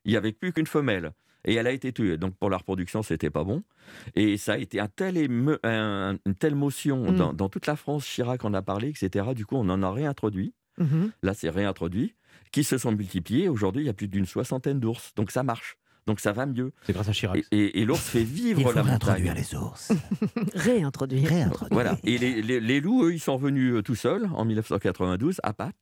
il 0.06 0.12
y 0.12 0.18
avait 0.18 0.32
plus 0.34 0.52
qu'une 0.54 0.68
femelle. 0.68 1.12
Et 1.46 1.54
elle 1.54 1.68
a 1.68 1.72
été 1.72 1.94
tuée. 1.94 2.18
Donc 2.18 2.36
pour 2.36 2.50
la 2.50 2.58
reproduction, 2.58 3.04
c'était 3.04 3.30
pas 3.30 3.46
bon. 3.46 3.64
Et 4.16 4.36
ça 4.38 4.54
a 4.54 4.58
été 4.58 4.82
un 4.82 4.88
tel 4.90 5.18
un- 5.64 6.18
une 6.26 6.36
telle 6.36 6.56
motion 6.56 7.10
Mm. 7.12 7.16
dans, 7.16 7.34
dans 7.34 7.48
toute 7.48 7.68
la 7.68 7.78
France. 7.78 8.06
Chirac 8.06 8.44
en 8.44 8.54
a 8.54 8.62
parlé, 8.62 8.90
etc. 8.90 9.28
Du 9.34 9.46
coup, 9.46 9.56
on 9.56 9.70
en 9.70 9.82
a 9.82 9.90
réintroduit. 9.92 10.54
Mhm. 10.78 11.12
Là, 11.24 11.34
c'est 11.34 11.50
réintroduit. 11.50 12.16
Qui 12.52 12.64
se 12.66 12.78
sont 12.78 12.92
multipliés. 12.92 13.48
Aujourd'hui, 13.48 13.84
il 13.84 13.86
y 13.86 13.90
a 13.90 13.94
plus 13.94 14.10
d'une 14.10 14.26
soixantaine 14.26 14.80
d'ours. 14.82 15.14
Donc 15.16 15.32
ça 15.32 15.44
marche. 15.44 15.78
Donc 16.08 16.20
ça 16.20 16.32
va 16.32 16.46
mieux. 16.48 16.72
C'est 16.84 16.94
grâce 16.94 17.10
à 17.10 17.12
Chirac. 17.12 17.44
Et, 17.52 17.58
et- 17.58 17.82
et 17.82 17.86
l'ours 17.86 18.00
fait 18.02 18.24
vivre 18.24 18.60
Il 18.60 18.66
faut 18.66 18.72
la 18.72 18.82
montagne. 18.84 19.22
réintroduire 19.24 19.36
les 19.36 19.56
ours. 19.56 19.92
Réintroduire. 20.56 21.28
Réintroduire. 21.30 21.70
Voilà. 21.74 21.98
Et 22.04 22.18
les, 22.18 22.42
les- 22.42 22.60
les 22.60 22.80
loups, 22.82 23.04
eux, 23.06 23.14
ils 23.14 23.20
sont 23.20 23.38
venus 23.38 23.76
euh, 23.76 23.82
tout 23.84 23.96
seuls 23.96 24.28
en 24.34 24.46
1992 24.46 25.40
à 25.44 25.54
Pâques. 25.54 25.76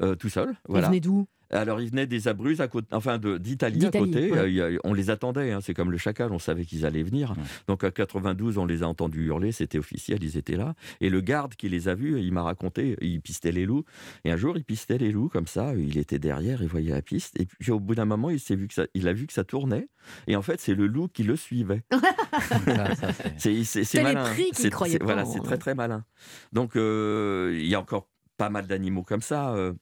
Euh, 0.00 0.14
tout 0.14 0.28
seuls, 0.28 0.54
voilà. 0.68 0.86
Ils 0.86 0.90
venaient 0.90 1.00
d'où? 1.00 1.26
Alors, 1.50 1.80
ils 1.80 1.90
venaient 1.90 2.08
des 2.08 2.26
Abruzzes, 2.26 2.60
à 2.60 2.66
côté, 2.66 2.88
enfin 2.90 3.18
d'Italie 3.18 3.86
à 3.86 3.90
côté. 3.90 4.32
ouais. 4.32 4.38
Euh, 4.38 4.48
il 4.48 4.80
on 4.82 4.92
les 4.92 5.10
attendait, 5.10 5.52
hein, 5.52 5.60
c'est 5.62 5.74
comme 5.74 5.92
le 5.92 5.96
chacal, 5.96 6.32
on 6.32 6.40
savait 6.40 6.64
qu'ils 6.64 6.84
allaient 6.84 7.04
venir. 7.04 7.30
Ouais. 7.30 7.44
Donc, 7.68 7.84
à 7.84 7.92
92, 7.92 8.58
on 8.58 8.66
les 8.66 8.82
a 8.82 8.88
entendus 8.88 9.26
hurler, 9.26 9.52
c'était 9.52 9.78
officiel, 9.78 10.22
ils 10.24 10.36
étaient 10.36 10.56
là. 10.56 10.74
Et 11.00 11.08
le 11.08 11.20
garde 11.20 11.54
qui 11.54 11.68
les 11.68 11.86
a 11.86 11.94
vus, 11.94 12.20
il 12.20 12.32
m'a 12.32 12.42
raconté, 12.42 12.96
il 13.00 13.20
pistait 13.20 13.52
les 13.52 13.64
loups. 13.64 13.84
Et 14.24 14.32
un 14.32 14.36
jour, 14.36 14.56
il 14.56 14.64
pistait 14.64 14.98
les 14.98 15.12
loups 15.12 15.28
comme 15.28 15.46
ça, 15.46 15.74
il 15.76 15.98
était 15.98 16.18
derrière, 16.18 16.62
il 16.62 16.68
voyait 16.68 16.92
la 16.92 17.02
piste. 17.02 17.38
Et 17.38 17.46
puis, 17.46 17.70
au 17.70 17.78
bout 17.78 17.94
d'un 17.94 18.06
moment, 18.06 18.30
il, 18.30 18.40
s'est 18.40 18.56
vu 18.56 18.66
que 18.66 18.74
ça, 18.74 18.86
il 18.94 19.06
a 19.06 19.12
vu 19.12 19.28
que 19.28 19.32
ça 19.32 19.44
tournait. 19.44 19.88
Et 20.26 20.34
en 20.34 20.42
fait, 20.42 20.60
c'est 20.60 20.74
le 20.74 20.88
loup 20.88 21.06
qui 21.06 21.22
le 21.22 21.36
suivait. 21.36 21.84
C'est- 23.36 24.02
malin. 24.02 24.24
pris 24.24 24.50
qu'il 24.50 24.70
C'est- 24.70 25.02
Voilà, 25.02 25.24
c'est 25.24 25.40
très 25.40 25.58
très 25.58 25.74
malin. 25.74 26.04
Donc 26.52 26.76
euh, 26.76 27.56
il 27.58 27.66
y 27.66 27.74
a 27.74 27.80
encore 27.80 28.08
pas 28.36 28.50
mal 28.50 28.66
d'animaux 28.66 29.02
comme 29.02 29.22
ça. 29.22 29.54
euh. 29.54 29.72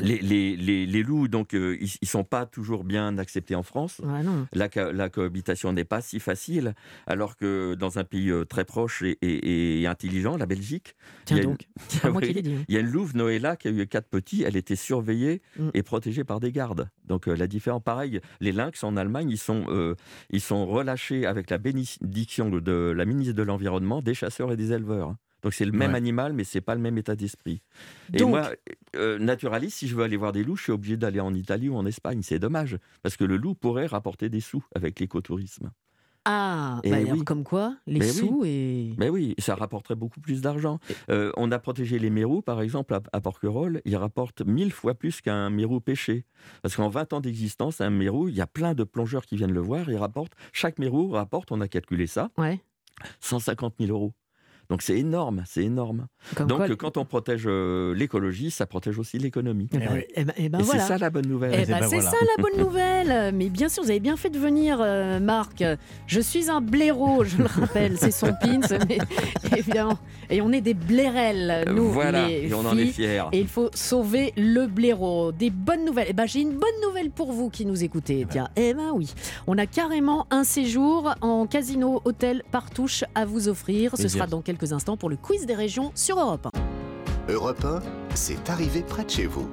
Les, 0.00 0.18
les- 0.20 0.56
les- 0.56 0.86
les 0.86 1.02
loups, 1.02 1.28
donc, 1.28 1.52
euh, 1.52 1.76
ils, 1.78 1.90
ils 2.00 2.08
sont 2.08 2.24
pas 2.24 2.46
toujours 2.46 2.84
bien 2.84 3.18
acceptés 3.18 3.54
en 3.54 3.62
France. 3.62 4.00
Ouais. 4.02 4.22
La, 4.54 4.70
co- 4.70 4.92
la 4.92 5.10
cohabitation 5.10 5.74
n'est 5.74 5.84
pas 5.84 6.00
si 6.00 6.20
facile, 6.20 6.74
alors 7.06 7.36
que 7.36 7.74
dans 7.74 7.98
un 7.98 8.04
pays 8.04 8.30
euh, 8.30 8.46
très 8.46 8.64
proche 8.64 9.02
et, 9.02 9.18
et- 9.20 9.82
et 9.82 9.86
intelligent, 9.86 10.38
la 10.38 10.46
Belgique, 10.46 10.94
Tiens 11.26 11.36
il 11.36 11.40
y 11.40 11.42
a 11.42 11.48
donc, 11.50 11.68
moi 12.12 12.22
qui 12.22 12.40
dit. 12.40 12.50
hein. 12.54 12.64
il 12.68 12.74
y 12.74 12.78
a 12.78 12.80
une 12.80 12.86
louve 12.90 13.14
Noëlla 13.14 13.56
qui 13.56 13.68
a 13.68 13.72
eu 13.72 13.86
quatre 13.86 14.08
petits. 14.08 14.42
Elle 14.42 14.56
était 14.56 14.76
surveillée 14.76 15.42
Mm. 15.58 15.68
et 15.74 15.82
protégée 15.82 16.24
par 16.24 16.40
des 16.40 16.52
gardes. 16.52 16.88
Donc 17.04 17.28
euh, 17.28 17.34
la 17.34 17.46
différence, 17.48 17.82
pareil, 17.82 18.20
les 18.40 18.52
lynx 18.52 18.82
en 18.82 18.96
Allemagne, 18.96 19.28
ils 19.28 19.36
sont, 19.38 19.66
euh, 19.68 19.96
ils 20.30 20.40
sont 20.40 20.64
relâchés 20.66 21.26
avec 21.26 21.50
la 21.50 21.58
bénédiction 21.58 22.48
de 22.48 22.94
la 22.96 23.04
ministre 23.04 23.34
de 23.34 23.42
l'Environnement, 23.42 24.00
des 24.00 24.14
chasseurs 24.14 24.50
et 24.50 24.56
des 24.56 24.72
éleveurs. 24.72 25.14
Donc 25.42 25.54
c'est 25.54 25.64
le 25.64 25.72
même 25.72 25.92
Ouais. 25.92 25.96
animal, 25.96 26.32
mais 26.32 26.44
c'est 26.44 26.60
pas 26.60 26.74
le 26.74 26.80
même 26.80 26.98
état 26.98 27.16
d'esprit. 27.16 27.62
Et 28.12 28.22
moi, 28.24 28.50
euh, 28.96 29.18
naturaliste, 29.18 29.78
si 29.78 29.88
je 29.88 29.94
veux 29.96 30.04
aller 30.04 30.16
voir 30.16 30.32
des 30.32 30.44
loups, 30.44 30.56
je 30.56 30.64
suis 30.64 30.72
obligé 30.72 30.96
d'aller 30.96 31.20
en 31.20 31.32
Italie 31.34 31.68
ou 31.68 31.76
en 31.76 31.86
Espagne. 31.86 32.20
C'est 32.22 32.38
dommage, 32.38 32.78
parce 33.02 33.16
que 33.16 33.24
le 33.24 33.36
loup 33.36 33.54
pourrait 33.54 33.86
rapporter 33.86 34.28
des 34.28 34.40
sous 34.40 34.64
avec 34.74 35.00
l'écotourisme. 35.00 35.70
Ah, 36.26 36.80
bah 36.84 36.96
alors 36.96 37.12
oui. 37.12 37.24
comme 37.24 37.44
quoi, 37.44 37.76
les 37.86 37.98
Mais 38.00 38.04
oui. 38.04 38.12
sous 38.12 38.42
et. 38.44 38.94
Mais 38.98 39.08
oui, 39.08 39.34
ça 39.38 39.54
rapporterait 39.54 39.94
beaucoup 39.94 40.20
plus 40.20 40.42
d'argent. 40.42 40.78
Euh, 41.08 41.32
on 41.38 41.50
a 41.50 41.58
protégé 41.58 41.98
les 41.98 42.10
mérous, 42.10 42.42
par 42.42 42.60
exemple, 42.60 42.92
à, 42.92 43.00
à 43.14 43.20
Porquerolles. 43.22 43.80
Ils 43.86 43.96
rapportent 43.96 44.42
mille 44.42 44.70
fois 44.70 44.92
plus 44.94 45.22
qu'un 45.22 45.48
mérou 45.48 45.80
pêché. 45.80 46.26
Parce 46.60 46.76
qu'en 46.76 46.90
20 46.90 47.14
ans 47.14 47.20
d'existence, 47.20 47.80
un 47.80 47.88
mérou, 47.88 48.28
il 48.28 48.34
y 48.36 48.42
a 48.42 48.46
plein 48.46 48.74
de 48.74 48.84
plongeurs 48.84 49.24
qui 49.24 49.36
viennent 49.36 49.54
le 49.54 49.60
voir. 49.62 49.88
Ils 49.90 49.96
rapportent, 49.96 50.34
chaque 50.52 50.78
mérou 50.78 51.08
rapporte, 51.10 51.52
on 51.52 51.60
a 51.62 51.68
calculé 51.68 52.06
ça, 52.06 52.30
Ouais. 52.36 52.60
150 53.20 53.76
000 53.80 53.90
euros. 53.90 54.12
Donc 54.70 54.82
c'est 54.82 54.96
énorme, 54.96 55.42
c'est 55.46 55.64
énorme. 55.64 56.06
Comme 56.36 56.46
Donc 56.46 56.58
quoi, 56.58 56.76
quand 56.76 56.96
on 56.96 57.04
protège 57.04 57.42
euh, 57.46 57.92
l'écologie, 57.92 58.52
ça 58.52 58.66
protège 58.66 58.98
aussi 59.00 59.18
l'économie. 59.18 59.68
Eh 59.72 59.78
ben, 59.78 60.02
Eh 60.14 60.24
ben- 60.24 60.32
eh 60.36 60.48
ben 60.48 60.60
Et 60.60 60.62
voilà. 60.62 60.82
c'est 60.82 60.88
ça 60.88 60.98
la 60.98 61.10
bonne 61.10 61.26
nouvelle. 61.26 61.50
Ben, 61.66 61.78
c'est 61.82 61.96
voilà. 61.96 62.10
ça 62.10 62.16
la 62.36 62.42
bonne 62.42 62.56
nouvelle. 62.56 63.34
Mais 63.34 63.48
bien 63.50 63.68
sûr, 63.68 63.82
vous 63.82 63.90
avez 63.90 63.98
bien 63.98 64.16
fait 64.16 64.30
de 64.30 64.38
venir, 64.38 64.78
euh, 64.80 65.18
Marc. 65.18 65.64
Je 66.06 66.20
suis 66.20 66.48
un 66.48 66.60
blaireau, 66.60 67.24
je 67.24 67.36
le 67.38 67.46
rappelle, 67.46 67.98
c'est 67.98 68.12
son 68.12 68.32
pins, 68.40 68.60
mais 68.88 68.98
évidemment. 69.56 69.98
Et 70.28 70.40
on 70.40 70.52
est 70.52 70.60
des 70.60 70.74
blairelles, 70.74 71.64
nous, 71.74 71.90
voilà, 71.90 72.28
les 72.28 72.48
et 72.48 72.54
on 72.54 72.60
en 72.64 72.76
est 72.78 72.86
fiers. 72.86 73.24
Et 73.32 73.40
il 73.40 73.48
faut 73.48 73.70
sauver 73.74 74.32
le 74.36 74.66
blaireau. 74.66 75.32
Des 75.32 75.50
bonnes 75.50 75.84
nouvelles. 75.84 76.06
Eh 76.10 76.12
ben, 76.12 76.26
j'ai 76.26 76.40
une 76.40 76.52
bonne 76.52 76.80
nouvelle 76.86 77.10
pour 77.10 77.32
vous 77.32 77.50
qui 77.50 77.66
nous 77.66 77.82
écoutez. 77.82 78.24
Tiens, 78.30 78.48
eh 78.54 78.72
ben 78.74 78.92
oui. 78.94 79.12
On 79.48 79.58
a 79.58 79.66
carrément 79.66 80.26
un 80.30 80.44
séjour 80.44 81.12
en 81.20 81.46
casino, 81.46 82.00
hôtel, 82.04 82.44
partouche 82.52 83.02
à 83.16 83.24
vous 83.24 83.48
offrir. 83.48 83.96
Ce 83.96 84.06
sera 84.06 84.26
dans 84.28 84.42
quelques 84.42 84.59
instants 84.66 84.96
pour 84.96 85.10
le 85.10 85.16
quiz 85.16 85.46
des 85.46 85.54
régions 85.54 85.92
sur 85.94 86.18
Europe 86.18 86.48
1. 87.28 87.32
Europe 87.32 87.64
1, 87.64 87.80
c'est 88.14 88.50
arrivé 88.50 88.82
près 88.82 89.04
de 89.04 89.10
chez 89.10 89.26
vous. 89.26 89.48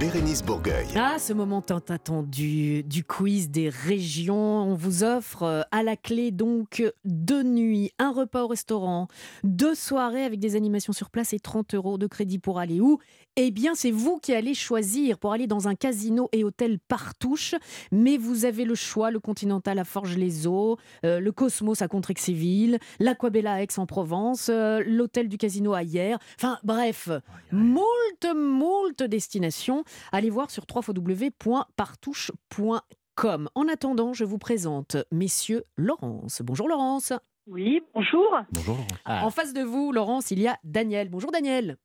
Bérénice 0.00 0.42
Bourgueil. 0.42 0.86
Ah, 0.96 1.18
ce 1.18 1.34
moment 1.34 1.60
tant 1.60 1.82
attendu 1.90 2.82
du 2.84 3.04
quiz 3.04 3.50
des 3.50 3.68
régions. 3.68 4.62
On 4.62 4.74
vous 4.74 5.04
offre 5.04 5.42
euh, 5.42 5.60
à 5.72 5.82
la 5.82 5.94
clé 5.94 6.30
donc 6.30 6.82
deux 7.04 7.42
nuits, 7.42 7.92
un 7.98 8.10
repas 8.10 8.44
au 8.44 8.46
restaurant, 8.46 9.08
deux 9.44 9.74
soirées 9.74 10.24
avec 10.24 10.40
des 10.40 10.56
animations 10.56 10.94
sur 10.94 11.10
place 11.10 11.34
et 11.34 11.38
30 11.38 11.74
euros 11.74 11.98
de 11.98 12.06
crédit 12.06 12.38
pour 12.38 12.58
aller 12.58 12.80
où 12.80 12.98
Eh 13.36 13.50
bien, 13.50 13.74
c'est 13.74 13.90
vous 13.90 14.18
qui 14.18 14.34
allez 14.34 14.54
choisir 14.54 15.18
pour 15.18 15.32
aller 15.32 15.46
dans 15.46 15.68
un 15.68 15.74
casino 15.74 16.28
et 16.32 16.44
hôtel 16.44 16.78
partouche. 16.78 17.54
Mais 17.92 18.16
vous 18.16 18.44
avez 18.44 18.64
le 18.64 18.74
choix 18.74 19.10
le 19.10 19.20
Continental 19.20 19.78
à 19.78 19.84
Forges-les-Eaux, 19.84 20.78
euh, 21.04 21.20
le 21.20 21.32
Cosmos 21.32 21.80
à 21.80 21.88
Contrexéville, 21.88 22.78
l'Aquabella 22.98 23.54
à 23.54 23.62
Aix-en-Provence, 23.62 24.48
euh, 24.50 24.82
l'hôtel 24.84 25.28
du 25.28 25.38
casino 25.38 25.74
à 25.74 25.82
Hier. 25.82 26.18
Enfin, 26.38 26.58
bref, 26.64 27.08
moult, 27.52 28.26
moult 28.34 29.02
destinations. 29.04 29.84
Allez 30.12 30.30
voir 30.30 30.50
sur 30.50 30.64
www.partouche.com. 30.72 33.48
En 33.54 33.68
attendant, 33.68 34.12
je 34.12 34.24
vous 34.24 34.38
présente 34.38 34.96
messieurs 35.12 35.64
Laurence. 35.76 36.42
Bonjour 36.42 36.68
Laurence. 36.68 37.12
Oui, 37.46 37.80
bonjour. 37.94 38.38
Bonjour. 38.52 38.76
Ah, 39.04 39.24
En 39.24 39.30
face 39.30 39.52
de 39.52 39.62
vous, 39.62 39.92
Laurence, 39.92 40.30
il 40.30 40.40
y 40.40 40.48
a 40.48 40.56
Daniel. 40.64 41.08
Bonjour 41.08 41.32
Daniel. 41.32 41.76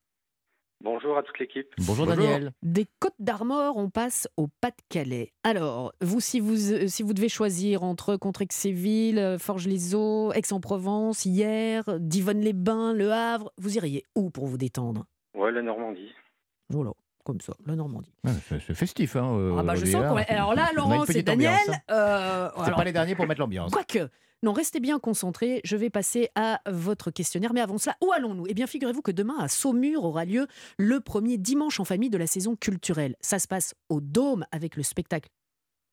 Bonjour 0.83 1.17
à 1.17 1.23
toute 1.23 1.39
l'équipe. 1.39 1.67
bonjour, 1.79 2.05
Bonjour. 2.05 2.23
Daniel. 2.23 2.51
Des 2.61 2.85
Côtes 2.99 3.15
d'Armor, 3.19 3.77
on 3.77 3.89
passe 3.89 4.27
au 4.37 4.47
Pas-de-Calais. 4.61 5.31
Alors, 5.43 5.93
vous 6.01 6.19
si, 6.19 6.39
vous, 6.39 6.73
euh, 6.73 6.87
si 6.87 7.01
vous 7.01 7.13
devez 7.13 7.29
choisir 7.29 7.83
entre 7.83 8.17
Contrexéville, 8.17 9.17
euh, 9.17 9.39
Forges-les-Eaux, 9.39 10.31
Aix-en-Provence, 10.33 11.25
Hier, 11.25 11.83
Divonne-les-Bains, 11.99 12.93
Le 12.93 13.11
Havre, 13.11 13.51
vous 13.57 13.77
iriez 13.77 14.03
où 14.15 14.29
pour 14.29 14.45
vous 14.47 14.57
détendre? 14.57 15.05
Ouais, 15.33 15.51
la 15.51 15.61
Normandie. 15.63 16.11
Voilà, 16.69 16.91
comme 17.23 17.39
ça, 17.41 17.53
la 17.65 17.75
Normandie. 17.75 18.13
Ouais, 18.23 18.31
c'est- 18.47 18.59
c'est 18.59 18.75
festif. 18.75 19.15
Hein, 19.15 19.33
euh, 19.33 19.55
ah 19.57 19.63
bah 19.63 19.75
je 19.75 19.85
sens 19.85 20.03
qu'on 20.07 20.15
va- 20.15 20.21
Alors 20.27 20.53
là, 20.55 20.69
et 20.71 21.07
petite 21.07 21.27
Daniel... 21.27 21.51
hein. 21.67 21.73
euh, 21.91 22.49
C'est 22.57 22.61
alors, 22.63 22.77
pas 22.77 22.83
les 22.83 22.93
derniers 22.93 23.15
pour 23.15 23.25
mettre 23.27 23.39
l'ambiance. 23.39 23.71
Quoique, 23.71 24.09
Non, 24.45 24.53
restez 24.53 24.79
bien 24.79 24.99
concentrés. 24.99 25.59
Je 25.63 25.75
vais 25.75 25.89
passer 25.89 26.29
à 26.35 26.61
votre 26.69 27.09
questionnaire. 27.09 27.51
Mais 27.51 27.61
avant 27.61 27.79
cela, 27.79 27.97
où 28.01 28.11
allons-nous? 28.13 28.45
Eh 28.47 28.53
bien, 28.53 28.67
figurez-vous 28.67 29.01
que 29.01 29.09
demain, 29.11 29.37
à 29.39 29.47
Saumur, 29.47 30.03
aura 30.05 30.23
lieu 30.23 30.45
le 30.77 30.99
premier 31.01 31.37
dimanche 31.39 31.79
en 31.79 31.83
famille 31.83 32.11
de 32.11 32.17
la 32.19 32.27
saison 32.27 32.55
culturelle. 32.55 33.15
Ça 33.21 33.39
se 33.39 33.47
passe 33.47 33.73
au 33.89 34.01
Dôme 34.01 34.45
avec 34.51 34.75
le 34.75 34.83
spectacle 34.83 35.29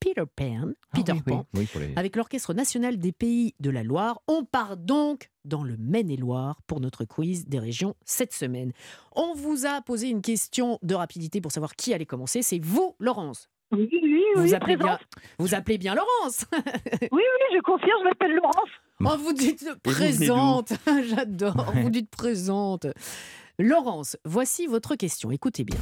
Peter 0.00 0.24
Pan, 0.36 0.72
Peter 0.92 1.12
Ah 1.12 1.14
oui, 1.14 1.22
oui, 1.26 1.32
Pan, 1.32 1.46
oui, 1.55 1.66
pour 1.66 1.80
les- 1.80 1.94
avec 1.96 2.16
l'Orchestre 2.16 2.53
national 2.53 2.98
des 2.98 3.12
pays 3.12 3.55
de 3.61 3.70
la 3.70 3.84
Loire. 3.84 4.20
On 4.28 4.44
part 4.44 4.76
donc 4.76 5.30
dans 5.44 5.62
le 5.62 5.76
Maine-et-Loire 5.78 6.61
pour 6.66 6.80
notre 6.80 7.05
quiz 7.05 7.46
des 7.46 7.61
régions 7.61 7.94
cette 8.05 8.34
semaine. 8.34 8.72
On 9.14 9.32
vous 9.34 9.64
a 9.64 9.80
posé 9.80 10.09
une 10.09 10.20
question 10.20 10.78
de 10.82 10.94
rapidité 10.94 11.40
pour 11.40 11.53
savoir 11.53 11.74
qui 11.76 11.94
allait 11.94 12.05
commencer. 12.05 12.42
C'est 12.42 12.59
vous, 12.62 12.96
Laurence. 12.98 13.48
Oui, 13.73 13.89
oui, 13.91 14.23
Vous 14.37 14.43
oui, 14.43 14.55
appelez 14.55 14.77
bien, 14.77 14.87
présente. 14.87 15.01
vous 15.39 15.55
appelez 15.55 15.79
bien 15.79 15.95
Laurence. 15.95 16.45
Oui, 16.55 17.23
oui, 17.23 17.57
je 17.57 17.61
confirme, 17.62 17.99
je 18.01 18.05
m'appelle 18.09 18.35
Laurence. 18.35 18.68
Oh, 19.01 19.16
vous 19.25 19.33
dites 19.33 19.66
présente. 19.83 20.73
J'adore. 21.09 21.73
Vous 21.75 21.91
dites 21.91 22.11
présente. 22.11 22.87
Laurence, 23.59 24.16
voici 24.25 24.66
votre 24.66 24.95
question. 24.95 25.31
Écoutez 25.31 25.64
bien. 25.64 25.79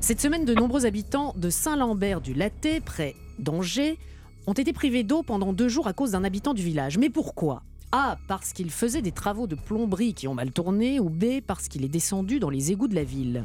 Cette 0.00 0.20
semaine, 0.20 0.44
de 0.44 0.54
nombreux 0.54 0.86
habitants 0.86 1.34
de 1.36 1.50
Saint-Lambert 1.50 2.20
du 2.20 2.34
Laté, 2.34 2.80
près 2.80 3.14
d'Angers, 3.38 3.98
ont 4.46 4.52
été 4.52 4.72
privés 4.72 5.04
d'eau 5.04 5.22
pendant 5.22 5.52
deux 5.52 5.68
jours 5.68 5.86
à 5.86 5.92
cause 5.92 6.12
d'un 6.12 6.24
habitant 6.24 6.54
du 6.54 6.62
village. 6.62 6.98
Mais 6.98 7.10
pourquoi? 7.10 7.62
A. 7.92 8.16
Parce 8.28 8.52
qu'il 8.52 8.70
faisait 8.70 9.02
des 9.02 9.12
travaux 9.12 9.46
de 9.46 9.54
plomberie 9.54 10.14
qui 10.14 10.26
ont 10.28 10.34
mal 10.34 10.50
tourné. 10.52 11.00
Ou 11.00 11.10
B. 11.10 11.40
Parce 11.46 11.68
qu'il 11.68 11.84
est 11.84 11.88
descendu 11.88 12.40
dans 12.40 12.50
les 12.50 12.72
égouts 12.72 12.88
de 12.88 12.94
la 12.94 13.04
ville. 13.04 13.44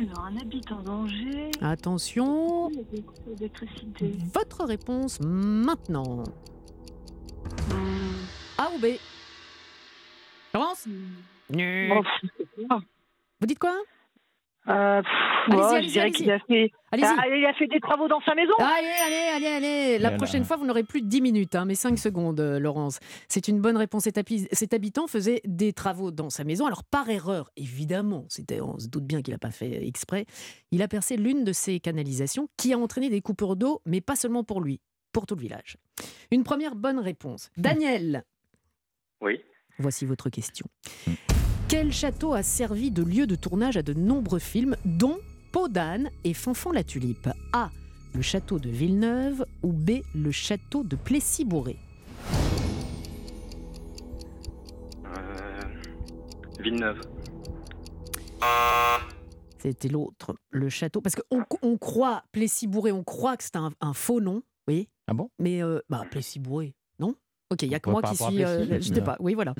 Alors, 0.00 0.24
un 0.24 0.36
habitant 0.38 0.80
d'Angers. 0.82 1.50
Attention, 1.60 2.70
L'électricité. 3.26 4.14
votre 4.34 4.64
réponse 4.64 5.20
maintenant. 5.20 6.24
A 8.56 8.70
ou 8.74 8.78
B? 8.78 8.86
Laurence? 10.54 10.86
Bon, 11.50 12.02
pff, 12.02 12.70
Vous 13.40 13.46
dites 13.46 13.58
quoi? 13.58 13.74
Euh, 14.68 15.02
pff, 15.02 15.10
Allez-y, 15.48 15.56
ouais, 15.56 15.64
allez-y, 15.76 15.88
je 15.88 15.92
dirais 15.92 16.04
allez-y. 16.04 16.12
qu'il 16.16 16.30
a 16.30 16.38
fait. 16.40 16.70
Allez-y. 16.92 17.06
Ah, 17.06 17.24
il 17.28 17.46
a 17.46 17.54
fait 17.54 17.66
des 17.66 17.80
travaux 17.80 18.08
dans 18.08 18.20
sa 18.20 18.34
maison. 18.34 18.52
Allez, 18.58 18.88
allez, 19.06 19.30
allez, 19.36 19.46
allez. 19.46 19.92
La 19.98 20.08
Voilà. 20.10 20.16
prochaine 20.18 20.44
fois, 20.44 20.56
vous 20.56 20.66
n'aurez 20.66 20.82
plus 20.84 21.00
10 21.02 21.20
minutes, 21.22 21.54
hein, 21.54 21.64
mais 21.64 21.74
5 21.74 21.98
secondes, 21.98 22.40
euh, 22.40 22.58
Laurence. 22.58 22.98
C'est 23.28 23.48
une 23.48 23.60
bonne 23.60 23.76
réponse. 23.78 24.04
Cet, 24.04 24.18
habi- 24.18 24.48
cet 24.52 24.74
habitant 24.74 25.06
faisait 25.06 25.40
des 25.44 25.72
travaux 25.72 26.10
dans 26.10 26.28
sa 26.30 26.44
maison. 26.44 26.66
Alors, 26.66 26.84
par 26.84 27.08
erreur, 27.08 27.50
évidemment, 27.56 28.26
c'était, 28.28 28.60
on 28.60 28.78
se 28.78 28.88
doute 28.88 29.04
bien 29.04 29.22
qu'il 29.22 29.32
n'a 29.32 29.38
pas 29.38 29.50
fait 29.50 29.86
exprès, 29.86 30.26
il 30.72 30.82
a 30.82 30.88
percé 30.88 31.16
l'une 31.16 31.42
de 31.44 31.52
ses 31.52 31.80
canalisations 31.80 32.48
qui 32.58 32.72
a 32.74 32.78
entraîné 32.78 33.08
des 33.08 33.22
coupures 33.22 33.56
d'eau, 33.56 33.80
mais 33.86 34.00
pas 34.02 34.14
seulement 34.16 34.44
pour 34.44 34.60
lui, 34.60 34.80
pour 35.12 35.24
tout 35.26 35.36
le 35.36 35.40
village. 35.42 35.78
Une 36.30 36.44
première 36.44 36.74
bonne 36.76 36.98
réponse. 36.98 37.50
Daniel, 37.56 38.24
Oui. 39.22 39.40
voici 39.78 40.04
votre 40.04 40.28
question. 40.28 40.66
Quel 41.70 41.92
château 41.92 42.32
a 42.32 42.42
servi 42.42 42.90
de 42.90 43.04
lieu 43.04 43.28
de 43.28 43.36
tournage 43.36 43.76
à 43.76 43.82
de 43.82 43.94
nombreux 43.94 44.40
films, 44.40 44.74
dont 44.84 45.18
Peau 45.52 45.68
d'âne 45.68 46.10
et 46.24 46.34
Fanfan 46.34 46.72
la 46.72 46.82
tulipe? 46.82 47.28
A. 47.52 47.70
Le 48.12 48.22
château 48.22 48.58
de 48.58 48.68
Villeneuve 48.68 49.46
ou 49.62 49.72
B. 49.72 50.00
Le 50.12 50.32
château 50.32 50.82
de 50.82 50.96
Plessis-Bourré? 50.96 51.76
Euh, 55.04 55.60
Villeneuve. 56.58 57.02
C'était 59.60 59.86
l'autre, 59.86 60.34
le 60.50 60.68
château. 60.70 61.00
Parce 61.00 61.14
qu'on 61.14 61.44
on 61.62 61.78
croit, 61.78 62.24
Plessis-Bourré, 62.32 62.90
on 62.90 63.04
croit 63.04 63.36
que 63.36 63.44
c'est 63.44 63.54
un, 63.54 63.70
un 63.80 63.92
faux 63.92 64.20
nom, 64.20 64.42
oui. 64.66 64.88
Ah 65.06 65.14
bon? 65.14 65.30
Mais, 65.38 65.62
euh, 65.62 65.78
bah, 65.88 66.02
Plessis-Bourré, 66.10 66.74
non? 66.98 67.14
Ok, 67.52 67.62
il 67.62 67.68
n'y 67.68 67.74
a 67.74 67.80
que 67.80 67.90
moi 67.90 68.00
qui 68.00 68.14
suis. 68.16 68.44
euh, 68.44 68.80
je 68.80 69.00
pas, 69.00 69.16
oui, 69.18 69.34
voilà. 69.34 69.54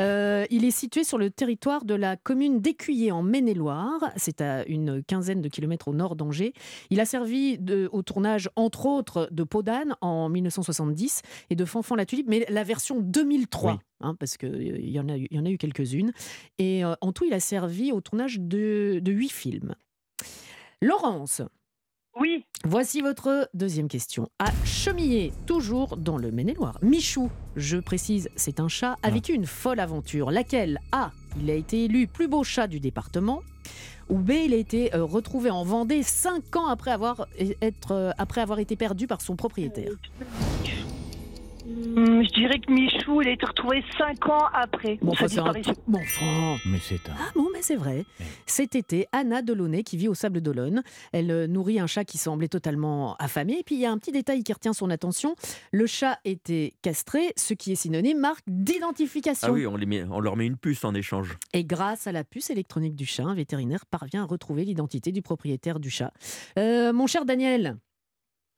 Euh, 0.00 0.46
il 0.50 0.64
est 0.64 0.70
situé 0.70 1.04
sur 1.04 1.18
le 1.18 1.28
territoire 1.28 1.84
de 1.84 1.94
la 1.94 2.16
commune 2.16 2.60
d'Écuyer 2.60 3.12
en 3.12 3.22
Maine-et-Loire. 3.22 4.10
C'est 4.16 4.40
à 4.40 4.64
une 4.66 5.02
quinzaine 5.02 5.42
de 5.42 5.48
kilomètres 5.48 5.88
au 5.88 5.92
nord 5.92 6.16
d'Angers. 6.16 6.54
Il 6.88 7.00
a 7.00 7.04
servi 7.04 7.58
de- 7.58 7.90
au 7.92 8.02
tournage, 8.02 8.48
entre 8.56 8.86
autres, 8.86 9.28
de 9.30 9.42
Peau 9.44 9.62
d'âne 9.62 9.94
en 10.00 10.30
1970 10.30 11.20
et 11.50 11.54
de 11.54 11.64
Fanfan 11.66 11.96
la 11.96 12.06
tulipe, 12.06 12.28
mais 12.30 12.46
la 12.48 12.64
version 12.64 12.98
2003, 13.00 13.72
Oui. 13.72 13.78
hein, 14.00 14.14
parce 14.18 14.38
qu'il 14.38 14.88
y, 14.90 14.98
en 14.98 15.08
a 15.10 15.18
eu- 15.18 15.26
il 15.30 15.36
y 15.36 15.40
en 15.40 15.44
a 15.44 15.50
eu 15.50 15.58
quelques-unes. 15.58 16.12
Et 16.56 16.82
euh, 16.82 16.94
en 17.02 17.12
tout, 17.12 17.26
il 17.26 17.34
a 17.34 17.40
servi 17.40 17.92
au 17.92 18.00
tournage 18.00 18.40
de 18.40 19.02
huit 19.12 19.28
films. 19.30 19.74
Laurence, 20.80 21.42
Oui. 22.20 22.44
Voici 22.64 23.00
votre 23.00 23.48
deuxième 23.54 23.88
question. 23.88 24.28
À 24.38 24.52
Chemillé, 24.64 25.32
toujours 25.46 25.96
dans 25.96 26.16
le 26.16 26.30
Maine-et-Loire, 26.30 26.78
Michou, 26.80 27.28
je 27.56 27.76
précise, 27.76 28.28
c'est 28.36 28.60
un 28.60 28.68
chat, 28.68 28.96
a 29.02 29.10
vécu 29.10 29.32
une 29.32 29.46
folle 29.46 29.80
aventure. 29.80 30.30
Laquelle? 30.30 30.78
A. 30.92 31.10
Il 31.40 31.50
a 31.50 31.54
été 31.54 31.84
élu 31.84 32.06
plus 32.06 32.28
beau 32.28 32.44
chat 32.44 32.68
du 32.68 32.78
département. 32.78 33.42
Ou 34.10 34.18
B. 34.18 34.30
Il 34.44 34.54
a 34.54 34.56
été 34.56 34.94
euh, 34.94 35.02
retrouvé 35.02 35.50
en 35.50 35.64
Vendée 35.64 36.04
cinq 36.04 36.54
ans 36.54 36.68
après 36.68 36.92
avoir, 36.92 37.26
être, 37.60 37.92
euh, 37.92 38.10
après 38.16 38.42
avoir 38.42 38.60
été 38.60 38.76
perdu 38.76 39.08
par 39.08 39.20
son 39.20 39.34
propriétaire. 39.34 39.90
Hum, 41.76 42.22
je 42.22 42.28
dirais 42.34 42.60
que 42.60 42.70
Michou, 42.70 43.20
il 43.22 43.28
a 43.28 43.32
été 43.32 43.44
retrouvé 43.46 43.82
5 43.98 44.28
ans 44.28 44.46
après 44.52 44.96
Bon, 45.02 45.10
enfin, 45.12 45.26
c'est 45.26 45.40
un 45.40 45.52
bon, 45.88 45.98
enfin, 45.98 46.56
Mais 46.66 46.78
c'est 46.78 47.08
un. 47.08 47.14
Ah 47.18 47.30
bon, 47.34 47.48
mais 47.52 47.62
c'est 47.62 47.74
vrai. 47.76 48.04
Cet 48.46 48.74
été, 48.76 49.06
Anna 49.12 49.42
Delaunay, 49.42 49.82
qui 49.82 49.96
vit 49.96 50.06
au 50.08 50.14
Sable 50.14 50.40
d'Olonne, 50.40 50.82
elle 51.12 51.30
euh, 51.30 51.46
nourrit 51.48 51.80
un 51.80 51.86
chat 51.86 52.04
qui 52.04 52.18
semblait 52.18 52.48
totalement 52.48 53.16
affamé. 53.16 53.58
Et 53.58 53.62
puis, 53.64 53.74
il 53.74 53.80
y 53.80 53.86
a 53.86 53.90
un 53.90 53.98
petit 53.98 54.12
détail 54.12 54.44
qui 54.44 54.52
retient 54.52 54.72
son 54.72 54.88
attention. 54.90 55.34
Le 55.72 55.86
chat 55.86 56.18
était 56.24 56.74
castré, 56.82 57.32
ce 57.36 57.54
qui 57.54 57.72
est 57.72 57.76
synonyme 57.76 58.18
marque 58.18 58.44
d'identification. 58.46 59.48
Ah 59.48 59.52
oui, 59.52 59.66
on, 59.66 59.76
les 59.76 59.86
met- 59.86 60.04
on 60.04 60.20
leur 60.20 60.36
met 60.36 60.46
une 60.46 60.56
puce 60.56 60.84
en 60.84 60.94
échange. 60.94 61.36
Et 61.52 61.64
grâce 61.64 62.06
à 62.06 62.12
la 62.12 62.22
puce 62.24 62.50
électronique 62.50 62.94
du 62.94 63.06
chat, 63.06 63.24
un 63.24 63.34
vétérinaire 63.34 63.84
parvient 63.86 64.22
à 64.22 64.26
retrouver 64.26 64.64
l'identité 64.64 65.10
du 65.12 65.22
propriétaire 65.22 65.80
du 65.80 65.90
chat. 65.90 66.12
Euh, 66.58 66.92
mon 66.92 67.06
cher 67.06 67.24
Daniel. 67.24 67.76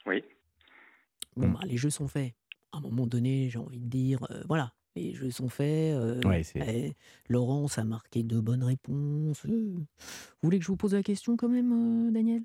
Oui. 0.07 0.23
Bon, 1.37 1.49
bah, 1.49 1.61
les 1.65 1.77
jeux 1.77 1.91
sont 1.91 2.09
faits. 2.09 2.33
À 2.77 2.79
un 2.79 2.83
moment 2.83 3.07
donné, 3.07 3.49
j'ai 3.49 3.59
envie 3.59 3.79
de 3.81 3.89
dire, 3.89 4.27
euh, 4.31 4.43
voilà, 4.49 4.75
les 4.97 5.15
jeux 5.15 5.31
sont 5.31 5.49
faits. 5.49 5.95
euh, 5.97 6.21
Ouais, 6.27 6.43
eh, 6.57 6.95
Laurence 7.31 7.79
a 7.79 7.85
marqué 7.85 8.23
deux 8.23 8.43
bonnes 8.43 8.63
réponses. 8.65 9.47
Euh, 9.47 9.75
Vous 9.79 9.87
voulez 10.43 10.59
que 10.59 10.65
je 10.65 10.69
vous 10.71 10.77
pose 10.77 10.93
la 10.95 11.03
question 11.03 11.37
quand 11.39 11.49
même, 11.49 12.09
euh, 12.09 12.11
Daniel? 12.11 12.43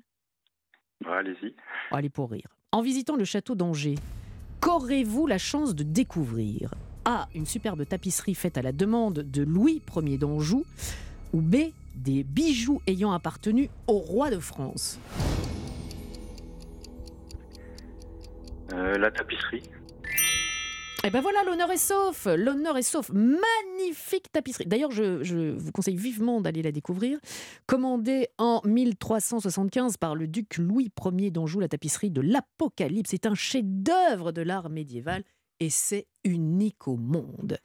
Bah, 1.04 1.18
Allez-y. 1.18 1.54
Allez, 1.90 2.08
pour 2.08 2.30
rire. 2.30 2.56
En 2.72 2.80
visitant 2.80 3.16
le 3.16 3.24
château 3.24 3.54
d'Angers, 3.54 3.96
qu'aurez-vous 4.60 5.26
la 5.26 5.36
chance 5.38 5.74
de 5.74 5.82
découvrir? 5.82 6.72
A. 7.04 7.28
Une 7.34 7.44
superbe 7.46 7.84
tapisserie 7.86 8.34
faite 8.34 8.56
à 8.56 8.62
la 8.62 8.72
demande 8.72 9.18
de 9.18 9.42
Louis 9.42 9.82
Ier 9.96 10.16
d'Anjou. 10.16 10.64
Ou 11.34 11.42
B. 11.42 11.56
Des 11.94 12.24
bijoux 12.24 12.80
ayant 12.86 13.12
appartenu 13.12 13.68
au 13.86 13.98
roi 13.98 14.30
de 14.30 14.38
France? 14.38 14.98
Euh, 18.72 18.96
la 18.96 19.10
tapisserie. 19.10 19.62
Et 21.04 21.10
ben 21.10 21.20
voilà, 21.20 21.42
l'honneur 21.42 21.70
est 21.72 21.78
sauf. 21.78 22.26
L'honneur 22.26 22.76
est 22.76 22.82
sauf. 22.82 23.10
Magnifique 23.12 24.30
tapisserie. 24.30 24.66
D'ailleurs, 24.66 24.92
je, 24.92 25.24
je 25.24 25.50
vous 25.50 25.72
conseille 25.72 25.96
vivement 25.96 26.40
d'aller 26.40 26.62
la 26.62 26.70
découvrir. 26.70 27.18
Commandée 27.66 28.28
en 28.38 28.60
1375 28.64 29.96
par 29.96 30.14
le 30.14 30.28
duc 30.28 30.58
Louis 30.58 30.92
Ier 31.18 31.32
d'Anjou, 31.32 31.58
la 31.58 31.66
tapisserie 31.66 32.10
de 32.10 32.20
l'Apocalypse. 32.20 33.10
C'est 33.10 33.26
un 33.26 33.34
chef-d'œuvre 33.34 34.30
de 34.30 34.42
l'art 34.42 34.70
médiéval 34.70 35.24
et 35.58 35.70
c'est 35.70 36.06
unique 36.22 36.86
au 36.86 36.96
monde. 36.96 37.58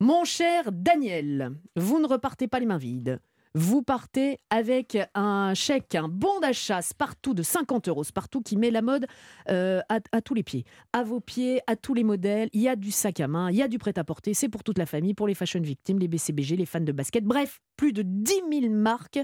Mon 0.00 0.24
cher 0.24 0.72
Daniel, 0.72 1.52
vous 1.76 2.00
ne 2.00 2.06
repartez 2.08 2.48
pas 2.48 2.58
les 2.58 2.66
mains 2.66 2.78
vides. 2.78 3.20
Vous 3.54 3.82
partez 3.82 4.38
avec 4.50 4.96
un 5.14 5.54
chèque, 5.54 5.96
un 5.96 6.06
bon 6.08 6.38
d'achat 6.40 6.82
Spartoo 6.82 7.34
de 7.34 7.42
50 7.42 7.88
euros. 7.88 8.04
Spartoo 8.04 8.40
qui 8.42 8.56
met 8.56 8.70
la 8.70 8.80
mode 8.80 9.06
euh, 9.48 9.80
à, 9.88 9.98
à 10.12 10.20
tous 10.20 10.34
les 10.34 10.44
pieds. 10.44 10.64
À 10.92 11.02
vos 11.02 11.18
pieds, 11.18 11.60
à 11.66 11.74
tous 11.74 11.94
les 11.94 12.04
modèles. 12.04 12.48
Il 12.52 12.60
y 12.60 12.68
a 12.68 12.76
du 12.76 12.92
sac 12.92 13.18
à 13.18 13.26
main, 13.26 13.50
il 13.50 13.56
y 13.56 13.62
a 13.62 13.68
du 13.68 13.78
prêt-à-porter. 13.78 14.34
C'est 14.34 14.48
pour 14.48 14.62
toute 14.62 14.78
la 14.78 14.86
famille, 14.86 15.14
pour 15.14 15.26
les 15.26 15.34
fashion 15.34 15.60
victimes, 15.60 15.98
les 15.98 16.06
BCBG, 16.06 16.56
les 16.56 16.66
fans 16.66 16.80
de 16.80 16.92
basket. 16.92 17.24
Bref, 17.24 17.60
plus 17.76 17.92
de 17.92 18.02
10 18.02 18.42
000 18.62 18.72
marques. 18.72 19.18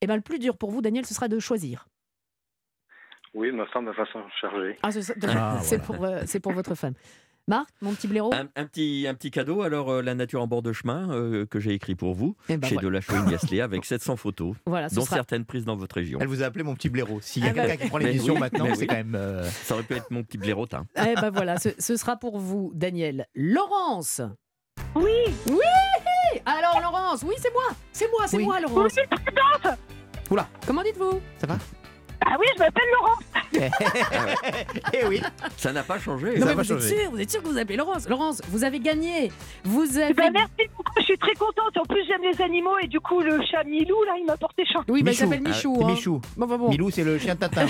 Et 0.00 0.06
ben, 0.08 0.16
le 0.16 0.22
plus 0.22 0.40
dur 0.40 0.56
pour 0.56 0.72
vous, 0.72 0.82
Daniel, 0.82 1.06
ce 1.06 1.14
sera 1.14 1.28
de 1.28 1.38
choisir. 1.38 1.86
Oui, 3.34 3.52
ma 3.52 3.66
femme 3.66 3.86
va 3.88 4.04
s'en 4.12 4.28
charger. 4.40 4.78
Ah, 4.82 4.90
c'est 4.90 5.12
Ah, 5.28 5.58
c'est 5.62 5.76
voilà. 5.76 5.84
pour, 6.00 6.04
euh, 6.04 6.22
c'est 6.26 6.40
pour 6.40 6.52
votre 6.52 6.74
femme. 6.74 6.94
Marc, 7.50 7.68
mon 7.82 7.92
petit 7.92 8.06
blaireau 8.06 8.32
Un, 8.32 8.46
un 8.54 8.64
petit, 8.64 9.06
un 9.08 9.14
petit 9.14 9.32
cadeau, 9.32 9.62
alors 9.62 9.90
euh, 9.90 10.02
La 10.02 10.14
nature 10.14 10.40
en 10.40 10.46
bord 10.46 10.62
de 10.62 10.72
chemin, 10.72 11.10
euh, 11.10 11.46
que 11.46 11.58
j'ai 11.58 11.72
écrit 11.74 11.96
pour 11.96 12.14
vous, 12.14 12.36
Eh 12.48 12.56
ben 12.56 12.68
chez 12.68 12.76
voilà. 12.76 12.88
De 12.88 12.92
la 12.92 13.00
Chouine 13.00 13.60
avec 13.60 13.84
700 13.84 14.14
photos, 14.16 14.54
Voilà, 14.66 14.88
dont 14.88 15.04
sera- 15.04 15.16
certaines 15.16 15.44
prises 15.44 15.64
dans 15.64 15.74
votre 15.74 15.96
région. 15.96 16.20
Elle 16.22 16.28
vous 16.28 16.44
a 16.44 16.46
appelé 16.46 16.62
mon 16.62 16.74
petit 16.76 16.88
blaireau. 16.88 17.18
S'il 17.20 17.44
y 17.44 17.48
a 17.48 17.50
Ah 17.50 17.54
bah 17.54 17.66
quelqu'un 17.66 17.82
qui 17.84 17.88
prend 17.90 17.98
l'émission 17.98 18.34
oui, 18.34 18.40
maintenant, 18.40 18.66
c'est 18.74 18.80
oui. 18.82 18.86
quand 18.86 18.94
même. 18.94 19.14
euh, 19.16 19.42
Ça 19.50 19.74
aurait 19.74 19.82
pu 19.82 19.94
être 19.94 20.10
mon 20.12 20.22
petit 20.22 20.38
blairotin. 20.38 20.86
Eh 20.96 21.14
ben 21.20 21.30
voilà, 21.30 21.58
ce, 21.58 21.70
ce 21.76 21.96
sera 21.96 22.16
pour 22.16 22.38
vous, 22.38 22.70
Daniel. 22.74 23.26
Laurence 23.34 24.20
Oui. 24.94 25.10
Oui 25.48 25.58
Alors, 26.46 26.80
Laurence, 26.80 27.24
oui, 27.24 27.34
c'est 27.38 27.52
moi 27.52 27.64
C'est 27.92 28.08
moi, 28.12 28.28
c'est 28.28 28.36
Oui. 28.36 28.44
moi, 28.44 28.60
Laurence 28.60 28.92
Oula, 30.30 30.48
Comment 30.66 30.84
dites-vous? 30.84 31.20
Ça 31.38 31.48
va? 31.48 31.58
Ah 32.24 32.36
oui, 32.38 32.46
je 32.54 32.60
m'appelle 32.60 32.84
Laurence. 33.00 33.24
Eh 33.52 35.06
oui. 35.06 35.20
Ça 35.56 35.72
n'a 35.72 35.82
pas 35.82 35.98
changé. 35.98 36.34
Non, 36.38 36.46
Ça 36.46 36.46
mais 36.46 36.54
va 36.54 36.62
vous 36.62 36.72
êtes 36.72 36.82
sûr, 36.82 37.10
vous 37.10 37.20
êtes 37.20 37.30
sûr 37.30 37.42
que 37.42 37.48
vous 37.48 37.58
appelez 37.58 37.76
Laurence? 37.76 38.08
Laurence, 38.08 38.40
vous 38.48 38.64
avez 38.64 38.80
gagné. 38.80 39.30
Vous 39.64 39.98
avez. 39.98 40.14
Ben, 40.14 40.30
merci 40.32 40.70
beaucoup, 40.76 40.92
je 40.98 41.02
suis 41.04 41.18
très 41.18 41.34
contente. 41.34 41.76
En 41.78 41.84
plus, 41.84 42.04
j'aime 42.06 42.22
les 42.22 42.40
animaux 42.42 42.78
et 42.82 42.86
du 42.86 43.00
coup, 43.00 43.20
le 43.20 43.40
chat 43.42 43.64
Milou, 43.64 44.02
là, 44.04 44.12
il 44.18 44.24
m'a 44.26 44.36
porté 44.36 44.64
chance. 44.66 44.84
Oui, 44.88 45.02
bah, 45.02 45.10
il 45.10 45.14
Michou. 45.14 45.24
s'appelle 45.24 45.42
Michou. 45.42 45.76
C'est 45.78 45.84
hein. 45.84 45.90
Michou. 45.90 46.20
Bon, 46.36 46.46
bah, 46.46 46.56
bon. 46.56 46.68
Milou, 46.70 46.90
c'est 46.90 47.04
le 47.04 47.18
chien 47.18 47.34
de 47.34 47.40
Tatin. 47.40 47.66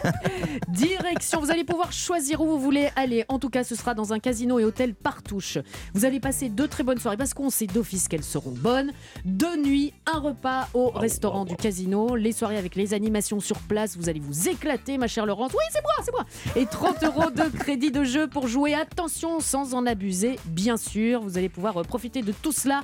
Direction, 0.68 1.40
vous 1.40 1.50
allez 1.50 1.64
pouvoir 1.64 1.92
choisir 1.92 2.40
où 2.40 2.46
vous 2.46 2.58
voulez 2.58 2.88
aller. 2.96 3.24
En 3.28 3.38
tout 3.38 3.50
cas, 3.50 3.64
ce 3.64 3.74
sera 3.74 3.94
dans 3.94 4.12
un 4.12 4.18
casino 4.18 4.58
et 4.58 4.64
hôtel 4.64 4.94
Partouche. 4.94 5.58
Vous 5.94 6.04
allez 6.04 6.20
passer 6.20 6.48
deux 6.48 6.68
très 6.68 6.82
bonnes 6.82 6.98
soirées 6.98 7.16
parce 7.16 7.34
qu'on 7.34 7.50
sait 7.50 7.66
d'office 7.66 8.08
qu'elles 8.08 8.24
seront 8.24 8.52
bonnes. 8.52 8.92
Deux 9.24 9.56
nuits, 9.56 9.92
un 10.12 10.18
repas 10.18 10.68
au 10.74 10.90
restaurant 10.90 11.44
du 11.44 11.56
casino, 11.56 12.16
les 12.16 12.32
soirées 12.32 12.58
avec 12.58 12.74
les 12.76 12.94
animations 12.94 13.40
sur 13.40 13.58
place. 13.58 13.96
Vous 13.96 14.08
allez 14.08 14.20
vous 14.20 14.48
éclater, 14.48 14.98
ma 14.98 15.08
chère 15.10 15.26
Laurence. 15.26 15.52
Oui, 15.52 15.64
c'est 15.70 15.82
moi, 15.82 15.92
c'est 16.02 16.12
moi. 16.12 16.24
Et 16.56 16.64
30 16.66 17.02
euros 17.04 17.30
de 17.30 17.42
crédit 17.58 17.90
de 17.90 18.04
jeu 18.04 18.28
pour 18.28 18.46
jouer. 18.48 18.74
Attention, 18.74 19.40
sans 19.40 19.74
en 19.74 19.84
abuser, 19.86 20.38
bien 20.46 20.76
sûr. 20.76 21.20
Vous 21.20 21.36
allez 21.36 21.48
pouvoir 21.48 21.76
euh, 21.78 21.82
profiter 21.82 22.22
de 22.22 22.30
tout 22.32 22.52
cela. 22.52 22.82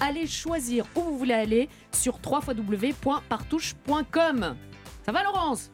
Allez 0.00 0.26
choisir 0.26 0.86
où 0.94 1.00
vous 1.00 1.16
voulez 1.16 1.34
aller 1.34 1.68
sur 1.92 2.18
www.partouche.com. 2.24 4.56
Ça 5.06 5.12
va, 5.12 5.22
Laurence? 5.22 5.70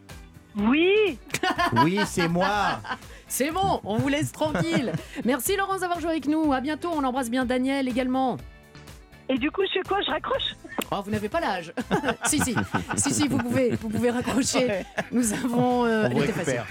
Oui, 0.56 1.18
Oui, 1.82 1.98
c'est 2.06 2.28
moi. 2.28 2.78
C'est 3.26 3.50
bon, 3.50 3.80
on 3.82 3.96
vous 3.96 4.08
laisse 4.08 4.30
tranquille. 4.30 4.92
Merci 5.24 5.56
Laurence 5.56 5.80
d'avoir 5.80 5.98
joué 5.98 6.10
avec 6.10 6.28
nous. 6.28 6.52
À 6.52 6.60
bientôt. 6.60 6.90
On 6.94 7.02
embrasse 7.02 7.28
bien 7.30 7.44
Daniel 7.44 7.88
également. 7.88 8.36
Et 9.28 9.38
du 9.38 9.50
coup, 9.50 9.62
je 9.66 9.72
fais 9.80 9.88
quoi 9.88 9.98
Je 10.04 10.10
raccroche 10.10 10.54
Oh, 10.90 10.96
vous 11.04 11.10
n'avez 11.10 11.28
pas 11.28 11.40
l'âge. 11.40 11.72
si, 12.26 12.38
si, 12.40 12.54
si, 12.96 13.14
si, 13.14 13.28
vous 13.28 13.38
pouvez, 13.38 13.70
vous 13.80 13.88
pouvez 13.88 14.10
raccrocher. 14.10 14.82
Nous 15.12 15.32
avons, 15.32 15.86
euh, 15.86 16.08
elle 16.10 16.18
était 16.18 16.32
facile. 16.32 16.62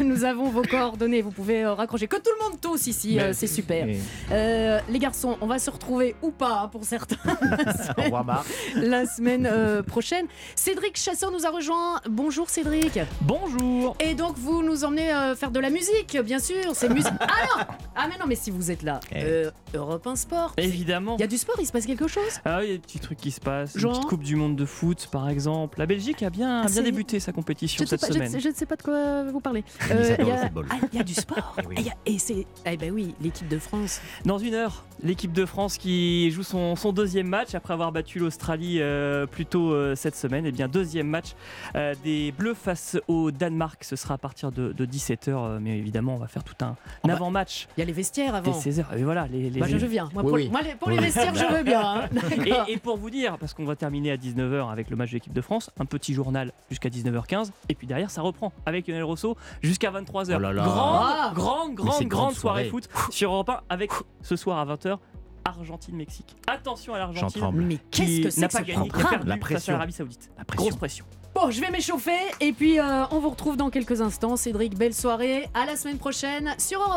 Nous 0.04 0.24
avons 0.24 0.48
vos 0.50 0.62
coordonnées. 0.62 1.22
Vous 1.22 1.30
pouvez 1.30 1.64
euh, 1.64 1.72
raccrocher. 1.74 2.06
Que 2.06 2.16
tout 2.16 2.30
le 2.38 2.44
monde 2.50 2.60
tous 2.60 2.86
ici, 2.88 3.18
euh, 3.20 3.32
c'est 3.32 3.46
super. 3.46 3.86
Euh, 4.32 4.80
les 4.88 4.98
garçons, 4.98 5.38
on 5.40 5.46
va 5.46 5.58
se 5.58 5.70
retrouver 5.70 6.14
ou 6.20 6.30
pas 6.30 6.62
hein, 6.64 6.68
pour 6.68 6.84
certains 6.84 7.16
la 8.76 9.06
semaine 9.06 9.48
euh, 9.50 9.82
prochaine. 9.82 10.26
Cédric 10.56 10.96
Chasseur 10.98 11.30
nous 11.30 11.46
a 11.46 11.50
rejoint. 11.50 12.00
Bonjour 12.08 12.50
Cédric. 12.50 12.98
Bonjour 13.22 13.96
Et 14.00 14.14
donc 14.14 14.36
vous 14.36 14.62
nous 14.62 14.84
emmenez 14.84 15.12
euh, 15.12 15.34
faire 15.34 15.50
de 15.50 15.60
la 15.60 15.70
musique, 15.70 16.16
bien 16.24 16.38
sûr. 16.38 16.74
C'est 16.74 16.88
musique. 16.88 17.12
Ah 17.20 17.26
non 17.56 17.64
Ah 17.94 18.06
mais 18.08 18.18
non, 18.18 18.26
mais 18.26 18.36
si 18.36 18.50
vous 18.50 18.70
êtes 18.70 18.82
là, 18.82 19.00
Eh. 19.12 19.22
euh, 19.24 19.50
Europe 19.74 20.06
1 20.06 20.16
Sport. 20.16 20.52
Évidemment 20.56 21.16
Il 21.18 21.20
y 21.20 21.24
a 21.24 21.28
du 21.28 21.38
sport, 21.38 21.56
il 21.60 21.66
se 21.66 21.72
passe 21.72 21.86
quelque 21.86 21.93
chose? 22.08 22.40
Ah 22.44 22.58
oui, 22.60 22.64
il 22.66 22.68
y 22.68 22.72
a 22.72 22.76
des 22.76 22.80
petits 22.80 22.98
trucs 22.98 23.18
qui 23.18 23.30
se 23.30 23.40
passent. 23.40 23.76
Genre 23.78 23.92
Une 23.92 23.98
petite 23.98 24.08
Coupe 24.10 24.22
du 24.22 24.36
Monde 24.36 24.56
de 24.56 24.64
foot, 24.64 25.08
par 25.10 25.28
exemple. 25.28 25.78
La 25.78 25.86
Belgique 25.86 26.22
a 26.22 26.30
bien, 26.30 26.62
Ah, 26.64 26.68
bien 26.68 26.82
débuté 26.82 27.20
sa 27.20 27.32
compétition 27.32 27.78
je 27.78 27.82
ne, 27.84 27.88
sais 27.88 27.96
cette 27.96 28.08
pas, 28.08 28.14
semaine. 28.26 28.40
je 28.40 28.48
ne 28.48 28.54
sais 28.54 28.66
pas 28.66 28.76
de 28.76 28.82
quoi 28.82 29.24
vous 29.24 29.40
parlez. 29.40 29.64
Ça 29.80 29.94
il 30.18 30.26
y 30.26 30.30
a- 30.30 30.50
ah, 30.70 30.76
il 30.92 30.98
y 30.98 31.00
a 31.00 31.04
du 31.04 31.14
sport. 31.14 31.54
Eh 31.62 31.66
oui. 31.66 31.76
Et, 32.06 32.14
et 32.14 32.18
c'est. 32.18 32.46
Eh 32.66 32.76
ben 32.76 32.92
oui, 32.92 33.14
l'équipe 33.20 33.48
de 33.48 33.58
France. 33.58 34.00
Dans 34.24 34.38
une 34.38 34.54
heure, 34.54 34.84
l'équipe 35.02 35.32
de 35.32 35.46
France 35.46 35.78
qui 35.78 36.30
joue 36.30 36.42
son, 36.42 36.76
son 36.76 36.92
deuxième 36.92 37.26
match 37.28 37.54
après 37.54 37.72
avoir 37.74 37.92
battu 37.92 38.18
l'Australie 38.18 38.78
euh, 38.80 39.26
plus 39.26 39.46
tôt 39.46 39.72
euh, 39.72 39.94
cette 39.94 40.16
semaine. 40.16 40.46
Et 40.46 40.52
bien, 40.52 40.68
deuxième 40.68 41.06
match 41.08 41.28
euh, 41.76 41.94
des 42.04 42.32
Bleus 42.32 42.54
face 42.54 42.96
au 43.08 43.30
Danemark. 43.30 43.84
Ce 43.84 43.96
sera 43.96 44.14
à 44.14 44.18
partir 44.18 44.50
de, 44.52 44.72
17h. 44.84 45.58
mais 45.60 45.78
évidemment, 45.78 46.14
on 46.14 46.18
va 46.18 46.26
faire 46.28 46.44
tout 46.44 46.54
un, 46.64 46.76
Oh 47.02 47.08
bah, 47.08 47.14
avant-match 47.14 47.68
Il 47.76 47.80
y 47.80 47.82
a 47.82 47.86
les 47.86 47.92
vestiaires 47.92 48.32
dès 48.42 48.48
avant. 48.50 48.58
16h. 48.58 48.84
Et 48.96 49.02
voilà, 49.04 49.26
les, 49.30 49.50
les- 49.50 49.60
Bah, 49.60 49.66
je, 49.68 49.78
je 49.78 49.86
viens. 49.86 50.08
Moi, 50.12 50.22
Oui, 50.22 50.28
pour, 50.28 50.32
oui. 50.38 50.48
moi, 50.50 50.62
les- 50.62 50.74
pour 50.74 50.88
vestiaires, 50.90 51.34
je 51.34 51.44
veux 51.56 51.62
bien. 51.62 51.80
Hein. 51.84 52.08
Et, 52.68 52.72
et 52.72 52.76
pour 52.78 52.96
vous 52.96 53.10
dire, 53.10 53.38
parce 53.38 53.54
qu'on 53.54 53.64
va 53.64 53.76
terminer 53.76 54.10
à 54.12 54.16
19h 54.16 54.70
avec 54.70 54.90
le 54.90 54.96
match 54.96 55.10
de 55.10 55.14
l'équipe 55.14 55.32
de 55.32 55.40
France, 55.40 55.70
un 55.78 55.84
petit 55.84 56.14
journal 56.14 56.52
jusqu'à 56.70 56.88
19h15, 56.88 57.50
et 57.68 57.74
puis 57.74 57.86
derrière 57.86 58.10
ça 58.10 58.22
reprend 58.22 58.52
avec 58.66 58.86
Lionel 58.88 59.04
Rousseau 59.04 59.36
jusqu'à 59.62 59.90
23h. 59.90 60.34
Oh 60.36 60.38
là 60.38 60.52
là. 60.52 60.62
Grande, 60.64 61.06
Ah. 61.06 61.32
grande, 61.34 61.74
grande, 61.74 61.88
grande 61.88 62.04
grande 62.08 62.34
soirée 62.34 62.68
soirée. 62.68 62.70
foot 62.70 62.88
sur 63.10 63.32
Europe 63.32 63.50
1 63.50 63.60
avec 63.68 63.90
ce 64.22 64.36
soir 64.36 64.58
à 64.58 64.64
20h 64.74 64.98
Argentine-Mexique. 65.46 66.36
Attention 66.46 66.94
à 66.94 66.98
l'Argentine. 66.98 67.50
Mais 67.54 67.78
qu'est-ce 67.90 68.06
qui 68.08 68.20
que 68.22 68.30
c'est 68.30 68.40
n'a 68.40 68.48
que 68.48 68.52
pas 68.54 68.58
ce 68.60 68.64
gagné, 68.64 68.88
perdu 68.88 69.08
La 69.10 69.18
face 69.18 69.30
à 69.34 69.36
pression. 69.38 69.72
l'Arabie 69.74 69.92
Saoudite. 69.92 70.30
La 70.38 70.44
pression. 70.44 70.64
Grosse 70.68 70.76
pression. 70.78 71.04
Bon, 71.34 71.50
je 71.50 71.60
vais 71.60 71.70
m'échauffer 71.70 72.12
et 72.40 72.52
puis 72.52 72.78
euh, 72.78 73.04
on 73.10 73.18
vous 73.18 73.28
retrouve 73.30 73.56
dans 73.56 73.68
quelques 73.68 74.00
instants. 74.00 74.36
Cédric, 74.36 74.78
belle 74.78 74.94
soirée. 74.94 75.48
À 75.52 75.66
la 75.66 75.76
semaine 75.76 75.98
prochaine 75.98 76.54
sur 76.58 76.80
Europe 76.80 76.90
1. 76.90 76.92